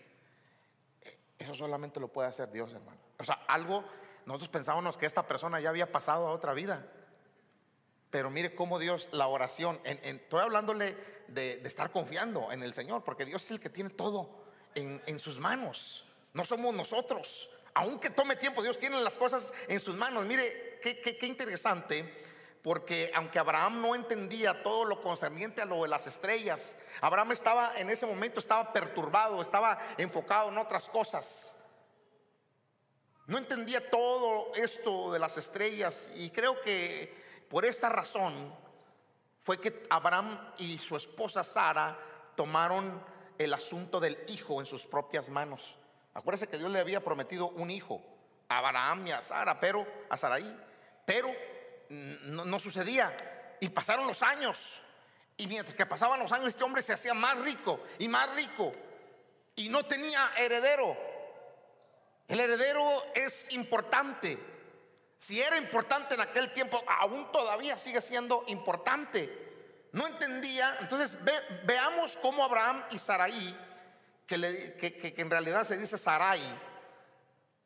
Eso 1.38 1.56
solamente 1.56 2.00
lo 2.00 2.08
puede 2.08 2.28
hacer 2.28 2.52
Dios, 2.52 2.74
hermano. 2.74 3.00
O 3.20 3.24
sea, 3.24 3.46
algo, 3.48 3.84
nosotros 4.26 4.50
pensábamos 4.50 4.98
que 4.98 5.06
esta 5.06 5.26
persona 5.28 5.60
ya 5.60 5.70
había 5.70 5.92
pasado 5.92 6.28
a 6.28 6.32
otra 6.32 6.54
vida. 6.54 6.86
Pero 8.10 8.30
mire 8.30 8.56
cómo 8.56 8.80
Dios, 8.80 9.10
la 9.12 9.28
oración, 9.28 9.80
estoy 9.84 10.42
hablándole 10.42 10.96
de, 11.28 11.62
estar 11.66 11.92
confiando 11.92 12.52
en 12.52 12.64
el 12.64 12.74
Señor, 12.74 13.04
porque 13.04 13.26
Dios 13.26 13.44
es 13.46 13.52
el 13.52 13.60
que 13.60 13.70
tiene 13.70 13.90
todo 13.90 14.46
en, 14.76 15.20
sus 15.20 15.40
manos. 15.40 16.06
No 16.34 16.46
somos 16.46 16.74
nosotros. 16.74 17.50
Aunque 17.74 18.10
tome 18.10 18.36
tiempo, 18.36 18.64
Dios 18.64 18.78
tiene 18.78 19.00
las 19.02 19.18
cosas 19.18 19.54
en 19.68 19.80
sus 19.80 19.96
manos. 19.96 20.26
Mire, 20.26 20.80
qué, 20.82 21.00
qué 21.00 21.28
interesante 21.28 22.24
porque 22.64 23.12
aunque 23.16 23.40
Abraham 23.40 23.82
no 23.82 23.96
entendía 23.96 24.62
todo 24.62 24.86
lo 24.86 25.02
concerniente 25.02 25.62
a 25.62 25.66
lo 25.66 25.84
de 25.84 25.90
las 25.90 26.08
estrellas, 26.08 26.76
Abraham 27.02 27.32
estaba 27.32 27.78
en 27.78 27.90
ese 27.90 28.06
momento 28.06 28.40
estaba 28.40 28.74
perturbado, 28.74 29.42
estaba 29.42 29.78
enfocado 29.98 30.50
en 30.50 30.58
otras 30.58 30.90
cosas. 30.90 31.56
No 33.26 33.38
entendía 33.38 33.90
todo 33.90 34.54
esto 34.56 35.12
de 35.12 35.20
las 35.20 35.38
estrellas 35.38 36.10
y 36.16 36.30
creo 36.30 36.62
que 36.62 37.46
por 37.50 37.66
esta 37.66 37.90
razón 37.90 38.54
fue 39.40 39.60
que 39.60 39.84
Abraham 39.90 40.54
y 40.58 40.78
su 40.78 40.96
esposa 40.96 41.44
Sara 41.44 41.98
tomaron 42.36 43.04
el 43.38 43.54
asunto 43.54 44.00
del 44.00 44.18
hijo 44.28 44.60
en 44.60 44.66
sus 44.66 44.86
propias 44.86 45.30
manos. 45.30 45.78
Acuérdense 46.14 46.48
que 46.48 46.58
Dios 46.58 46.72
le 46.72 46.80
había 46.80 47.04
prometido 47.04 47.50
un 47.50 47.70
hijo 47.70 48.02
a 48.50 48.58
Abraham 48.58 49.08
y 49.08 49.12
a 49.12 49.22
Sara, 49.22 49.60
pero 49.60 49.86
a 50.10 50.18
Sarai, 50.18 50.58
pero 51.06 51.30
no, 51.90 52.60
sucedía. 52.60 53.56
Y 53.60 53.70
pasaron 53.70 54.08
los 54.08 54.22
años. 54.24 54.82
Y 55.38 55.48
mientras 55.48 55.76
que 55.76 55.86
pasaban 55.86 56.20
los 56.20 56.32
años, 56.32 56.50
este 56.50 56.64
hombre 56.64 56.82
se 56.82 56.94
hacía 56.94 57.14
más 57.14 57.40
rico 57.40 57.82
y 58.00 58.08
más 58.08 58.34
rico. 58.36 58.72
Y 59.56 59.70
no 59.70 59.84
tenía 59.84 60.32
heredero. 60.38 60.98
El 62.28 62.40
heredero 62.40 63.04
es 63.14 63.52
importante. 63.54 64.38
Si 65.18 65.42
era 65.42 65.58
importante 65.58 66.16
en 66.16 66.22
aquel 66.22 66.54
tiempo, 66.54 66.84
aún 66.88 67.32
todavía 67.32 67.78
sigue 67.78 68.02
siendo 68.02 68.44
importante. 68.48 69.48
No 69.94 70.06
entendía. 70.06 70.78
Entonces 70.82 71.18
veamos 71.66 72.18
cómo 72.22 72.44
Abraham 72.44 72.84
y 72.92 73.00
Sarai, 73.00 73.58
que, 74.26 74.38
que, 74.78 75.14
en 75.18 75.30
realidad 75.30 75.64
se 75.64 75.78
dice 75.78 75.98
Sarai, 75.98 76.42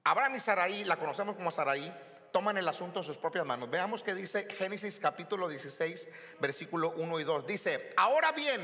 Abraham 0.04 0.36
y 0.36 0.40
Sarai, 0.40 0.84
la 0.86 0.98
conocemos 0.98 1.36
como 1.36 1.52
Sarai, 1.52 1.94
toman 2.32 2.58
el 2.58 2.68
asunto 2.68 3.00
en 3.00 3.06
sus 3.06 3.18
propias 3.18 3.46
manos. 3.46 3.70
Veamos 3.70 4.04
que 4.04 4.14
dice 4.14 4.48
Génesis 4.54 5.00
capítulo 5.00 5.48
16, 5.48 6.08
versículo 6.40 6.92
1 6.92 7.20
y 7.20 7.24
2. 7.24 7.48
Dice, 7.48 7.92
ahora 7.98 8.32
bien, 8.32 8.62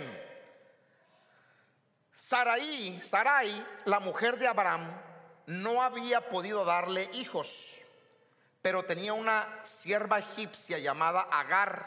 Sarai, 2.16 3.02
Sarai, 3.04 3.66
la 3.86 4.00
mujer 4.00 4.38
de 4.38 4.48
Abraham, 4.48 4.90
no 5.48 5.82
había 5.82 6.30
podido 6.30 6.66
darle 6.66 7.10
hijos, 7.14 7.82
pero 8.62 8.84
tenía 8.84 9.14
una 9.14 9.62
sierva 9.64 10.20
egipcia 10.20 10.78
llamada 10.78 11.22
Agar. 11.32 11.86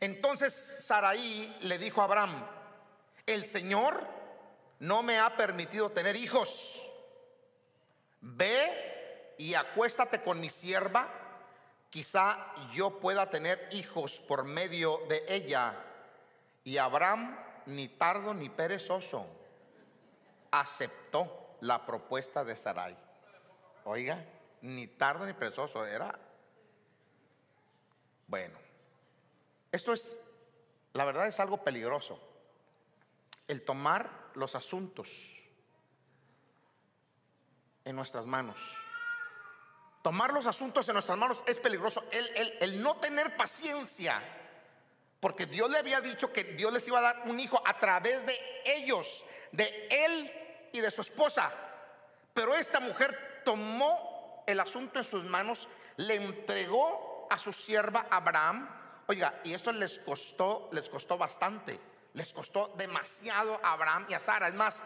Entonces 0.00 0.52
Sarai 0.80 1.56
le 1.60 1.78
dijo 1.78 2.00
a 2.00 2.04
Abraham, 2.04 2.46
el 3.26 3.44
Señor 3.44 4.06
no 4.80 5.02
me 5.02 5.18
ha 5.18 5.36
permitido 5.36 5.90
tener 5.90 6.16
hijos. 6.16 6.82
Ve 8.20 8.91
y 9.38 9.54
acuéstate 9.54 10.22
con 10.22 10.40
mi 10.40 10.50
sierva, 10.50 11.08
quizá 11.90 12.54
yo 12.72 12.98
pueda 13.00 13.28
tener 13.30 13.68
hijos 13.72 14.20
por 14.20 14.44
medio 14.44 15.00
de 15.08 15.24
ella. 15.28 15.74
Y 16.64 16.78
Abraham, 16.78 17.36
ni 17.66 17.88
tardo 17.88 18.34
ni 18.34 18.48
perezoso, 18.48 19.26
aceptó 20.50 21.56
la 21.60 21.84
propuesta 21.84 22.44
de 22.44 22.56
Sarai. 22.56 22.96
Oiga, 23.84 24.24
ni 24.62 24.86
tardo 24.86 25.26
ni 25.26 25.32
perezoso 25.32 25.84
era. 25.84 26.18
Bueno, 28.26 28.58
esto 29.70 29.92
es, 29.92 30.18
la 30.92 31.04
verdad 31.04 31.26
es 31.26 31.40
algo 31.40 31.62
peligroso. 31.62 32.20
El 33.48 33.64
tomar 33.64 34.30
los 34.34 34.54
asuntos 34.54 35.42
en 37.84 37.96
nuestras 37.96 38.26
manos. 38.26 38.91
Tomar 40.02 40.32
los 40.32 40.48
asuntos 40.48 40.88
en 40.88 40.94
nuestras 40.94 41.16
manos 41.16 41.44
es 41.46 41.60
peligroso. 41.60 42.04
El, 42.10 42.82
no 42.82 42.96
tener 42.96 43.36
paciencia, 43.36 44.20
porque 45.20 45.46
Dios 45.46 45.70
le 45.70 45.78
había 45.78 46.00
dicho 46.00 46.32
que 46.32 46.42
Dios 46.42 46.72
les 46.72 46.86
iba 46.88 46.98
a 46.98 47.02
dar 47.02 47.22
un 47.26 47.38
hijo 47.38 47.62
a 47.64 47.78
través 47.78 48.26
de 48.26 48.36
ellos, 48.64 49.24
de 49.52 49.86
él 49.88 50.70
y 50.72 50.80
de 50.80 50.90
su 50.90 51.02
esposa. 51.02 51.52
Pero 52.34 52.56
esta 52.56 52.80
mujer 52.80 53.42
tomó 53.44 54.42
el 54.48 54.58
asunto 54.58 54.98
en 54.98 55.04
sus 55.04 55.24
manos, 55.24 55.68
le 55.96 56.16
entregó 56.16 57.28
a 57.30 57.38
su 57.38 57.52
sierva 57.52 58.06
Abraham. 58.10 58.68
Oiga, 59.06 59.40
y 59.44 59.54
esto 59.54 59.70
les 59.70 60.00
costó, 60.00 60.68
les 60.72 60.90
costó 60.90 61.16
bastante. 61.16 61.78
Les 62.14 62.32
costó 62.32 62.74
demasiado 62.76 63.60
a 63.62 63.72
Abraham 63.72 64.06
y 64.08 64.14
a 64.14 64.20
Sara. 64.20 64.48
Es 64.48 64.54
más, 64.54 64.84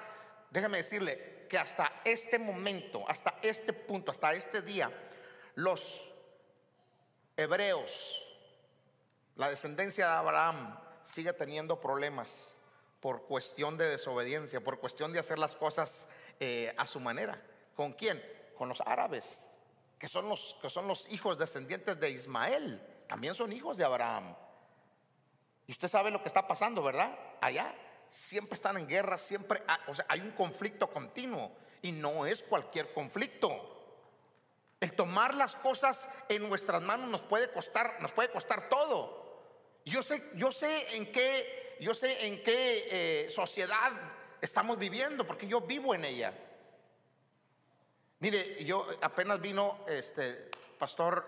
déjeme 0.51 0.79
decirle 0.79 1.47
que 1.49 1.57
hasta 1.57 2.01
este 2.05 2.39
momento, 2.39 3.05
hasta 3.09 3.39
este 3.41 3.73
punto, 3.73 4.11
hasta 4.11 4.35
este 4.35 4.61
día, 4.63 4.91
los 5.57 6.09
hebreos, 7.37 8.23
la 9.37 9.51
descendencia 9.51 10.07
de 10.07 10.13
Abraham, 10.13 10.79
sigue 11.03 11.33
teniendo 11.33 11.81
problemas 11.81 12.57
por 13.01 13.23
cuestión 13.23 13.77
de 13.77 13.89
desobediencia, 13.89 14.63
por 14.63 14.79
cuestión 14.79 15.13
de 15.13 15.19
hacer 15.19 15.39
las 15.39 15.57
cosas 15.57 16.09
eh, 16.41 16.75
a 16.77 16.87
su 16.87 17.01
manera. 17.01 17.43
¿Con 17.75 17.93
quién? 17.95 18.23
Con 18.57 18.69
los 18.69 18.81
árabes, 18.83 19.51
que 19.99 20.09
son 20.09 20.29
los, 20.29 20.57
que 20.61 20.71
son 20.71 20.87
los 20.87 21.11
hijos 21.11 21.39
descendientes 21.39 21.99
de 21.99 22.11
Ismael, 22.11 22.81
también 23.09 23.35
son 23.35 23.53
hijos 23.53 23.77
de 23.77 23.85
Abraham. 23.85 24.37
Y 25.67 25.73
usted 25.73 25.89
sabe 25.89 26.11
lo 26.11 26.21
que 26.21 26.29
está 26.29 26.47
pasando, 26.47 26.83
¿verdad? 26.83 27.19
Allá 27.41 27.75
siempre 28.11 28.57
están 28.57 28.77
en 28.77 28.87
guerra, 28.87 29.17
siempre, 29.19 29.63
o 29.89 29.95
sea, 29.95 30.05
hay 30.09 30.21
un 30.21 30.33
conflicto 30.33 30.89
continuo 30.89 31.51
y 31.81 31.93
no 31.93 32.27
es 32.27 32.43
cualquier 32.43 32.93
conflicto. 32.93 33.73
El 34.81 34.93
tomar 34.93 35.35
las 35.35 35.57
cosas 35.57 36.09
en 36.29 36.49
nuestras 36.49 36.83
manos 36.83 37.09
nos 37.09 37.25
puede 37.25 37.51
costar, 37.51 38.01
nos 38.01 38.13
puede 38.13 38.31
costar 38.31 38.69
todo. 38.69 39.25
Yo 39.85 40.03
sé, 40.03 40.31
yo 40.35 40.53
sé 40.53 40.97
en 40.97 41.11
qué, 41.11 41.77
yo 41.81 41.95
sé 41.95 42.27
en 42.27 42.43
qué 42.43 42.89
eh, 42.91 43.31
sociedad 43.31 43.93
estamos 44.41 44.79
viviendo, 44.79 45.27
porque 45.27 45.47
yo 45.47 45.61
vivo 45.63 45.95
en 45.95 46.05
ella. 46.05 46.35
Mire, 48.19 48.65
yo 48.65 48.87
apenas 49.01 49.41
vino 49.41 49.85
este 49.87 50.51
pastor, 50.79 51.25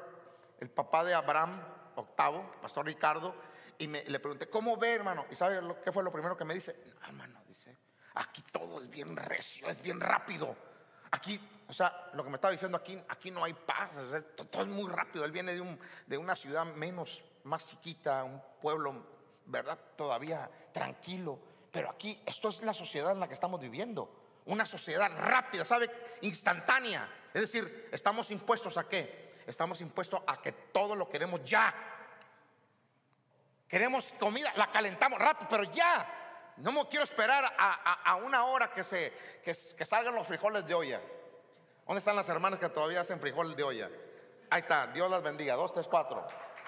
el 0.61 0.69
papá 0.71 1.05
de 1.05 1.15
Abraham, 1.15 1.63
octavo, 1.97 2.51
pastor 2.61 2.87
Ricardo, 2.87 3.35
y 3.79 3.87
me, 3.87 4.05
le 4.05 4.21
pregunté, 4.21 4.49
¿cómo 4.49 4.77
ve, 4.77 4.95
hermano? 4.95 5.27
¿Y 5.31 5.35
sabe 5.35 5.63
lo, 5.63 5.81
qué 5.81 5.93
fue 5.93 6.03
lo 6.03 6.13
primero 6.13 6.37
que 6.37 6.45
me 6.45 6.55
dice? 6.55 6.77
hermano, 7.07 7.43
dice, 7.47 7.77
aquí 8.15 8.43
todo 8.53 8.81
es 8.81 8.91
bien 8.91 9.17
recio, 9.17 9.69
es 9.69 9.81
bien 9.81 10.01
rápido. 10.01 10.57
Aquí 11.11 11.41
o 11.69 11.73
sea, 11.75 12.11
lo 12.15 12.25
que 12.25 12.31
me 12.31 12.37
estaba 12.37 12.53
diciendo 12.53 12.79
aquí, 12.79 12.99
aquí 13.09 13.31
no 13.31 13.45
hay 13.45 13.53
paz, 13.53 13.99
todo 14.51 14.63
es 14.63 14.69
muy 14.69 14.91
rápido. 14.91 15.27
Él 15.27 15.33
viene 15.33 15.53
de, 15.53 15.61
un, 15.61 15.79
de 16.07 16.17
una 16.17 16.35
ciudad 16.35 16.65
menos, 16.65 17.23
más 17.45 17.67
chiquita, 17.67 18.25
un 18.25 18.41
pueblo, 18.63 19.05
¿verdad? 19.45 19.79
Todavía 19.95 20.51
tranquilo. 20.73 21.39
Pero 21.71 21.91
aquí, 21.91 22.23
esto 22.25 22.49
es 22.49 22.63
la 22.63 22.73
sociedad 22.73 23.13
en 23.13 23.21
la 23.21 23.29
que 23.29 23.35
estamos 23.35 23.61
viviendo. 23.61 24.41
Una 24.47 24.65
sociedad 24.65 25.11
rápida, 25.15 25.67
¿sabe? 25.67 25.91
Instantánea. 26.23 27.07
Es 27.35 27.43
decir, 27.43 27.91
estamos 27.93 28.31
impuestos 28.31 28.79
a 28.79 28.89
qué? 28.89 29.35
Estamos 29.47 29.83
impuestos 29.83 30.23
a 30.27 30.41
que 30.41 30.53
todo 30.53 30.97
lo 30.97 31.07
queremos 31.11 31.45
ya. 31.45 31.75
Queremos 33.69 34.15
comida, 34.19 34.55
la 34.57 34.71
calentamos 34.71 35.19
rápido, 35.19 35.49
pero 35.51 35.65
ya. 35.65 36.55
No 36.57 36.73
me 36.73 36.87
quiero 36.89 37.05
esperar 37.05 37.55
a, 37.59 38.17
una 38.17 38.47
hora 38.47 38.71
que, 38.71 38.83
se, 38.83 39.13
que 39.45 39.85
salgan 39.85 40.15
los 40.15 40.27
frijoles 40.27 40.67
de 40.67 40.73
olla. 40.73 41.01
¿Dónde 41.89 42.01
están 42.01 42.17
las 42.17 42.29
hermanas 42.29 42.61
que 42.61 42.69
todavía 42.69 43.01
hacen 43.01 43.19
frijol 43.19 43.57
de 43.57 43.63
olla? 43.63 43.91
Ahí 44.51 44.61
está, 44.61 44.89
Dios 44.89 45.11
las 45.11 45.23
bendiga. 45.23 45.55
Dos, 45.55 45.73
tres, 45.73 45.89
cuatro. 45.89 46.25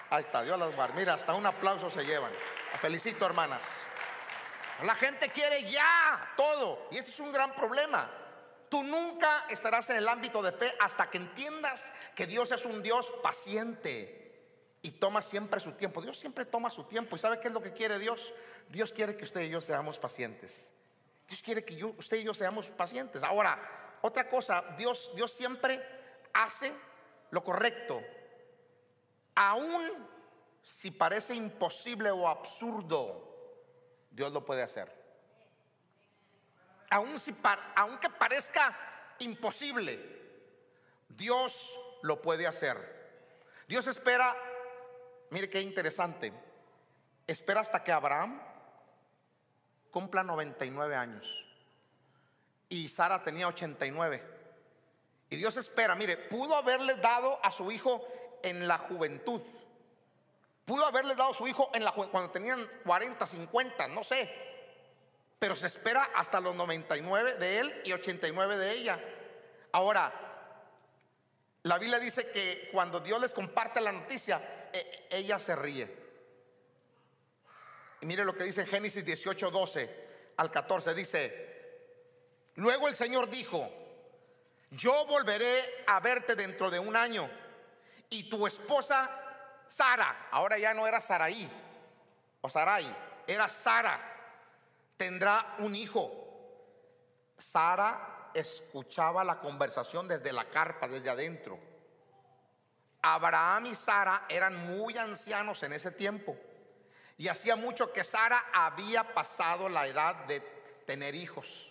Ahí 0.09 0.25
está, 0.25 0.43
Dios 0.43 0.59
las 0.59 0.75
guarde. 0.75 0.95
Mira, 0.95 1.13
hasta 1.13 1.35
un 1.35 1.45
aplauso 1.45 1.91
se 1.91 2.05
llevan. 2.07 2.33
Felicito, 2.81 3.27
hermanas. 3.27 3.63
La 4.83 4.95
gente 4.95 5.29
quiere 5.29 5.71
ya 5.71 6.33
todo. 6.39 6.89
Y 6.91 6.97
ese 6.97 7.11
es 7.11 7.21
un 7.21 7.31
gran 7.33 7.55
problema. 7.55 8.11
Tú 8.71 8.83
nunca 8.83 9.45
estarás 9.51 9.91
en 9.91 9.99
el 9.99 10.09
ámbito 10.09 10.43
de 10.43 10.53
fe 10.53 10.73
hasta 10.81 11.11
que 11.11 11.19
entiendas 11.19 11.93
que 12.17 12.27
Dios 12.27 12.51
es 12.53 12.65
un 12.65 12.83
Dios 12.83 13.13
paciente 13.23 14.79
y 14.81 14.93
toma 14.93 15.21
siempre 15.21 15.61
su 15.61 15.73
tiempo. 15.73 16.01
Dios 16.01 16.19
siempre 16.19 16.47
toma 16.47 16.71
su 16.71 16.85
tiempo. 16.85 17.15
¿Y 17.15 17.19
sabe 17.19 17.41
qué 17.41 17.49
es 17.49 17.55
lo 17.55 17.61
que 17.61 17.75
quiere 17.75 17.99
Dios? 17.99 18.33
Dios 18.71 18.91
quiere 18.91 19.17
que 19.19 19.25
usted 19.25 19.43
y 19.43 19.51
yo 19.51 19.61
seamos 19.61 19.99
pacientes 19.99 20.73
Dios 21.31 21.43
quiere 21.45 21.65
que 21.65 21.77
yo, 21.77 21.95
usted 21.97 22.17
y 22.17 22.25
yo 22.25 22.35
seamos 22.35 22.71
pacientes. 22.71 23.23
Ahora, 23.23 23.57
otra 24.03 24.29
cosa, 24.29 24.65
Dios, 24.77 25.11
Dios 25.15 25.33
siempre 25.33 25.81
hace 26.33 26.73
lo 27.31 27.45
correcto. 27.45 28.03
Aún 29.35 30.09
si 30.63 30.91
parece 30.91 31.35
imposible 31.35 32.11
o 32.11 32.29
absurdo, 32.29 33.29
Dios 34.11 34.33
lo 34.33 34.45
puede 34.45 34.63
hacer. 34.63 34.91
Aún 36.91 37.19
si, 37.19 37.35
aunque 37.77 38.11
parezca 38.11 38.77
imposible, 39.19 40.21
Dios 41.09 41.79
lo 42.03 42.21
puede 42.21 42.47
hacer. 42.47 42.99
Dios 43.69 43.87
espera, 43.87 44.35
mire 45.31 45.49
qué 45.49 45.61
interesante, 45.61 46.33
espera 47.27 47.61
hasta 47.61 47.85
que 47.85 47.93
Abraham 47.93 48.43
cumpla 49.91 50.25
99 50.25 50.97
años 50.97 51.50
y 52.71 52.89
Sara 52.89 53.23
tenía 53.23 53.49
89. 53.49 54.23
Y 55.29 55.37
Dios 55.37 55.57
espera, 55.59 55.95
mire, 55.95 56.17
pudo 56.17 56.57
haberle 56.57 56.95
dado 56.95 57.39
a 57.45 57.53
su 57.53 57.71
hijo 57.71 58.07
en 58.43 58.67
la 58.67 58.79
juventud. 58.79 59.43
Pudo 60.65 60.87
haberle 60.87 61.15
dado 61.15 61.33
a 61.33 61.35
su 61.35 61.47
hijo 61.47 61.71
en 61.75 61.85
la 61.85 61.93
cuando 61.93 62.31
tenían 62.31 62.67
40, 62.85 63.27
50, 63.27 63.89
no 63.89 64.03
sé. 64.05 64.33
Pero 65.39 65.57
se 65.57 65.67
espera 65.67 66.11
hasta 66.15 66.41
los 66.41 66.55
99 66.55 67.35
de 67.35 67.59
él 67.59 67.83
y 67.85 67.93
89 67.93 68.57
de 68.57 68.71
ella. 68.73 69.01
Ahora, 69.73 70.13
la 71.65 71.79
Biblia 71.79 71.99
dice 71.99 72.31
que 72.31 72.69
cuando 72.73 73.01
Dios 73.01 73.21
les 73.21 73.35
comparte 73.35 73.81
la 73.81 73.91
noticia, 73.91 74.69
e, 74.73 75.09
ella 75.11 75.39
se 75.41 75.57
ríe. 75.57 75.99
Y 78.01 78.07
mire 78.07 78.25
lo 78.25 78.35
que 78.35 78.45
dice 78.45 78.65
Génesis 78.65 79.05
18, 79.05 79.51
12 79.51 80.09
al 80.37 80.51
14. 80.51 80.95
Dice, 80.95 81.50
luego 82.57 82.89
el 82.89 82.97
Señor 82.97 83.29
dijo, 83.31 83.69
yo 84.71 85.07
volveré 85.07 85.85
a 85.87 86.01
verte 86.01 86.37
dentro 86.37 86.71
de 86.71 86.79
un 86.79 86.95
año 86.97 87.29
y 88.09 88.29
tu 88.29 88.47
esposa 88.47 89.11
Sara, 89.67 90.29
ahora 90.31 90.59
ya 90.59 90.75
no 90.75 90.87
era 90.87 91.01
Saraí 91.01 91.49
o 92.41 92.49
Sarai, 92.49 92.95
era 93.27 93.49
Sara, 93.49 94.01
tendrá 94.97 95.57
un 95.59 95.75
hijo. 95.77 96.11
Sara 97.39 98.31
escuchaba 98.35 99.25
la 99.25 99.39
conversación 99.39 100.09
desde 100.09 100.33
la 100.33 100.47
carpa, 100.47 100.89
desde 100.89 101.11
adentro. 101.11 101.59
Abraham 103.03 103.67
y 103.67 103.75
Sara 103.75 104.27
eran 104.29 104.67
muy 104.67 104.97
ancianos 104.99 105.63
en 105.63 105.73
ese 105.73 105.91
tiempo. 105.91 106.37
Y 107.17 107.29
hacía 107.29 107.57
mucho 107.57 107.93
que 107.93 108.05
Sara 108.05 108.47
había 108.53 109.15
pasado 109.15 109.69
la 109.69 109.87
edad 109.87 110.25
de 110.27 110.41
tener 110.87 111.15
hijos. 111.15 111.70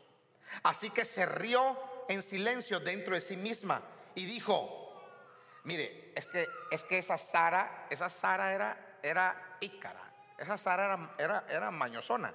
Así 0.63 0.89
que 0.89 1.05
se 1.05 1.25
rió 1.25 1.77
en 2.07 2.23
silencio 2.23 2.79
dentro 2.79 3.15
de 3.15 3.21
sí 3.21 3.37
misma 3.37 3.81
y 4.15 4.25
dijo, 4.25 4.89
mire, 5.63 6.11
es 6.15 6.27
que, 6.27 6.47
es 6.71 6.83
que 6.83 6.97
esa 6.97 7.17
Sara, 7.17 7.87
esa 7.89 8.09
Sara 8.09 8.53
era, 8.53 8.97
era 9.01 9.57
pícara, 9.59 10.11
esa 10.37 10.57
Sara 10.57 11.13
era, 11.17 11.45
era, 11.47 11.71
mañosona. 11.71 12.33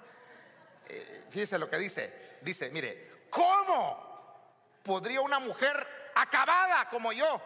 Eh, 0.87 1.25
fíjese 1.31 1.59
lo 1.59 1.69
que 1.69 1.79
dice, 1.79 2.39
dice, 2.41 2.71
mire, 2.71 3.27
¿cómo 3.31 4.79
podría 4.83 5.21
una 5.21 5.39
mujer 5.39 5.75
acabada 6.15 6.89
como 6.89 7.13
yo 7.13 7.41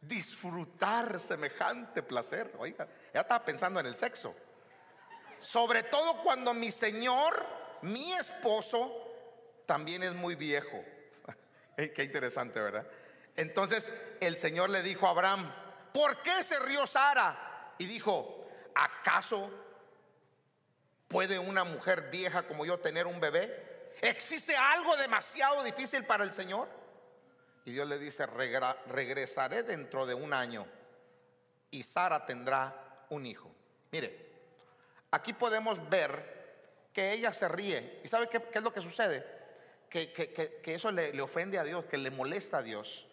disfrutar 0.00 1.20
semejante 1.20 2.02
placer? 2.02 2.54
Oiga, 2.58 2.88
ya 3.12 3.20
estaba 3.20 3.44
pensando 3.44 3.80
en 3.80 3.86
el 3.86 3.96
sexo. 3.96 4.34
Sobre 5.38 5.82
todo 5.82 6.22
cuando 6.22 6.54
mi 6.54 6.72
Señor, 6.72 7.44
mi 7.82 8.12
esposo, 8.14 9.05
también 9.66 10.02
es 10.02 10.14
muy 10.14 10.34
viejo. 10.34 10.84
Qué 11.76 12.04
interesante, 12.04 12.60
¿verdad? 12.60 12.86
Entonces 13.36 13.92
el 14.20 14.38
Señor 14.38 14.70
le 14.70 14.82
dijo 14.82 15.06
a 15.06 15.10
Abraham, 15.10 15.52
¿por 15.92 16.22
qué 16.22 16.42
se 16.42 16.58
rió 16.60 16.86
Sara? 16.86 17.74
Y 17.78 17.84
dijo, 17.84 18.48
¿acaso 18.74 19.50
puede 21.08 21.38
una 21.38 21.64
mujer 21.64 22.10
vieja 22.10 22.46
como 22.46 22.64
yo 22.64 22.78
tener 22.78 23.06
un 23.06 23.20
bebé? 23.20 23.94
¿Existe 24.00 24.56
algo 24.56 24.96
demasiado 24.96 25.62
difícil 25.62 26.04
para 26.04 26.24
el 26.24 26.32
Señor? 26.32 26.68
Y 27.64 27.72
Dios 27.72 27.88
le 27.88 27.98
dice, 27.98 28.26
regresaré 28.26 29.62
dentro 29.62 30.06
de 30.06 30.14
un 30.14 30.32
año 30.32 30.66
y 31.70 31.82
Sara 31.82 32.24
tendrá 32.24 33.06
un 33.10 33.26
hijo. 33.26 33.50
Mire, 33.90 34.30
aquí 35.10 35.32
podemos 35.32 35.88
ver 35.88 36.36
que 36.92 37.12
ella 37.12 37.32
se 37.32 37.48
ríe. 37.48 38.00
¿Y 38.04 38.08
sabe 38.08 38.28
qué, 38.28 38.42
es 38.52 38.62
lo 38.62 38.72
que 38.72 38.80
sucede? 38.80 39.26
Que, 39.88 40.62
eso 40.66 40.90
le, 40.90 41.20
ofende 41.20 41.58
a 41.58 41.64
Dios, 41.64 41.84
que 41.86 41.96
le 41.96 42.10
molesta 42.10 42.58
a 42.58 42.62
Dios. 42.62 43.06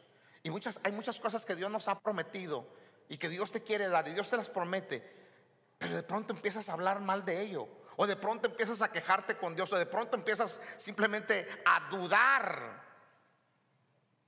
Y 0.44 0.50
muchas, 0.50 0.80
hay 0.84 0.92
muchas 0.92 1.20
cosas 1.20 1.46
que 1.46 1.56
Dios 1.56 1.72
nos 1.72 1.88
ha 1.88 2.00
prometido 2.00 2.68
y 3.08 3.18
que 3.18 3.30
Dios 3.30 3.52
te 3.52 3.64
quiere 3.64 3.88
dar 3.88 4.08
y 4.08 4.14
Dios 4.14 4.30
te 4.30 4.38
las 4.38 4.50
promete. 4.50 5.02
Pero 5.78 5.96
de 5.96 6.04
pronto 6.04 6.34
empiezas 6.34 6.68
a 6.70 6.74
hablar 6.74 7.00
mal 7.00 7.24
de 7.24 7.42
ello. 7.42 7.68
O 7.96 8.08
de 8.08 8.16
pronto 8.16 8.48
empiezas 8.48 8.82
a 8.82 8.92
quejarte 8.92 9.38
con 9.38 9.56
Dios. 9.56 9.72
O 9.72 9.78
de 9.78 9.86
pronto 9.86 10.18
empiezas 10.18 10.60
simplemente 10.78 11.48
a 11.66 11.88
dudar. 11.90 12.84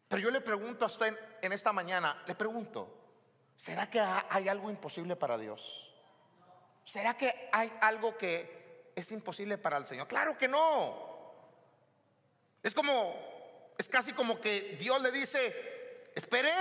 Pero 0.08 0.22
yo 0.22 0.30
le 0.30 0.42
pregunto 0.42 0.86
a 0.86 0.88
usted 0.88 1.18
en 1.42 1.52
esta 1.52 1.74
mañana, 1.74 2.24
le 2.28 2.36
pregunto, 2.36 2.88
¿será 3.58 3.90
que 3.90 4.00
hay 4.00 4.48
algo 4.48 4.70
imposible 4.70 5.16
para 5.16 5.38
Dios? 5.38 5.94
¿Será 6.86 7.18
que 7.18 7.50
hay 7.52 7.74
algo 7.82 8.16
que 8.16 8.92
es 8.96 9.12
imposible 9.12 9.58
para 9.58 9.78
el 9.78 9.86
Señor? 9.86 10.08
Claro 10.08 10.38
que 10.38 10.48
no. 10.48 11.05
Es 12.66 12.74
como, 12.74 13.16
es 13.78 13.88
casi 13.88 14.12
como 14.14 14.42
que 14.42 14.76
Dios 14.80 15.00
le 15.00 15.12
dice, 15.12 16.10
esperé 16.16 16.52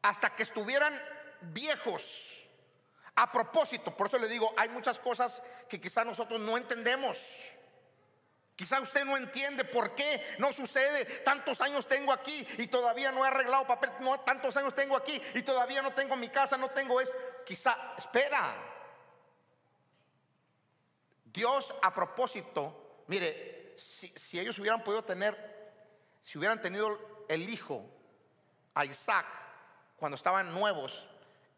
hasta 0.00 0.30
que 0.30 0.44
estuvieran 0.44 0.96
viejos. 1.40 2.44
A 3.16 3.32
propósito, 3.32 3.96
por 3.96 4.06
eso 4.06 4.16
le 4.16 4.28
digo, 4.28 4.54
hay 4.56 4.68
muchas 4.68 5.00
cosas 5.00 5.42
que 5.68 5.80
quizá 5.80 6.04
nosotros 6.04 6.38
no 6.38 6.56
entendemos. 6.56 7.50
Quizá 8.54 8.80
usted 8.80 9.04
no 9.04 9.16
entiende 9.16 9.64
por 9.64 9.96
qué 9.96 10.36
no 10.38 10.52
sucede. 10.52 11.04
Tantos 11.24 11.60
años 11.60 11.88
tengo 11.88 12.12
aquí 12.12 12.46
y 12.56 12.68
todavía 12.68 13.10
no 13.10 13.24
he 13.24 13.28
arreglado 13.28 13.66
papel. 13.66 13.90
No, 13.98 14.20
tantos 14.20 14.56
años 14.56 14.72
tengo 14.72 14.94
aquí 14.94 15.20
y 15.34 15.42
todavía 15.42 15.82
no 15.82 15.94
tengo 15.94 16.14
mi 16.14 16.28
casa, 16.28 16.56
no 16.56 16.70
tengo 16.70 17.00
esto. 17.00 17.16
Quizá, 17.44 17.76
espera. 17.98 18.54
Dios 21.24 21.74
a 21.82 21.92
propósito, 21.92 23.02
mire, 23.08 23.56
si, 23.76 24.38
ellos 24.38 24.58
hubieran 24.58 24.82
podido 24.82 25.04
tener, 25.04 25.36
si 26.20 26.38
hubieran 26.38 26.60
tenido 26.60 26.98
el 27.28 27.48
hijo 27.48 27.84
a 28.74 28.84
Isaac 28.84 29.26
cuando 29.96 30.16
estaban 30.16 30.52
nuevos, 30.52 31.08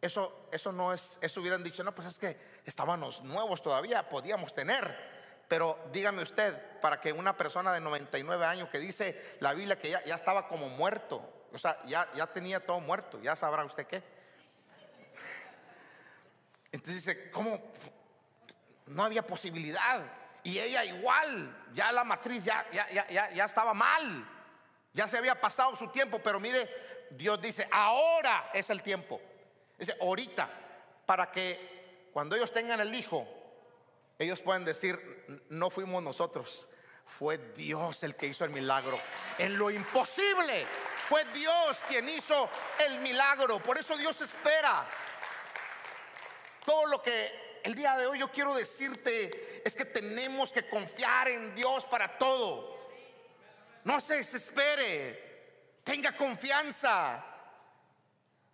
eso, 0.01 0.49
eso 0.53 0.73
no 0.73 0.93
es, 0.93 1.19
eso 1.21 1.41
hubieran 1.41 1.63
dicho, 1.63 1.83
no, 1.83 1.95
pues 1.95 2.09
es 2.09 2.19
que 2.19 2.37
estábamos 2.65 3.23
nuevos 3.25 3.63
todavía, 3.63 4.09
podíamos 4.09 4.55
tener. 4.55 5.19
Pero 5.49 5.79
dígame 5.93 6.23
usted, 6.23 6.79
para 6.81 7.01
que 7.01 7.13
una 7.13 7.37
persona 7.37 7.73
de 7.73 7.81
99 7.81 8.45
años 8.45 8.69
que 8.69 8.79
dice 8.79 9.37
la 9.41 9.55
Biblia 9.55 9.79
que 9.79 9.91
ya, 9.91 10.05
ya 10.05 10.15
estaba 10.15 10.47
como 10.47 10.69
muerto, 10.69 11.47
o 11.53 11.59
sea, 11.59 11.83
ya, 11.87 12.09
ya 12.15 12.27
tenía 12.27 12.65
todo 12.65 12.81
muerto, 12.81 13.21
ya 13.21 13.35
sabrá 13.35 13.65
usted 13.65 13.87
qué. 13.87 14.03
Entonces 16.71 16.97
dice, 16.97 17.31
¿cómo 17.31 17.59
no 18.89 19.05
había 19.05 19.27
posibilidad. 19.27 20.03
Y 20.49 20.59
ella 20.59 20.83
igual, 20.83 21.55
ya 21.75 21.93
la 21.93 22.05
matriz 22.05 22.43
ya, 22.43 22.67
ya, 22.73 22.89
ya, 23.11 23.31
ya 23.31 23.45
estaba 23.45 23.75
mal, 23.75 24.27
ya 24.95 25.07
se 25.07 25.19
había 25.19 25.39
pasado 25.39 25.77
su 25.77 25.89
tiempo, 25.89 26.23
pero 26.23 26.41
mire, 26.41 27.07
Dios 27.11 27.39
dice, 27.39 27.69
ahora 27.71 28.49
es 28.55 28.71
el 28.71 28.83
tiempo. 28.83 29.21
Dice, 29.77 29.95
ahorita, 30.01 30.49
para 31.05 31.31
que 31.31 32.09
cuando 32.15 32.35
ellos 32.35 32.51
tengan 32.51 32.81
el 32.81 32.95
hijo, 32.95 33.29
ellos 34.19 34.41
puedan 34.41 34.65
decir, 34.65 34.99
no 35.51 35.69
fuimos 35.69 36.03
nosotros, 36.03 36.67
fue 37.05 37.37
Dios 37.55 38.03
el 38.03 38.17
que 38.17 38.29
hizo 38.29 38.47
el 38.47 38.51
milagro. 38.51 38.99
En 39.37 39.59
lo 39.59 39.71
imposible, 39.71 40.65
fue 41.11 41.27
Dios 41.27 41.85
quien 41.89 42.09
hizo 42.09 42.49
el 42.87 43.01
milagro. 43.01 43.63
Por 43.63 43.77
eso 43.77 43.99
Dios 43.99 44.19
espera 44.23 44.83
todo 46.65 46.87
lo 46.87 47.03
que 47.03 47.48
el 47.69 47.75
día 47.75 47.99
de 47.99 48.07
hoy 48.07 48.19
yo 48.19 48.33
quiero 48.33 48.55
decirte 48.55 49.61
es 49.63 49.77
que 49.77 49.85
tenemos 49.85 50.51
que 50.51 50.67
confiar 50.71 51.29
en 51.29 51.55
Dios 51.55 51.85
para 51.85 52.17
todo. 52.17 52.79
No 53.85 54.01
se 54.01 54.15
desespere, 54.17 55.83
tenga 55.85 56.17
confianza. 56.17 57.23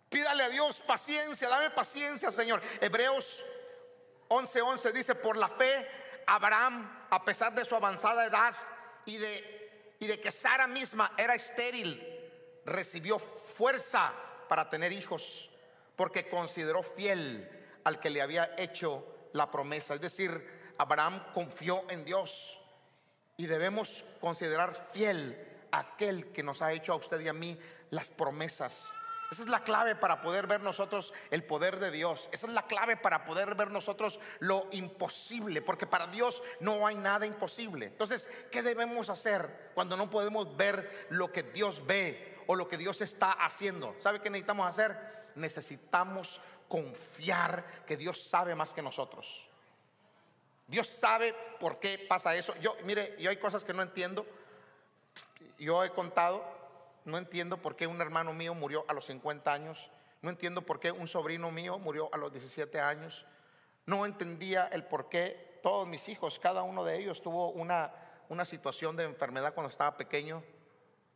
Pídale 0.09 0.43
a 0.43 0.49
Dios 0.49 0.81
paciencia, 0.81 1.47
dame 1.47 1.69
paciencia, 1.69 2.29
Señor. 2.29 2.61
Hebreos 2.81 3.41
11:11 4.27 4.61
11 4.61 4.91
dice, 4.91 5.15
por 5.15 5.37
la 5.37 5.47
fe, 5.47 5.87
Abraham, 6.27 7.07
a 7.09 7.23
pesar 7.23 7.55
de 7.55 7.63
su 7.63 7.73
avanzada 7.73 8.25
edad 8.25 8.53
y 9.05 9.15
de, 9.15 9.95
y 9.97 10.07
de 10.07 10.19
que 10.19 10.29
Sara 10.29 10.67
misma 10.67 11.13
era 11.17 11.35
estéril, 11.35 12.05
recibió 12.65 13.17
fuerza 13.17 14.13
para 14.49 14.69
tener 14.69 14.91
hijos, 14.91 15.49
porque 15.95 16.27
consideró 16.27 16.83
fiel 16.83 17.54
al 17.85 17.99
que 17.99 18.09
le 18.09 18.21
había 18.21 18.53
hecho 18.57 19.05
la 19.31 19.49
promesa. 19.49 19.93
Es 19.93 20.01
decir, 20.01 20.73
Abraham 20.77 21.23
confió 21.33 21.85
en 21.89 22.03
Dios 22.03 22.59
Y 23.37 23.47
debemos 23.47 24.05
considerar 24.21 24.73
fiel 24.93 25.37
a 25.71 25.79
aquel 25.79 26.31
que 26.31 26.41
nos 26.41 26.61
ha 26.61 26.71
hecho 26.71 26.93
a 26.93 26.95
usted 26.95 27.19
y 27.19 27.27
a 27.27 27.33
mí 27.33 27.57
las 27.89 28.09
promesas. 28.09 28.89
Esa 29.29 29.43
es 29.43 29.49
la 29.49 29.59
clave 29.59 29.95
para 29.95 30.21
poder 30.21 30.47
ver 30.47 30.61
nosotros 30.61 31.13
el 31.31 31.43
poder 31.43 31.79
de 31.79 31.91
Dios. 31.91 32.29
Esa 32.31 32.47
es 32.47 32.53
la 32.53 32.67
clave 32.67 32.95
para 32.95 33.25
poder 33.25 33.55
ver 33.55 33.71
nosotros 33.71 34.21
lo 34.39 34.67
imposible, 34.71 35.61
porque 35.61 35.87
para 35.87 36.07
Dios 36.07 36.41
no 36.61 36.87
hay 36.87 36.95
nada 36.95 37.25
imposible. 37.25 37.87
Entonces, 37.87 38.29
¿qué 38.51 38.61
debemos 38.61 39.09
hacer 39.09 39.71
cuando 39.73 39.97
no 39.97 40.09
podemos 40.09 40.55
ver 40.55 41.07
lo 41.09 41.31
que 41.31 41.43
Dios 41.43 41.85
ve 41.85 42.37
o 42.47 42.55
lo 42.55 42.69
que 42.69 42.77
Dios 42.77 43.01
está 43.01 43.31
haciendo? 43.33 43.95
¿Sabe 43.99 44.21
qué 44.21 44.29
necesitamos 44.29 44.67
hacer? 44.67 44.95
Necesitamos 45.35 46.39
confiar 46.67 47.65
que 47.85 47.97
Dios 47.97 48.23
sabe 48.23 48.55
más 48.55 48.73
que 48.73 48.81
nosotros. 48.81 49.49
Dios 50.67 50.87
sabe 50.87 51.35
por 51.59 51.79
qué 51.79 52.05
pasa 52.07 52.35
eso. 52.35 52.55
Yo, 52.59 52.75
mire, 52.83 53.15
yo 53.19 53.29
hay 53.29 53.37
cosas 53.37 53.63
que 53.63 53.73
no 53.73 53.81
entiendo. 53.81 54.25
Yo 55.59 55.83
he 55.83 55.91
contado, 55.91 56.43
no 57.05 57.17
entiendo 57.17 57.61
por 57.61 57.75
qué 57.75 57.87
un 57.87 58.01
hermano 58.01 58.33
mío 58.33 58.53
murió 58.53 58.83
a 58.87 58.93
los 58.93 59.05
50 59.05 59.51
años. 59.51 59.91
No 60.21 60.29
entiendo 60.29 60.63
por 60.63 60.79
qué 60.79 60.91
un 60.91 61.07
sobrino 61.07 61.51
mío 61.51 61.77
murió 61.77 62.09
a 62.13 62.17
los 62.17 62.31
17 62.31 62.79
años. 62.79 63.25
No 63.85 64.05
entendía 64.05 64.67
el 64.67 64.85
por 64.85 65.07
qué 65.07 65.59
todos 65.61 65.87
mis 65.87 66.09
hijos, 66.09 66.39
cada 66.39 66.63
uno 66.63 66.83
de 66.83 66.97
ellos 66.97 67.21
tuvo 67.21 67.49
una, 67.49 67.91
una 68.29 68.45
situación 68.45 68.95
de 68.95 69.03
enfermedad 69.03 69.53
cuando 69.53 69.69
estaba 69.69 69.97
pequeño. 69.97 70.43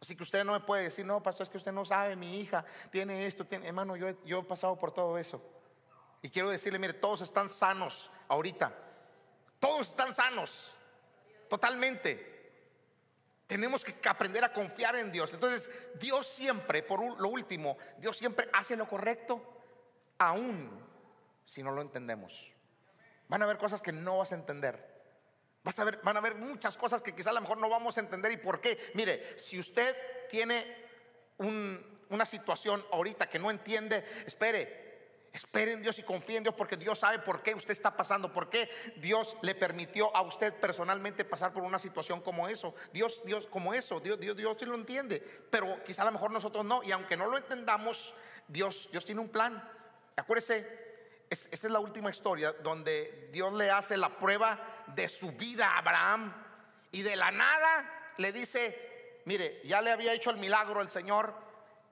Así 0.02 0.16
que 0.16 0.24
usted 0.24 0.44
no 0.44 0.54
me 0.54 0.62
puede 0.62 0.84
decir, 0.84 1.06
no, 1.06 1.22
pastor, 1.22 1.44
es 1.44 1.50
que 1.50 1.58
usted 1.58 1.72
no 1.72 1.84
sabe, 1.84 2.16
mi 2.16 2.40
hija 2.40 2.64
tiene 2.92 3.26
esto, 3.26 3.46
hermano, 3.52 3.96
yo, 3.96 4.10
yo 4.24 4.40
he 4.40 4.44
pasado 4.44 4.78
por 4.78 4.94
todo 4.94 5.18
eso. 5.18 5.42
Y 6.22 6.30
quiero 6.30 6.50
decirle, 6.50 6.80
mire, 6.80 6.94
todos 6.94 7.22
están 7.22 7.50
sanos 7.50 8.10
ahorita 8.28 8.74
todos 9.60 9.90
están 9.90 10.14
sanos, 10.14 10.74
totalmente. 11.50 12.38
Tenemos 13.46 13.84
que 13.84 13.98
aprender 14.08 14.44
a 14.44 14.54
confiar 14.54 14.96
en 14.96 15.12
Dios. 15.12 15.34
Entonces, 15.34 15.70
Dios 16.00 16.28
siempre, 16.28 16.84
por 16.84 17.20
lo 17.20 17.28
último, 17.28 17.78
Dios 17.98 18.18
siempre 18.18 18.50
hace 18.54 18.76
lo 18.76 18.88
correcto, 18.88 19.42
aún 20.18 20.70
si 21.44 21.62
no 21.62 21.72
lo 21.72 21.82
entendemos. 21.82 22.54
Van 23.28 23.42
a 23.42 23.46
haber 23.46 23.58
cosas 23.58 23.82
que 23.82 23.92
no 23.92 24.20
vas 24.20 24.32
a 24.32 24.36
entender. 24.36 24.89
Ver, 25.64 26.00
van 26.04 26.16
a 26.16 26.20
haber 26.20 26.36
muchas 26.36 26.78
cosas 26.78 27.02
que 27.02 27.14
quizá 27.14 27.30
a 27.30 27.34
lo 27.34 27.42
mejor 27.42 27.58
no 27.58 27.70
vamos 27.70 27.98
a 27.98 28.02
entender. 28.02 28.32
¿Y 28.32 28.38
por 28.38 28.62
qué? 28.62 28.78
Mire, 28.96 29.38
si 29.38 29.60
usted 29.60 29.96
tiene 30.30 30.86
una 31.38 32.26
situación 32.26 32.84
ahorita 32.92 33.30
que 33.30 33.40
no 33.40 33.52
entiende, 33.52 34.06
espere, 34.26 34.90
Esperen 35.32 35.76
en 35.76 35.82
Dios 35.84 36.00
y 36.00 36.04
confíen 36.04 36.38
en 36.38 36.44
Dios 36.44 36.56
porque 36.56 36.76
Dios 36.76 37.00
sabe 37.00 37.20
por 37.20 37.44
qué 37.44 37.54
usted 37.54 37.72
está 37.72 37.96
pasando, 37.96 38.34
por 38.34 38.50
qué 38.50 38.70
Dios 38.98 39.38
le 39.42 39.54
permitió 39.54 40.16
a 40.16 40.22
usted 40.22 40.54
personalmente 40.56 41.24
pasar 41.24 41.54
por 41.54 41.64
una 41.64 41.78
situación 41.78 42.22
como 42.22 42.48
eso. 42.48 42.74
Dios, 42.92 43.22
Dios, 43.26 43.46
como 43.46 43.74
eso, 43.74 44.00
Dios, 44.00 44.20
Dios, 44.20 44.36
Dios 44.36 44.58
sí 44.60 44.66
lo 44.66 44.76
entiende, 44.76 45.24
pero 45.52 45.84
quizá 45.84 46.02
a 46.02 46.06
lo 46.06 46.12
mejor 46.12 46.32
nosotros 46.32 46.66
no. 46.66 46.82
Y 46.84 46.92
aunque 46.92 47.16
no 47.16 47.28
lo 47.28 47.38
entendamos, 47.38 48.16
Dios, 48.48 48.90
Dios 48.92 49.06
tiene 49.06 49.22
un 49.22 49.30
plan. 49.30 49.64
Acuérdese, 50.16 50.89
es, 51.30 51.48
esta 51.52 51.68
es 51.68 51.74
la 51.74 51.80
última 51.80 52.10
historia 52.10 52.54
donde 52.54 53.30
Dios 53.32 53.54
le 53.54 53.70
hace 53.70 53.98
la 53.98 54.18
prueba 54.18 54.86
de 54.88 55.08
su 55.08 55.32
vida 55.34 55.68
a 55.68 55.78
Abraham 55.78 56.34
y 56.92 57.02
de 57.02 57.16
la 57.16 57.32
nada 57.32 58.12
le 58.18 58.32
dice, 58.32 59.22
mire, 59.26 59.62
ya 59.64 59.82
le 59.82 59.92
había 59.92 60.14
hecho 60.14 60.32
el 60.32 60.38
milagro 60.38 60.82
el 60.82 60.90
Señor 60.90 61.50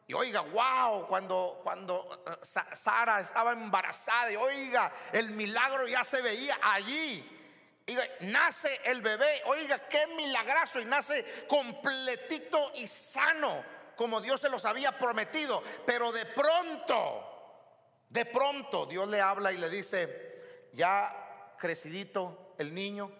y 0.07 0.13
oiga, 0.13 0.39
wow, 0.39 1.05
cuando, 1.05 1.59
cuando 1.63 2.23
eh, 2.25 2.31
Sara 2.41 3.19
estaba 3.19 3.51
embarazada, 3.51 4.31
y 4.31 4.37
oiga, 4.37 4.91
el 5.11 5.31
milagro 5.31 5.85
ya 5.85 6.01
se 6.05 6.21
veía 6.21 6.57
allí. 6.61 7.33
Y 7.85 7.97
nace 8.21 8.79
el 8.85 9.01
bebé, 9.01 9.41
oiga, 9.45 9.87
qué 9.89 10.07
milagroso, 10.07 10.79
y 10.79 10.85
nace 10.85 11.45
completito 11.47 12.71
y 12.75 12.87
sano, 12.87 13.63
como 13.97 14.21
Dios 14.21 14.39
se 14.39 14.49
los 14.49 14.63
había 14.63 14.93
prometido. 14.93 15.61
Pero 15.85 16.13
de 16.13 16.25
pronto, 16.25 17.36
de 18.09 18.25
pronto, 18.25 18.85
Dios 18.85 19.07
le 19.07 19.21
habla 19.21 19.51
y 19.51 19.57
le 19.57 19.69
dice, 19.69 20.69
ya 20.73 21.55
crecidito 21.57 22.53
el 22.57 22.73
niño, 22.73 23.11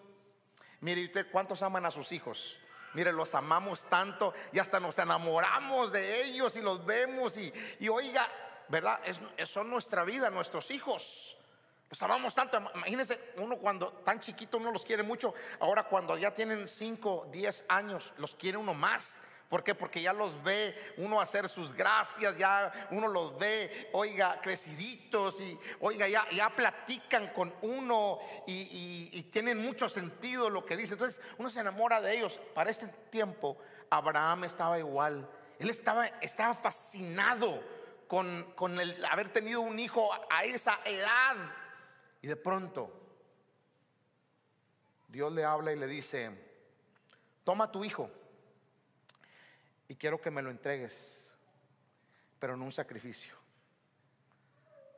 mire 0.80 1.04
usted 1.04 1.30
cuántos 1.30 1.62
aman 1.62 1.84
a 1.86 1.90
sus 1.90 2.12
hijos. 2.12 2.58
Mire, 2.94 3.12
los 3.12 3.34
amamos 3.34 3.84
tanto 3.84 4.32
y 4.50 4.58
hasta 4.58 4.80
nos 4.80 4.98
enamoramos 4.98 5.92
de 5.92 6.24
ellos 6.24 6.56
y 6.56 6.62
los 6.62 6.84
vemos 6.86 7.36
y, 7.36 7.52
oiga, 7.88 8.26
¿verdad? 8.68 9.00
Es, 9.04 9.20
son 9.48 9.68
nuestra 9.68 10.04
vida, 10.04 10.30
nuestros 10.30 10.70
hijos. 10.70 11.36
Los 11.90 12.02
amamos 12.02 12.34
tanto. 12.34 12.58
Imagínense, 12.74 13.32
uno 13.36 13.58
cuando 13.58 13.92
tan 14.04 14.20
chiquito 14.20 14.56
uno 14.56 14.72
los 14.72 14.84
quiere 14.84 15.02
mucho. 15.02 15.34
Ahora 15.60 15.84
cuando 15.84 16.16
ya 16.16 16.32
tienen 16.32 16.66
5, 16.66 17.28
10 17.30 17.66
años, 17.68 18.12
los 18.16 18.34
quiere 18.34 18.56
uno 18.56 18.74
más. 18.74 19.20
¿Por 19.48 19.64
qué? 19.64 19.74
Porque 19.74 20.02
ya 20.02 20.12
los 20.12 20.42
ve 20.42 20.76
uno 20.98 21.20
hacer 21.20 21.48
sus 21.48 21.72
gracias, 21.72 22.36
ya 22.36 22.70
uno 22.90 23.08
los 23.08 23.38
ve, 23.38 23.88
oiga, 23.92 24.38
creciditos 24.42 25.40
y, 25.40 25.58
oiga, 25.80 26.06
ya, 26.06 26.28
ya 26.30 26.50
platican 26.50 27.28
con 27.28 27.54
uno 27.62 28.18
y, 28.46 29.22
tienen 29.32 29.58
mucho 29.62 29.88
sentido 29.88 30.50
lo 30.50 30.66
que 30.66 30.76
dicen. 30.76 30.94
Entonces 30.94 31.20
uno 31.38 31.48
se 31.48 31.60
enamora 31.60 32.00
de 32.02 32.18
ellos. 32.18 32.38
Para 32.54 32.70
este 32.70 32.88
tiempo, 33.10 33.56
Abraham 33.88 34.44
estaba 34.44 34.78
igual. 34.78 35.26
Él 35.58 35.70
estaba, 35.70 36.06
estaba 36.06 36.52
fascinado 36.52 37.62
con, 38.06 38.52
con 38.54 38.78
el 38.78 39.02
haber 39.06 39.32
tenido 39.32 39.62
un 39.62 39.78
hijo 39.78 40.10
a 40.30 40.44
esa 40.44 40.78
edad. 40.84 41.36
Y 42.20 42.26
de 42.26 42.36
pronto, 42.36 42.92
Dios 45.08 45.32
le 45.32 45.44
habla 45.44 45.72
y 45.72 45.76
le 45.76 45.86
dice, 45.86 46.30
toma 47.44 47.72
tu 47.72 47.82
hijo 47.82 48.10
y 49.88 49.96
quiero 49.96 50.20
que 50.20 50.30
me 50.30 50.42
lo 50.42 50.50
entregues, 50.50 51.24
pero 52.38 52.56
no 52.56 52.64
un 52.64 52.72
sacrificio. 52.72 53.34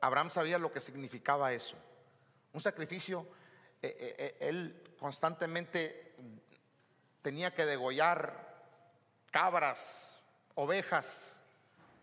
Abraham 0.01 0.29
sabía 0.29 0.57
lo 0.57 0.71
que 0.71 0.79
significaba 0.79 1.53
eso. 1.53 1.77
Un 2.53 2.61
sacrificio, 2.61 3.25
eh, 3.81 3.95
eh, 3.97 4.15
eh, 4.17 4.37
él 4.41 4.95
constantemente 4.99 6.15
tenía 7.21 7.53
que 7.53 7.65
degollar 7.65 8.51
cabras, 9.31 10.19
ovejas, 10.55 11.41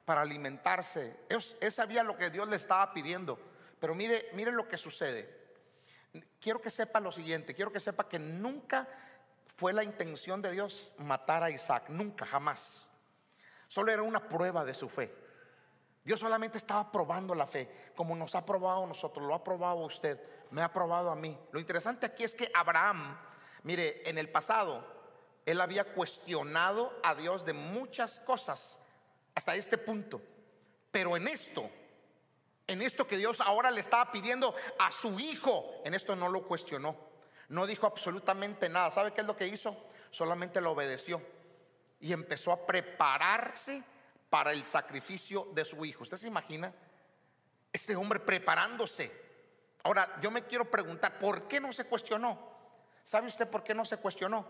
para 0.05 0.23
alimentarse. 0.23 1.17
Él, 1.29 1.71
sabía 1.71 2.03
lo 2.03 2.17
que 2.17 2.31
Dios 2.31 2.49
le 2.49 2.57
estaba 2.57 2.95
pidiendo. 2.95 3.39
Pero 3.79 3.95
mire, 3.95 4.31
mire 4.33 4.51
lo 4.51 4.67
que 4.67 4.79
sucede. 4.79 5.37
Quiero 6.41 6.63
que 6.63 6.71
sepa 6.71 6.99
lo 6.99 7.13
siguiente, 7.13 7.55
quiero 7.55 7.71
que 7.71 7.79
sepa 7.79 8.09
que 8.09 8.19
nunca 8.19 8.89
fue 9.59 9.73
la 9.73 9.83
intención 9.83 10.41
de 10.41 10.53
Dios 10.53 10.95
matar 10.99 11.43
a 11.43 11.51
Isaac, 11.51 11.87
nunca, 11.89 12.25
jamás. 12.25 12.89
Solo 13.67 13.91
era 13.91 14.05
una 14.05 14.29
prueba 14.29 14.65
de 14.65 14.73
su 14.73 14.89
fe. 14.89 15.13
Dios 16.05 16.21
solamente 16.21 16.59
estaba 16.59 16.93
probando 16.93 17.35
la 17.35 17.45
fe, 17.45 17.91
como 17.97 18.15
nos 18.15 18.37
ha 18.37 18.47
probado 18.47 18.87
nosotros, 18.87 19.27
lo 19.27 19.35
ha 19.35 19.43
probado 19.43 19.79
usted, 19.79 20.23
me 20.53 20.63
ha 20.63 20.73
probado 20.73 21.11
a 21.11 21.17
mí. 21.17 21.37
Lo 21.51 21.59
interesante 21.59 22.07
aquí 22.07 22.23
es 22.23 22.37
que 22.37 22.53
Abraham, 22.55 23.19
mire, 23.65 24.09
en 24.09 24.17
el 24.17 24.31
pasado, 24.31 24.87
él 25.45 25.61
había 25.61 25.93
cuestionado 25.93 26.97
a 27.03 27.17
Dios 27.17 27.45
de 27.45 27.53
muchas 27.53 28.21
cosas 28.21 28.79
hasta 29.35 29.57
este 29.57 29.77
punto. 29.77 30.23
Pero 30.93 31.17
en 31.17 31.27
esto, 31.27 31.69
en 32.69 32.81
esto 32.81 33.09
que 33.09 33.17
Dios 33.17 33.41
ahora 33.41 33.73
le 33.73 33.81
estaba 33.81 34.13
pidiendo 34.13 34.55
a 34.79 34.93
su 34.93 35.19
hijo, 35.19 35.83
en 35.85 35.95
esto 35.95 36.15
no 36.15 36.29
lo 36.29 36.47
cuestionó. 36.47 37.08
No 37.49 37.67
dijo 37.67 37.87
absolutamente 37.87 38.69
nada. 38.69 38.91
¿Sabe 38.91 39.13
qué 39.13 39.23
es 39.23 39.27
lo 39.27 39.37
que 39.37 39.47
hizo? 39.47 39.77
Solamente 40.11 40.61
lo 40.61 40.73
obedeció 40.73 41.23
y 42.01 42.13
empezó 42.13 42.53
a 42.53 42.67
prepararse 42.67 43.83
para 44.31 44.53
el 44.53 44.65
sacrificio 44.67 45.49
de 45.55 45.65
su 45.65 45.85
hijo. 45.85 46.03
¿Usted 46.03 46.17
se 46.17 46.29
imagina? 46.29 46.73
Este 47.73 47.97
hombre 47.97 48.21
preparándose. 48.21 49.11
Ahora, 49.83 50.19
yo 50.21 50.31
me 50.31 50.45
quiero 50.45 50.71
preguntar, 50.71 51.19
¿por 51.19 51.49
qué 51.49 51.61
no 51.61 51.73
se 51.73 51.85
cuestionó? 51.85 52.39
¿Sabe 53.03 53.27
usted 53.27 53.49
por 53.49 53.63
qué 53.63 53.75
no 53.75 53.85
se 53.85 53.97
cuestionó? 53.97 54.47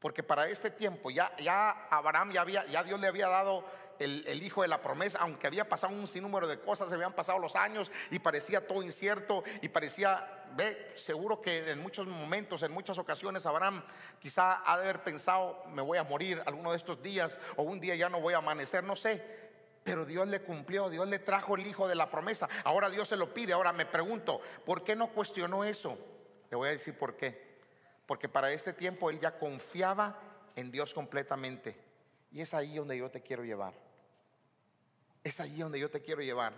Porque 0.00 0.22
para 0.22 0.48
este 0.48 0.70
tiempo 0.70 1.10
ya, 1.10 1.34
ya 1.36 1.86
Abraham 1.90 2.32
ya 2.32 2.40
había, 2.40 2.66
ya 2.66 2.82
Dios 2.82 3.00
le 3.00 3.06
había 3.06 3.28
dado 3.28 3.64
el, 3.98 4.42
hijo 4.42 4.62
de 4.62 4.68
la 4.68 4.80
promesa, 4.80 5.18
aunque 5.20 5.46
había 5.46 5.68
pasado 5.68 5.94
un 5.94 6.06
sinnúmero 6.06 6.46
de 6.46 6.60
cosas, 6.60 6.88
se 6.88 6.94
habían 6.94 7.12
pasado 7.12 7.38
los 7.38 7.56
años 7.56 7.90
y 8.10 8.18
parecía 8.18 8.66
todo 8.66 8.82
incierto 8.82 9.42
y 9.62 9.68
parecía, 9.68 10.44
ve, 10.54 10.92
seguro 10.94 11.40
que 11.40 11.70
en 11.70 11.80
muchos 11.80 12.06
momentos, 12.06 12.62
en 12.62 12.72
muchas 12.72 12.98
ocasiones, 12.98 13.46
Abraham 13.46 13.84
quizá 14.18 14.62
ha 14.70 14.78
de 14.78 14.84
haber 14.84 15.02
pensado, 15.02 15.64
me 15.72 15.82
voy 15.82 15.98
a 15.98 16.04
morir 16.04 16.42
alguno 16.46 16.70
de 16.70 16.76
estos 16.76 17.02
días 17.02 17.38
o 17.56 17.62
un 17.62 17.80
día 17.80 17.94
ya 17.94 18.08
no 18.08 18.20
voy 18.20 18.34
a 18.34 18.38
amanecer, 18.38 18.84
no 18.84 18.96
sé. 18.96 19.46
Pero 19.82 20.04
Dios 20.04 20.26
le 20.26 20.42
cumplió, 20.42 20.90
Dios 20.90 21.06
le 21.06 21.20
trajo 21.20 21.54
el 21.54 21.64
hijo 21.64 21.86
de 21.86 21.94
la 21.94 22.10
promesa. 22.10 22.48
Ahora 22.64 22.90
Dios 22.90 23.06
se 23.06 23.16
lo 23.16 23.32
pide. 23.32 23.52
Ahora 23.52 23.72
me 23.72 23.86
pregunto, 23.86 24.40
¿por 24.64 24.82
qué 24.82 24.96
no 24.96 25.12
cuestionó 25.12 25.62
eso? 25.62 25.96
Le 26.50 26.56
voy 26.56 26.70
a 26.70 26.72
decir 26.72 26.98
por 26.98 27.16
qué. 27.16 27.60
Porque 28.04 28.28
para 28.28 28.50
este 28.50 28.72
tiempo 28.72 29.10
él 29.10 29.20
ya 29.20 29.38
confiaba 29.38 30.18
en 30.56 30.72
Dios 30.72 30.92
completamente. 30.92 31.78
Y 32.32 32.40
es 32.40 32.52
ahí 32.52 32.74
donde 32.74 32.98
yo 32.98 33.08
te 33.12 33.22
quiero 33.22 33.44
llevar. 33.44 33.85
Es 35.26 35.40
allí 35.40 35.60
donde 35.60 35.80
yo 35.80 35.90
te 35.90 36.00
quiero 36.00 36.22
llevar. 36.22 36.52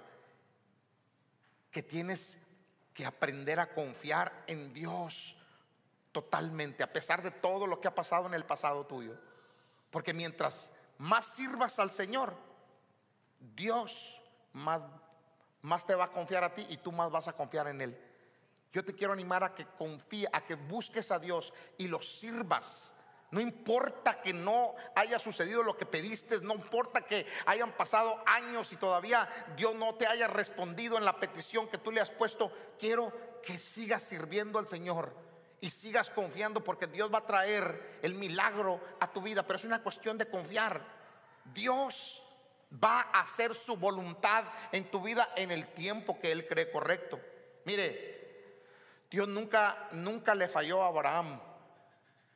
Que 1.71 1.83
tienes 1.83 2.37
que 2.93 3.07
aprender 3.07 3.59
a 3.59 3.73
confiar 3.73 4.45
en 4.47 4.75
Dios 4.75 5.39
totalmente, 6.13 6.83
a 6.83 6.93
pesar 6.93 7.23
de 7.23 7.31
todo 7.31 7.67
lo 7.67 7.81
que 7.81 7.89
ha 7.89 7.95
pasado 7.95 8.27
en 8.27 8.35
el 8.35 8.45
pasado 8.45 8.85
tuyo. 8.85 9.19
Porque 9.91 10.13
mientras 10.13 10.71
más 10.99 11.25
sirvas 11.25 11.79
al 11.79 11.93
Señor, 11.93 12.37
Dios 13.41 14.21
más, 14.53 14.83
más 15.63 15.87
te 15.87 15.95
va 15.95 16.05
a 16.05 16.13
confiar 16.13 16.45
a 16.45 16.53
ti 16.53 16.67
y 16.69 16.77
tú 16.77 16.93
más 16.93 17.11
vas 17.11 17.27
a 17.27 17.33
confiar 17.33 17.69
en 17.69 17.81
Él. 17.81 17.99
Yo 18.71 18.85
te 18.85 18.95
quiero 18.95 19.15
animar 19.15 19.45
a 19.45 19.55
que 19.55 19.65
confíe, 19.65 20.29
a 20.31 20.45
que 20.45 20.57
busques 20.57 21.11
a 21.11 21.19
Dios 21.19 21.55
y 21.79 21.89
lo 21.89 22.03
sirvas. 22.03 22.93
No 23.31 23.41
importa 23.41 24.23
que 24.23 24.33
no 24.33 24.75
haya 24.95 25.19
sucedido 25.19 25.63
lo 25.63 25.77
que 25.77 25.85
pediste, 25.85 26.41
no 26.41 26.55
importa 26.55 27.03
que 27.03 27.27
hayan 27.45 27.73
pasado 27.73 28.23
años 28.27 28.73
y 28.73 28.77
todavía 28.77 29.29
Dios 29.55 29.75
no 29.75 29.95
te 29.95 30.07
haya 30.07 30.29
respondido 30.29 30.97
en 30.97 31.05
la 31.05 31.21
petición 31.21 31.69
que 31.69 31.77
tú 31.77 31.93
le 31.93 32.01
has 32.01 32.11
puesto. 32.11 32.51
Quiero 32.79 33.13
que 33.43 33.59
sigas 33.59 34.03
sirviendo 34.03 34.59
al 34.59 34.67
Señor 34.67 35.15
y 35.61 35.69
sigas 35.69 36.09
confiando 36.09 36.65
porque 36.65 36.87
Dios 36.87 37.13
va 37.13 37.19
a 37.19 37.27
traer 37.27 37.99
el 38.03 38.15
milagro 38.15 38.81
a 38.99 39.13
tu 39.13 39.21
vida. 39.21 39.45
Pero 39.45 39.57
es 39.59 39.65
una 39.65 39.83
cuestión 39.83 40.17
de 40.17 40.31
confiar. 40.31 40.81
Dios 41.45 42.23
va 42.83 43.01
a 43.13 43.21
hacer 43.21 43.55
su 43.55 43.77
voluntad 43.77 44.45
en 44.73 44.91
tu 44.91 45.03
vida 45.03 45.31
en 45.37 45.51
el 45.51 45.69
tiempo 45.69 46.19
que 46.19 46.33
Él 46.33 46.47
cree 46.47 46.71
correcto. 46.71 47.21
Mire, 47.65 48.19
Dios 49.11 49.29
nunca, 49.29 49.89
nunca 49.93 50.35
le 50.35 50.49
falló 50.49 50.83
a 50.83 50.89
Abraham. 50.89 51.41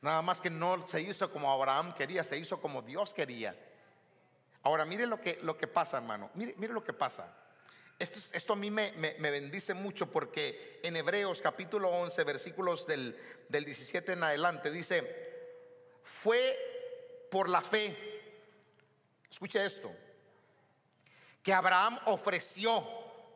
Nada 0.03 0.21
más 0.21 0.41
que 0.41 0.49
no 0.49 0.85
se 0.85 1.01
hizo 1.01 1.31
como 1.31 1.49
Abraham 1.49 1.95
quería, 1.95 2.25
se 2.25 2.37
hizo 2.37 2.59
como 2.59 2.81
Dios 2.81 3.13
quería. 3.13 3.55
Ahora, 4.63 4.83
mire 4.83 5.07
lo 5.07 5.21
que, 5.21 5.39
lo 5.43 5.57
que 5.57 5.65
pasa, 5.65 5.95
hermano. 5.95 6.29
Mire, 6.33 6.53
mire 6.57 6.73
lo 6.73 6.83
que 6.83 6.91
pasa. 6.91 7.33
Esto, 7.97 8.19
esto 8.33 8.51
a 8.51 8.55
mí 8.57 8.69
me, 8.69 8.91
me, 8.97 9.31
bendice 9.31 9.73
mucho 9.73 10.11
porque 10.11 10.81
en 10.83 10.97
Hebreos 10.97 11.41
capítulo 11.41 11.87
11, 11.87 12.21
versículos 12.25 12.85
del, 12.85 13.17
del 13.47 13.63
17 13.63 14.11
en 14.11 14.23
adelante, 14.23 14.71
dice, 14.71 15.99
fue 16.03 16.57
por 17.31 17.47
la 17.47 17.61
fe, 17.61 17.95
escuche 19.31 19.63
esto, 19.63 19.89
que 21.41 21.53
Abraham 21.53 21.97
ofreció 22.07 22.85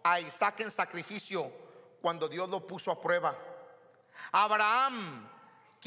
a 0.03 0.20
Isaac 0.20 0.59
en 0.59 0.72
sacrificio 0.72 1.49
cuando 2.01 2.28
Dios 2.28 2.49
lo 2.49 2.68
puso 2.68 2.91
a 2.91 2.99
prueba. 2.99 3.38
Abraham 4.34 5.36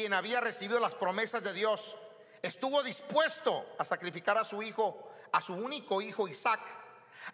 quien 0.01 0.15
había 0.15 0.41
recibido 0.41 0.81
las 0.81 0.95
promesas 0.95 1.43
de 1.45 1.53
Dios, 1.53 1.95
estuvo 2.41 2.83
dispuesto 2.83 3.67
a 3.79 3.85
sacrificar 3.85 4.39
a 4.39 4.45
su 4.45 4.63
hijo, 4.63 5.13
a 5.31 5.43
su 5.43 5.53
único 5.53 6.01
hijo 6.01 6.27
Isaac, 6.27 6.59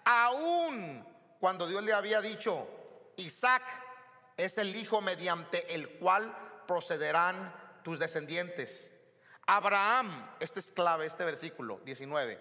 aún 0.04 1.06
cuando 1.38 1.68
Dios 1.68 1.84
le 1.84 1.92
había 1.92 2.20
dicho, 2.20 2.66
Isaac 3.18 3.62
es 4.36 4.58
el 4.58 4.74
hijo 4.74 5.00
mediante 5.00 5.76
el 5.76 5.90
cual 5.90 6.64
procederán 6.66 7.54
tus 7.84 8.00
descendientes. 8.00 8.92
Abraham, 9.46 10.34
este 10.40 10.58
es 10.58 10.72
clave, 10.72 11.06
este 11.06 11.24
versículo 11.24 11.78
19, 11.84 12.36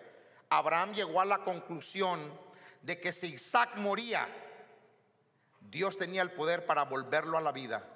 Abraham 0.49 0.95
llegó 0.95 1.21
a 1.21 1.25
la 1.25 1.43
conclusión 1.43 2.35
de 2.81 2.99
que 2.99 3.11
si 3.11 3.35
Isaac 3.35 3.75
moría, 3.75 4.27
Dios 5.61 5.99
tenía 5.99 6.23
el 6.23 6.31
poder 6.31 6.65
para 6.65 6.85
volverlo 6.85 7.37
a 7.37 7.41
la 7.41 7.51
vida. 7.51 7.94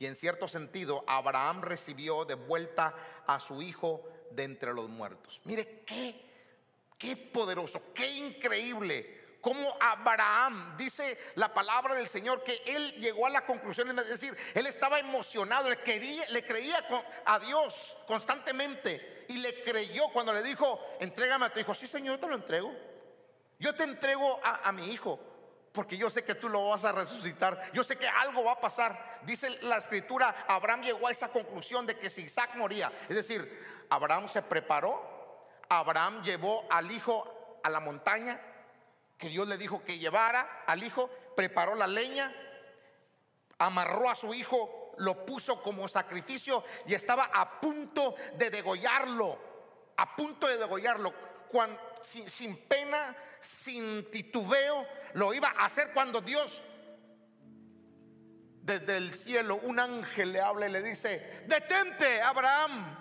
Y 0.00 0.06
en 0.06 0.16
cierto 0.16 0.48
sentido, 0.48 1.04
Abraham 1.06 1.60
recibió 1.60 2.24
de 2.24 2.34
vuelta 2.34 2.94
a 3.26 3.38
su 3.38 3.60
hijo 3.60 4.02
de 4.30 4.44
entre 4.44 4.72
los 4.72 4.88
muertos. 4.88 5.42
Mire 5.44 5.82
qué, 5.84 6.18
qué 6.96 7.18
poderoso, 7.18 7.92
qué 7.92 8.10
increíble. 8.10 9.36
Como 9.42 9.76
Abraham, 9.78 10.74
dice 10.78 11.18
la 11.34 11.52
palabra 11.52 11.94
del 11.94 12.08
Señor, 12.08 12.42
que 12.42 12.62
él 12.64 12.94
llegó 12.94 13.26
a 13.26 13.30
la 13.30 13.44
conclusión, 13.44 13.90
es 13.98 14.08
decir, 14.08 14.34
él 14.54 14.64
estaba 14.64 14.98
emocionado, 14.98 15.68
le, 15.68 15.76
quería, 15.76 16.26
le 16.30 16.46
creía 16.46 16.82
a 17.26 17.38
Dios 17.38 17.98
constantemente 18.06 19.26
y 19.28 19.36
le 19.36 19.62
creyó 19.62 20.04
cuando 20.14 20.32
le 20.32 20.42
dijo, 20.42 20.80
entrégame 20.98 21.44
a 21.44 21.52
tu 21.52 21.60
hijo. 21.60 21.74
Sí, 21.74 21.86
Señor, 21.86 22.14
yo 22.14 22.20
te 22.20 22.26
lo 22.26 22.36
entrego. 22.36 22.74
Yo 23.58 23.74
te 23.74 23.84
entrego 23.84 24.40
a, 24.42 24.66
a 24.66 24.72
mi 24.72 24.86
hijo 24.90 25.29
porque 25.72 25.96
yo 25.96 26.10
sé 26.10 26.24
que 26.24 26.34
tú 26.34 26.48
lo 26.48 26.68
vas 26.68 26.84
a 26.84 26.92
resucitar. 26.92 27.58
Yo 27.72 27.84
sé 27.84 27.96
que 27.96 28.08
algo 28.08 28.44
va 28.44 28.52
a 28.52 28.60
pasar. 28.60 29.20
Dice 29.22 29.50
la 29.62 29.78
escritura, 29.78 30.44
Abraham 30.48 30.82
llegó 30.82 31.06
a 31.06 31.12
esa 31.12 31.28
conclusión 31.28 31.86
de 31.86 31.96
que 31.96 32.10
si 32.10 32.22
Isaac 32.22 32.56
moría, 32.56 32.92
es 33.08 33.16
decir, 33.16 33.86
Abraham 33.88 34.28
se 34.28 34.42
preparó, 34.42 35.56
Abraham 35.68 36.22
llevó 36.22 36.64
al 36.70 36.90
hijo 36.90 37.60
a 37.62 37.70
la 37.70 37.80
montaña, 37.80 38.40
que 39.16 39.28
Dios 39.28 39.46
le 39.46 39.56
dijo 39.56 39.84
que 39.84 39.98
llevara 39.98 40.64
al 40.66 40.82
hijo, 40.82 41.08
preparó 41.36 41.74
la 41.74 41.86
leña, 41.86 42.32
amarró 43.58 44.10
a 44.10 44.14
su 44.14 44.34
hijo, 44.34 44.92
lo 44.98 45.24
puso 45.24 45.62
como 45.62 45.86
sacrificio 45.86 46.64
y 46.86 46.94
estaba 46.94 47.30
a 47.32 47.60
punto 47.60 48.14
de 48.36 48.50
degollarlo, 48.50 49.38
a 49.96 50.16
punto 50.16 50.48
de 50.48 50.56
degollarlo 50.56 51.12
sin, 52.02 52.56
pena, 52.66 53.14
sin 53.40 54.10
titubeo, 54.10 54.86
lo 55.14 55.34
iba 55.34 55.48
a 55.50 55.66
hacer 55.66 55.92
cuando 55.92 56.20
Dios 56.20 56.62
desde 58.62 58.96
el 58.98 59.14
cielo, 59.14 59.58
un 59.62 59.80
ángel 59.80 60.32
le 60.32 60.40
habla 60.40 60.68
y 60.68 60.72
le 60.72 60.82
dice, 60.82 61.44
detente, 61.48 62.20
Abraham, 62.20 62.96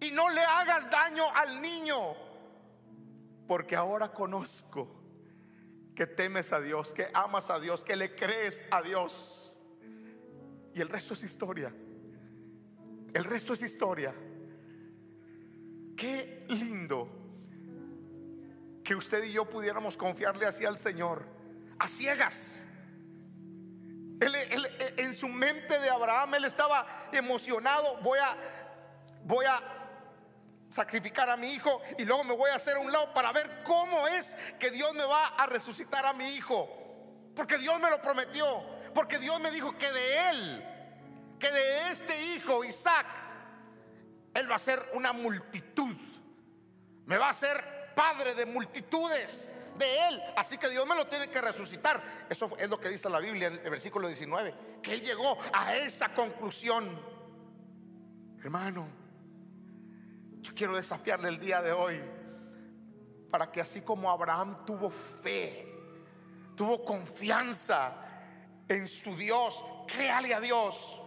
y 0.00 0.10
no 0.10 0.28
le 0.28 0.40
hagas 0.40 0.90
daño 0.90 1.24
al 1.34 1.60
niño, 1.60 1.96
porque 3.46 3.76
ahora 3.76 4.12
conozco 4.12 5.02
que 5.94 6.06
temes 6.06 6.52
a 6.52 6.60
Dios, 6.60 6.92
que 6.92 7.08
amas 7.14 7.50
a 7.50 7.60
Dios, 7.60 7.84
que 7.84 7.96
le 7.96 8.14
crees 8.14 8.64
a 8.70 8.82
Dios. 8.82 9.62
Y 10.74 10.80
el 10.80 10.88
resto 10.88 11.14
es 11.14 11.22
historia. 11.22 11.72
El 13.12 13.24
resto 13.24 13.52
es 13.52 13.62
historia. 13.62 14.12
Qué 15.96 16.44
lindo 16.48 17.23
que 18.84 18.94
usted 18.94 19.24
y 19.24 19.32
yo 19.32 19.48
pudiéramos 19.48 19.96
confiarle 19.96 20.44
así 20.46 20.66
al 20.66 20.78
Señor, 20.78 21.24
a 21.78 21.88
ciegas. 21.88 22.60
en 24.20 25.14
su 25.14 25.26
mente 25.28 25.78
de 25.80 25.90
Abraham, 25.90 26.34
él 26.34 26.44
estaba 26.44 27.08
emocionado. 27.10 27.96
Voy 28.02 28.18
a, 28.18 28.36
voy 29.24 29.46
a 29.46 29.60
sacrificar 30.70 31.30
a 31.30 31.36
mi 31.36 31.52
hijo 31.52 31.80
y 31.98 32.04
luego 32.04 32.24
me 32.24 32.34
voy 32.34 32.50
a 32.50 32.56
hacer 32.56 32.76
a 32.76 32.80
un 32.80 32.92
lado 32.92 33.12
para 33.14 33.32
ver 33.32 33.62
cómo 33.64 34.06
es 34.06 34.34
que 34.58 34.70
Dios 34.70 34.92
me 34.94 35.04
va 35.04 35.28
a 35.28 35.46
resucitar 35.46 36.04
a 36.04 36.12
mi 36.12 36.28
hijo. 36.28 36.68
Porque 37.34 37.58
Dios 37.58 37.80
me 37.80 37.90
lo 37.90 38.00
prometió. 38.00 38.62
Porque 38.94 39.18
Dios 39.18 39.40
me 39.40 39.50
dijo 39.50 39.76
que 39.76 39.90
de 39.90 40.30
él, 40.30 40.64
que 41.40 41.50
de 41.50 41.90
este 41.90 42.22
hijo, 42.34 42.64
Isaac, 42.64 43.06
él 44.34 44.50
va 44.50 44.56
a 44.56 44.58
ser 44.58 44.90
una 44.92 45.12
multitud. 45.12 45.96
Me 47.06 47.18
va 47.18 47.30
a 47.30 47.34
ser 47.34 47.83
padre 47.94 48.34
de 48.34 48.46
multitudes 48.46 49.52
de 49.78 50.08
él. 50.08 50.22
Así 50.36 50.58
que 50.58 50.68
Dios 50.68 50.86
me 50.86 50.94
lo 50.94 51.06
tiene 51.06 51.28
que 51.28 51.40
resucitar. 51.40 52.02
Eso 52.28 52.56
es 52.58 52.68
lo 52.68 52.78
que 52.78 52.88
dice 52.88 53.08
la 53.08 53.20
Biblia 53.20 53.48
en 53.48 53.60
el 53.64 53.70
versículo 53.70 54.08
19. 54.08 54.54
Que 54.82 54.92
él 54.92 55.02
llegó 55.02 55.38
a 55.52 55.74
esa 55.76 56.12
conclusión. 56.14 57.00
Hermano, 58.42 58.88
yo 60.40 60.54
quiero 60.54 60.76
desafiarle 60.76 61.28
el 61.28 61.40
día 61.40 61.62
de 61.62 61.72
hoy 61.72 62.00
para 63.30 63.50
que 63.50 63.60
así 63.60 63.80
como 63.80 64.10
Abraham 64.10 64.64
tuvo 64.64 64.90
fe, 64.90 65.66
tuvo 66.54 66.84
confianza 66.84 67.96
en 68.68 68.86
su 68.86 69.16
Dios, 69.16 69.64
créale 69.86 70.34
a 70.34 70.40
Dios 70.40 71.02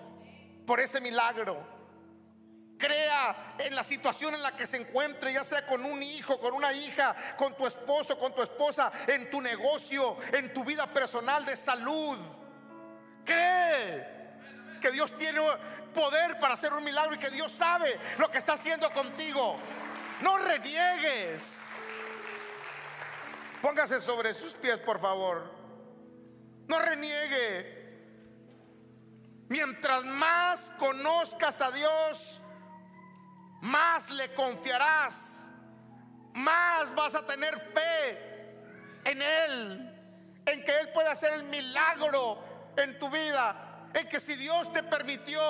por 0.66 0.80
ese 0.80 1.00
milagro. 1.00 1.77
Crea 2.78 3.56
en 3.58 3.76
la 3.76 3.84
situación 3.84 4.36
en 4.36 4.44
la 4.44 4.56
que 4.56 4.68
se 4.68 4.78
encuentre, 4.78 5.34
ya 5.34 5.44
sea 5.44 5.66
con 5.66 5.84
un 5.84 6.04
hijo, 6.04 6.40
con 6.40 6.54
una 6.54 6.72
hija, 6.74 7.16
con 7.36 7.56
tu 7.58 7.66
esposo, 7.66 8.20
con 8.20 8.36
tu 8.36 8.44
esposa, 8.44 8.92
en 9.08 9.30
tu 9.32 9.42
negocio, 9.42 10.18
en 10.32 10.54
tu 10.54 10.64
vida 10.64 10.86
personal 10.86 11.44
de 11.46 11.58
salud. 11.58 12.18
Cree 13.26 14.18
que 14.80 14.92
Dios 14.92 15.18
tiene 15.18 15.42
poder 15.94 16.38
para 16.40 16.54
hacer 16.54 16.72
un 16.72 16.84
milagro 16.84 17.16
y 17.16 17.20
que 17.20 17.32
Dios 17.32 17.52
sabe 17.52 17.98
lo 18.20 18.30
que 18.30 18.38
está 18.38 18.54
haciendo 18.54 18.92
contigo. 18.92 19.58
No 20.22 20.38
reniegues. 20.38 21.44
Póngase 23.62 24.00
sobre 24.00 24.34
sus 24.34 24.54
pies, 24.54 24.80
por 24.80 25.00
favor. 25.00 25.52
No 26.68 26.80
reniegue. 26.80 27.76
Mientras 29.50 30.04
más 30.04 30.72
conozcas 30.78 31.62
a 31.62 31.72
Dios, 31.72 32.42
más 33.68 34.10
le 34.12 34.34
confiarás, 34.34 35.50
más 36.34 36.94
vas 36.96 37.16
a 37.16 37.26
tener 37.26 37.60
fe 37.60 38.18
en 39.04 39.22
Él, 39.22 40.42
en 40.46 40.64
que 40.64 40.80
Él 40.80 40.90
puede 40.94 41.10
hacer 41.10 41.34
el 41.34 41.44
milagro 41.44 42.40
en 42.78 42.98
tu 42.98 43.10
vida, 43.10 43.90
en 43.94 44.08
que 44.08 44.20
si 44.20 44.36
Dios 44.36 44.72
te 44.72 44.84
permitió 44.84 45.46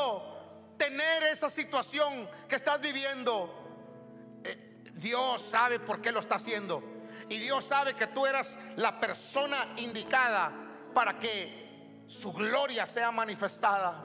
tener 0.77 1.23
esa 1.23 1.49
situación 1.49 2.27
que 2.47 2.55
estás 2.55 2.81
viviendo, 2.81 4.41
eh, 4.43 4.83
Dios 4.93 5.41
sabe 5.41 5.79
por 5.79 6.01
qué 6.01 6.11
lo 6.11 6.19
está 6.19 6.35
haciendo. 6.35 6.83
Y 7.29 7.37
Dios 7.37 7.65
sabe 7.65 7.93
que 7.93 8.07
tú 8.07 8.25
eras 8.25 8.57
la 8.77 8.99
persona 8.99 9.67
indicada 9.77 10.51
para 10.93 11.19
que 11.19 12.03
su 12.07 12.31
gloria 12.31 12.85
sea 12.85 13.11
manifestada. 13.11 14.01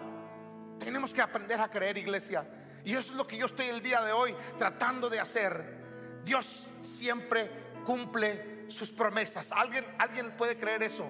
Tenemos 0.79 1.15
que 1.15 1.23
aprender 1.23 1.61
a 1.61 1.71
creer, 1.71 1.97
iglesia. 1.99 2.45
Y 2.85 2.93
eso 2.95 3.13
es 3.13 3.17
lo 3.17 3.27
que 3.27 3.37
yo 3.37 3.47
estoy 3.47 3.67
el 3.69 3.83
día 3.83 4.01
de 4.03 4.13
hoy 4.13 4.35
tratando 4.59 5.09
de 5.09 5.21
hacer. 5.21 5.83
Dios 6.25 6.67
siempre 6.83 7.51
cumple 7.85 8.67
sus 8.69 8.93
promesas. 8.93 9.53
¿Alguien, 9.53 9.85
alguien 9.99 10.33
puede 10.37 10.57
creer 10.57 10.83
eso? 10.83 11.07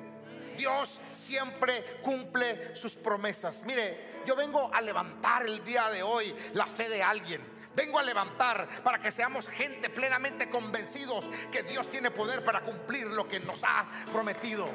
Dios 0.57 1.01
siempre 1.13 2.01
cumple 2.03 2.77
sus 2.77 2.95
promesas. 2.95 3.63
Mire, 3.65 4.21
yo 4.27 4.37
vengo 4.37 4.73
a 4.73 4.81
levantar 4.81 5.45
el 5.45 5.65
día 5.65 5.89
de 5.91 6.03
hoy 6.03 6.35
la 6.55 6.67
fe 6.67 6.89
de 6.89 7.03
alguien. 7.03 7.41
Vengo 7.75 7.99
a 7.99 8.03
levantar 8.03 8.69
para 8.83 8.99
que 8.99 9.11
seamos 9.11 9.49
gente 9.49 9.89
plenamente 9.89 10.51
convencidos 10.51 11.25
que 11.51 11.63
Dios 11.63 11.89
tiene 11.89 12.11
poder 12.11 12.45
para 12.45 12.61
cumplir 12.61 13.07
lo 13.07 13.27
que 13.27 13.41
nos 13.41 13.65
ha 13.65 13.87
prometido. 14.13 14.67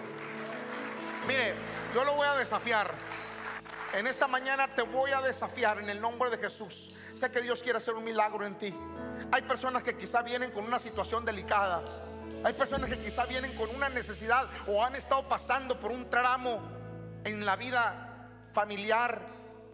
Mire, 1.27 1.53
yo 1.93 2.03
lo 2.03 2.15
voy 2.15 2.27
a 2.27 2.35
desafiar. 2.35 2.91
En 3.93 4.05
esta 4.05 4.27
mañana 4.27 4.73
te 4.73 4.81
voy 4.81 5.11
a 5.11 5.21
desafiar 5.21 5.79
en 5.79 5.89
el 5.89 6.01
nombre 6.01 6.29
de 6.29 6.37
Jesús. 6.37 6.89
Sé 7.15 7.31
que 7.31 7.41
Dios 7.41 7.63
quiere 7.63 7.77
hacer 7.77 7.93
un 7.95 8.03
milagro 8.03 8.45
en 8.45 8.57
ti. 8.57 8.73
Hay 9.31 9.41
personas 9.43 9.83
que 9.83 9.97
quizá 9.97 10.21
vienen 10.21 10.51
con 10.51 10.65
una 10.65 10.79
situación 10.79 11.25
delicada. 11.25 11.83
Hay 12.43 12.53
personas 12.53 12.89
que 12.89 12.97
quizá 12.99 13.25
vienen 13.25 13.55
con 13.55 13.73
una 13.75 13.89
necesidad 13.89 14.47
o 14.67 14.83
han 14.83 14.95
estado 14.95 15.27
pasando 15.27 15.79
por 15.79 15.91
un 15.91 16.09
tramo 16.09 16.61
en 17.23 17.45
la 17.45 17.55
vida 17.55 18.29
familiar 18.53 19.25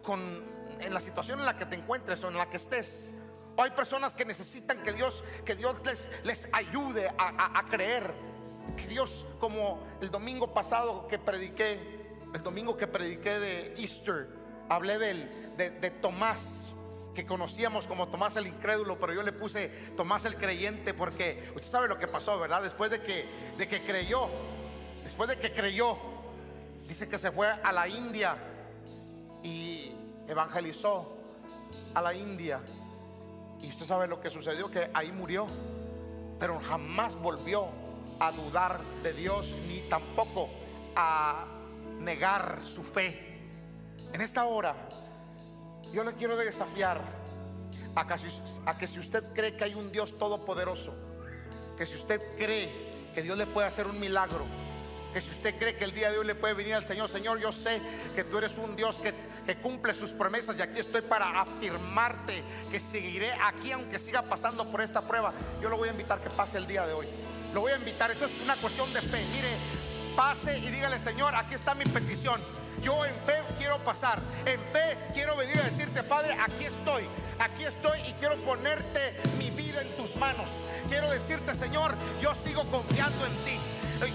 con 0.02 0.54
en 0.80 0.94
la 0.94 1.00
situación 1.00 1.40
en 1.40 1.46
la 1.46 1.56
que 1.56 1.66
te 1.66 1.76
encuentres 1.76 2.22
o 2.24 2.28
en 2.28 2.36
la 2.36 2.48
que 2.48 2.56
estés. 2.56 3.12
O 3.56 3.62
hay 3.62 3.70
personas 3.70 4.14
que 4.14 4.24
necesitan 4.24 4.82
que 4.82 4.92
Dios, 4.92 5.22
que 5.44 5.54
Dios 5.54 5.80
les, 5.84 6.10
les 6.24 6.48
ayude 6.52 7.12
a, 7.16 7.64
creer. 7.70 8.14
Que 8.76 8.88
Dios, 8.88 9.26
como 9.38 9.86
el 10.00 10.10
domingo 10.10 10.52
pasado 10.52 11.06
que 11.06 11.18
prediqué, 11.18 12.03
el 12.34 12.42
domingo 12.42 12.76
que 12.76 12.86
prediqué 12.86 13.38
de 13.38 13.74
Easter, 13.78 14.28
hablé 14.68 14.98
de, 14.98 15.70
de 15.70 15.90
Tomás, 15.90 16.74
que 17.14 17.24
conocíamos 17.24 17.86
como 17.86 18.08
Tomás 18.08 18.36
el 18.36 18.48
incrédulo, 18.48 18.98
pero 18.98 19.14
yo 19.14 19.22
le 19.22 19.32
puse 19.32 19.68
Tomás 19.96 20.24
el 20.24 20.34
creyente 20.36 20.92
porque 20.92 21.52
usted 21.54 21.68
sabe 21.70 21.88
lo 21.88 21.98
que 21.98 22.08
pasó, 22.08 22.38
¿verdad? 22.38 22.62
Después 22.62 22.90
de 22.90 23.00
que, 23.00 23.24
de 23.56 23.68
que 23.68 23.80
creyó, 23.82 24.28
después 25.04 25.28
de 25.28 25.38
que 25.38 25.52
creyó, 25.52 25.96
dice 26.86 27.08
que 27.08 27.16
se 27.16 27.30
fue 27.30 27.48
a 27.48 27.72
la 27.72 27.88
India 27.88 28.36
y 29.42 29.92
evangelizó 30.26 31.16
a 31.94 32.02
la 32.02 32.14
India. 32.14 32.60
Y 33.62 33.68
usted 33.68 33.86
sabe 33.86 34.08
lo 34.08 34.20
que 34.20 34.28
sucedió, 34.28 34.70
que 34.70 34.90
ahí 34.92 35.12
murió, 35.12 35.46
pero 36.40 36.60
jamás 36.60 37.14
volvió 37.14 37.68
a 38.18 38.32
dudar 38.32 38.80
de 39.02 39.12
Dios 39.12 39.54
ni 39.68 39.80
tampoco 39.88 40.50
a 40.96 41.53
negar 42.04 42.60
su 42.64 42.82
fe. 42.82 43.38
En 44.12 44.20
esta 44.20 44.44
hora, 44.44 44.74
yo 45.92 46.04
le 46.04 46.12
quiero 46.14 46.36
desafiar 46.36 47.00
a 47.96 48.76
que, 48.76 48.86
si 48.86 48.98
usted 48.98 49.24
cree 49.34 49.56
que 49.56 49.64
hay 49.64 49.74
un 49.74 49.90
Dios 49.90 50.18
todopoderoso, 50.18 50.94
que 51.76 51.86
si 51.86 51.94
usted 51.94 52.20
cree 52.36 52.68
que 53.14 53.22
Dios 53.22 53.38
le 53.38 53.46
puede 53.46 53.66
hacer 53.66 53.86
un 53.86 53.98
milagro, 53.98 54.44
que 55.12 55.20
si 55.20 55.30
usted 55.30 55.56
cree 55.58 55.76
que 55.76 55.84
el 55.84 55.92
día 55.92 56.10
de 56.10 56.18
hoy 56.18 56.26
le 56.26 56.34
puede 56.34 56.54
venir 56.54 56.74
al 56.74 56.84
Señor, 56.84 57.08
Señor, 57.08 57.38
yo 57.38 57.52
sé 57.52 57.80
que 58.14 58.24
tú 58.24 58.38
eres 58.38 58.58
un 58.58 58.76
Dios 58.76 58.96
que 58.96 59.14
que 59.44 59.56
cumple 59.56 59.94
sus 59.94 60.12
promesas 60.12 60.58
y 60.58 60.62
aquí 60.62 60.80
estoy 60.80 61.02
para 61.02 61.40
afirmarte 61.40 62.42
que 62.70 62.80
seguiré 62.80 63.32
aquí 63.32 63.72
aunque 63.72 63.98
siga 63.98 64.22
pasando 64.22 64.64
por 64.70 64.80
esta 64.80 65.02
prueba. 65.02 65.32
Yo 65.60 65.68
lo 65.68 65.76
voy 65.76 65.88
a 65.88 65.92
invitar 65.92 66.20
que 66.20 66.30
pase 66.30 66.58
el 66.58 66.66
día 66.66 66.86
de 66.86 66.94
hoy. 66.94 67.06
Lo 67.52 67.60
voy 67.60 67.72
a 67.72 67.76
invitar, 67.76 68.10
esto 68.10 68.24
es 68.24 68.40
una 68.42 68.56
cuestión 68.56 68.92
de 68.92 69.00
fe. 69.00 69.22
Mire, 69.32 69.48
pase 70.16 70.58
y 70.58 70.70
dígale, 70.70 70.98
Señor, 70.98 71.34
aquí 71.34 71.54
está 71.54 71.74
mi 71.74 71.84
petición. 71.84 72.40
Yo 72.82 73.04
en 73.06 73.14
fe 73.24 73.40
quiero 73.56 73.78
pasar, 73.78 74.20
en 74.44 74.60
fe 74.72 74.98
quiero 75.12 75.36
venir 75.36 75.58
a 75.58 75.62
decirte, 75.62 76.02
Padre, 76.02 76.36
aquí 76.38 76.64
estoy, 76.64 77.04
aquí 77.38 77.64
estoy 77.64 78.00
y 78.08 78.12
quiero 78.14 78.36
ponerte 78.42 79.16
mi 79.38 79.50
vida 79.50 79.80
en 79.80 79.96
tus 79.96 80.16
manos. 80.16 80.50
Quiero 80.88 81.10
decirte, 81.10 81.54
Señor, 81.54 81.94
yo 82.20 82.34
sigo 82.34 82.64
confiando 82.66 83.24
en 83.26 83.32
ti 83.44 83.58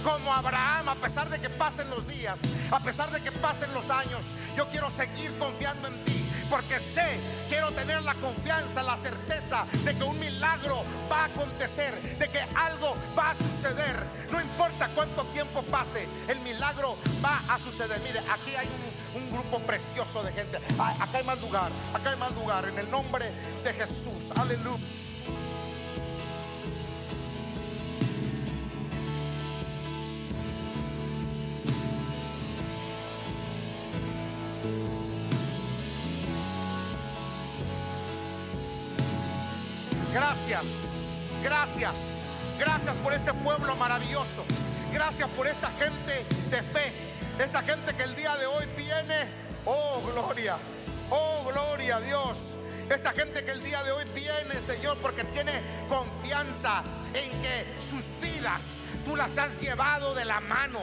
como 0.03 0.33
Abraham, 0.33 0.89
a 0.89 0.95
pesar 0.95 1.29
de 1.29 1.39
que 1.39 1.49
pasen 1.49 1.89
los 1.89 2.07
días, 2.07 2.39
a 2.71 2.79
pesar 2.79 3.09
de 3.11 3.21
que 3.21 3.31
pasen 3.31 3.73
los 3.73 3.89
años, 3.89 4.25
yo 4.55 4.67
quiero 4.69 4.89
seguir 4.91 5.35
confiando 5.39 5.87
en 5.87 6.05
ti. 6.05 6.28
Porque 6.49 6.79
sé, 6.79 7.19
quiero 7.47 7.71
tener 7.71 8.01
la 8.01 8.15
confianza, 8.15 8.81
la 8.81 8.97
certeza 8.97 9.65
de 9.83 9.95
que 9.95 10.03
un 10.03 10.19
milagro 10.19 10.83
va 11.11 11.23
a 11.23 11.25
acontecer, 11.25 11.93
de 12.17 12.27
que 12.27 12.39
algo 12.55 12.95
va 13.17 13.31
a 13.31 13.35
suceder. 13.35 13.95
No 14.31 14.41
importa 14.41 14.89
cuánto 14.95 15.23
tiempo 15.25 15.61
pase, 15.63 16.07
el 16.27 16.39
milagro 16.39 16.97
va 17.23 17.41
a 17.47 17.59
suceder. 17.59 17.99
Mire, 18.01 18.19
aquí 18.19 18.55
hay 18.55 18.67
un, 18.67 19.21
un 19.21 19.31
grupo 19.31 19.59
precioso 19.59 20.23
de 20.23 20.31
gente. 20.33 20.59
Ah, 20.79 20.95
acá 20.99 21.19
hay 21.19 21.23
más 21.23 21.39
lugar, 21.41 21.71
acá 21.93 22.11
hay 22.11 22.17
más 22.17 22.33
lugar. 22.33 22.67
En 22.67 22.79
el 22.79 22.89
nombre 22.89 23.31
de 23.63 23.73
Jesús. 23.73 24.31
Aleluya. 24.35 25.08
Gracias, 42.59 42.95
por 43.03 43.13
este 43.13 43.33
pueblo 43.33 43.75
maravilloso. 43.77 44.43
Gracias 44.93 45.29
por 45.29 45.47
esta 45.47 45.69
gente 45.71 46.25
de 46.49 46.61
fe. 46.61 46.91
Esta 47.41 47.61
gente 47.61 47.95
que 47.95 48.03
el 48.03 48.15
día 48.15 48.35
de 48.35 48.45
hoy 48.45 48.65
viene. 48.75 49.27
Oh, 49.65 50.01
gloria. 50.11 50.57
Oh, 51.09 51.45
gloria 51.45 51.97
a 51.97 52.01
Dios. 52.01 52.37
Esta 52.89 53.11
gente 53.11 53.45
que 53.45 53.51
el 53.51 53.63
día 53.63 53.81
de 53.83 53.91
hoy 53.91 54.03
viene, 54.13 54.61
Señor, 54.65 54.97
porque 54.97 55.23
tiene 55.25 55.61
confianza 55.87 56.83
en 57.13 57.29
que 57.41 57.65
sus 57.89 58.03
vidas 58.19 58.61
tú 59.05 59.15
las 59.15 59.37
has 59.37 59.61
llevado 59.61 60.15
de 60.15 60.25
la 60.25 60.39
mano 60.39 60.79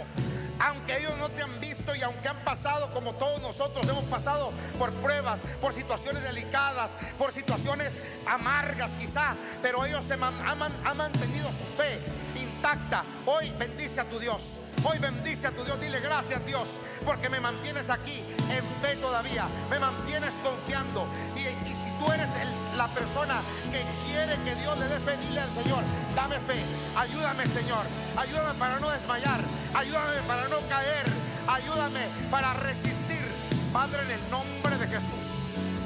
aunque 0.59 0.99
ellos 0.99 1.17
no 1.19 1.29
te 1.31 1.43
han 1.43 1.61
visto 1.61 1.95
y 1.95 2.03
aunque 2.03 2.29
han 2.29 2.39
pasado 2.45 2.91
como 2.93 3.15
todos 3.15 3.41
nosotros 3.43 3.87
hemos 3.89 4.05
pasado 4.05 4.53
por 4.79 4.93
pruebas, 4.95 5.41
por 5.61 5.73
situaciones 5.73 6.23
delicadas, 6.23 6.93
por 7.19 7.33
situaciones 7.33 7.93
amargas 8.27 8.91
quizá, 8.93 9.35
pero 9.63 9.85
ellos 9.85 10.05
han 10.11 10.97
mantenido 10.97 11.51
su 11.53 11.65
fe 11.77 11.99
intacta. 12.39 13.05
Hoy 13.27 13.53
bendice 13.59 14.01
a 14.01 14.05
tu 14.05 14.19
Dios. 14.19 14.61
Hoy 14.89 14.99
bendice 14.99 15.49
a 15.49 15.51
tu 15.51 15.65
Dios, 15.65 15.81
dile 15.81 15.99
gracias 15.99 16.47
Dios, 16.47 16.69
porque 17.05 17.29
me 17.29 17.41
mantienes 17.41 17.91
aquí 17.91 18.23
en 18.49 18.65
fe 18.81 18.95
todavía, 19.01 19.49
me 19.69 19.81
mantienes 19.81 20.33
confiando. 20.45 21.09
Y, 21.35 21.41
si 21.43 21.91
tú 21.99 22.13
eres 22.13 22.29
la 22.77 22.87
persona 22.89 23.41
que 23.73 23.83
quiere 24.07 24.37
que 24.45 24.55
Dios 24.55 24.79
le 24.79 24.87
dé 24.87 25.01
fe, 25.01 25.17
dile 25.17 25.41
al 25.41 25.51
Señor, 25.51 25.83
dame 26.15 26.39
fe, 26.39 26.63
ayúdame 26.97 27.47
Señor, 27.47 27.85
ayúdame 28.17 28.55
para 28.61 28.79
no 28.79 28.91
desmayar, 28.91 29.41
ayúdame 29.75 30.21
para 30.29 30.49
no 30.49 30.61
caer, 30.69 31.05
ayúdame 31.49 32.07
para 32.31 32.53
resistir. 32.53 33.27
Padre, 33.73 34.03
en 34.05 34.11
el 34.13 34.31
nombre 34.31 34.79
de 34.79 34.87
Jesús, 34.87 35.27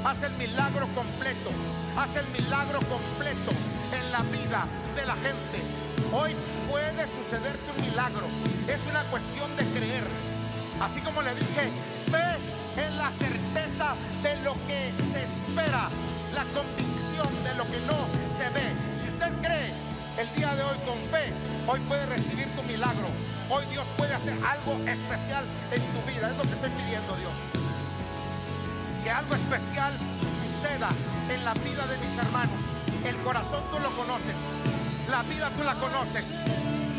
haz 0.05 0.21
el 0.21 0.33
milagro 0.33 0.85
completo, 0.93 1.49
haz 1.97 2.15
el 2.17 2.27
milagro 2.27 2.79
completo 2.81 3.51
en 3.97 4.11
la 4.11 4.21
vida 4.29 4.67
de 4.95 5.05
la 5.07 5.15
gente. 5.15 5.80
Hoy 6.13 6.35
puede 6.69 7.07
sucederte 7.07 7.71
un 7.71 7.89
milagro. 7.89 8.27
Es 8.67 8.81
una 8.89 9.01
cuestión 9.03 9.47
de 9.55 9.63
creer. 9.71 10.03
Así 10.81 10.99
como 10.99 11.21
le 11.21 11.33
dije, 11.35 11.71
fe 12.11 12.35
es 12.75 12.93
la 12.95 13.11
certeza 13.15 13.95
de 14.21 14.35
lo 14.43 14.53
que 14.67 14.91
se 15.07 15.23
espera, 15.23 15.87
la 16.35 16.43
convicción 16.51 17.31
de 17.47 17.55
lo 17.55 17.63
que 17.63 17.79
no 17.87 17.95
se 18.35 18.43
ve. 18.51 18.67
Si 18.99 19.07
usted 19.07 19.31
cree 19.39 19.71
el 20.19 20.27
día 20.35 20.53
de 20.55 20.63
hoy 20.63 20.77
con 20.83 20.99
fe, 21.07 21.31
hoy 21.65 21.79
puede 21.87 22.05
recibir 22.07 22.47
tu 22.57 22.63
milagro. 22.63 23.07
Hoy 23.49 23.63
Dios 23.71 23.87
puede 23.95 24.13
hacer 24.13 24.35
algo 24.43 24.73
especial 24.83 25.45
en 25.71 25.81
tu 25.95 26.11
vida. 26.11 26.27
Es 26.27 26.35
lo 26.35 26.43
que 26.43 26.55
estoy 26.59 26.71
pidiendo, 26.71 27.15
Dios. 27.15 27.35
Que 29.03 29.11
algo 29.11 29.33
especial 29.33 29.93
suceda 30.43 30.89
en 31.31 31.45
la 31.45 31.53
vida 31.53 31.87
de 31.87 31.97
mis 32.03 32.17
hermanos. 32.19 32.59
El 33.05 33.15
corazón 33.23 33.63
tú 33.71 33.79
lo 33.79 33.95
conoces. 33.95 34.35
La 35.11 35.23
vida 35.23 35.49
tú 35.57 35.63
la 35.65 35.75
conoces. 35.75 36.25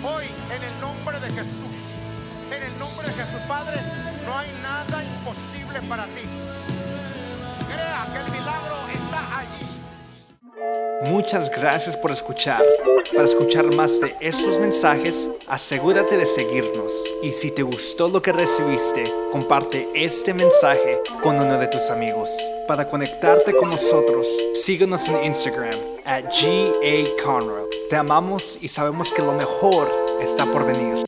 Hoy, 0.04 0.26
en 0.54 0.62
el 0.62 0.80
nombre 0.82 1.18
de 1.18 1.30
Jesús, 1.30 1.76
en 2.54 2.62
el 2.62 2.78
nombre 2.78 3.06
de 3.06 3.12
Jesús, 3.14 3.40
Padre, 3.48 3.80
no 4.26 4.36
hay 4.36 4.48
nada 4.62 5.02
imposible 5.02 5.80
para 5.88 6.04
ti. 6.04 6.28
Crea 7.66 8.06
que 8.12 8.18
el 8.18 8.38
milagro 8.38 8.76
está 8.92 9.38
allí. 9.38 11.10
Muchas 11.10 11.50
gracias 11.50 11.96
por 11.96 12.10
escuchar. 12.10 12.62
Para 13.14 13.24
escuchar 13.24 13.64
más 13.70 13.98
de 13.98 14.14
estos 14.20 14.58
mensajes, 14.58 15.30
asegúrate 15.48 16.18
de 16.18 16.26
seguirnos. 16.26 16.92
Y 17.22 17.32
si 17.32 17.50
te 17.50 17.62
gustó 17.62 18.10
lo 18.10 18.20
que 18.20 18.32
recibiste, 18.32 19.10
comparte 19.32 19.88
este 19.94 20.34
mensaje 20.34 21.00
con 21.22 21.40
uno 21.40 21.58
de 21.58 21.66
tus 21.66 21.88
amigos. 21.88 22.30
Para 22.68 22.90
conectarte 22.90 23.54
con 23.56 23.70
nosotros, 23.70 24.28
síguenos 24.52 25.08
en 25.08 25.24
Instagram 25.24 25.78
at 26.04 26.24
GA 26.24 27.24
Conroe. 27.24 27.61
Te 27.93 27.99
amamos 27.99 28.59
y 28.62 28.68
sabemos 28.68 29.12
que 29.12 29.20
lo 29.20 29.34
mejor 29.34 29.86
está 30.18 30.47
por 30.47 30.64
venir. 30.64 31.05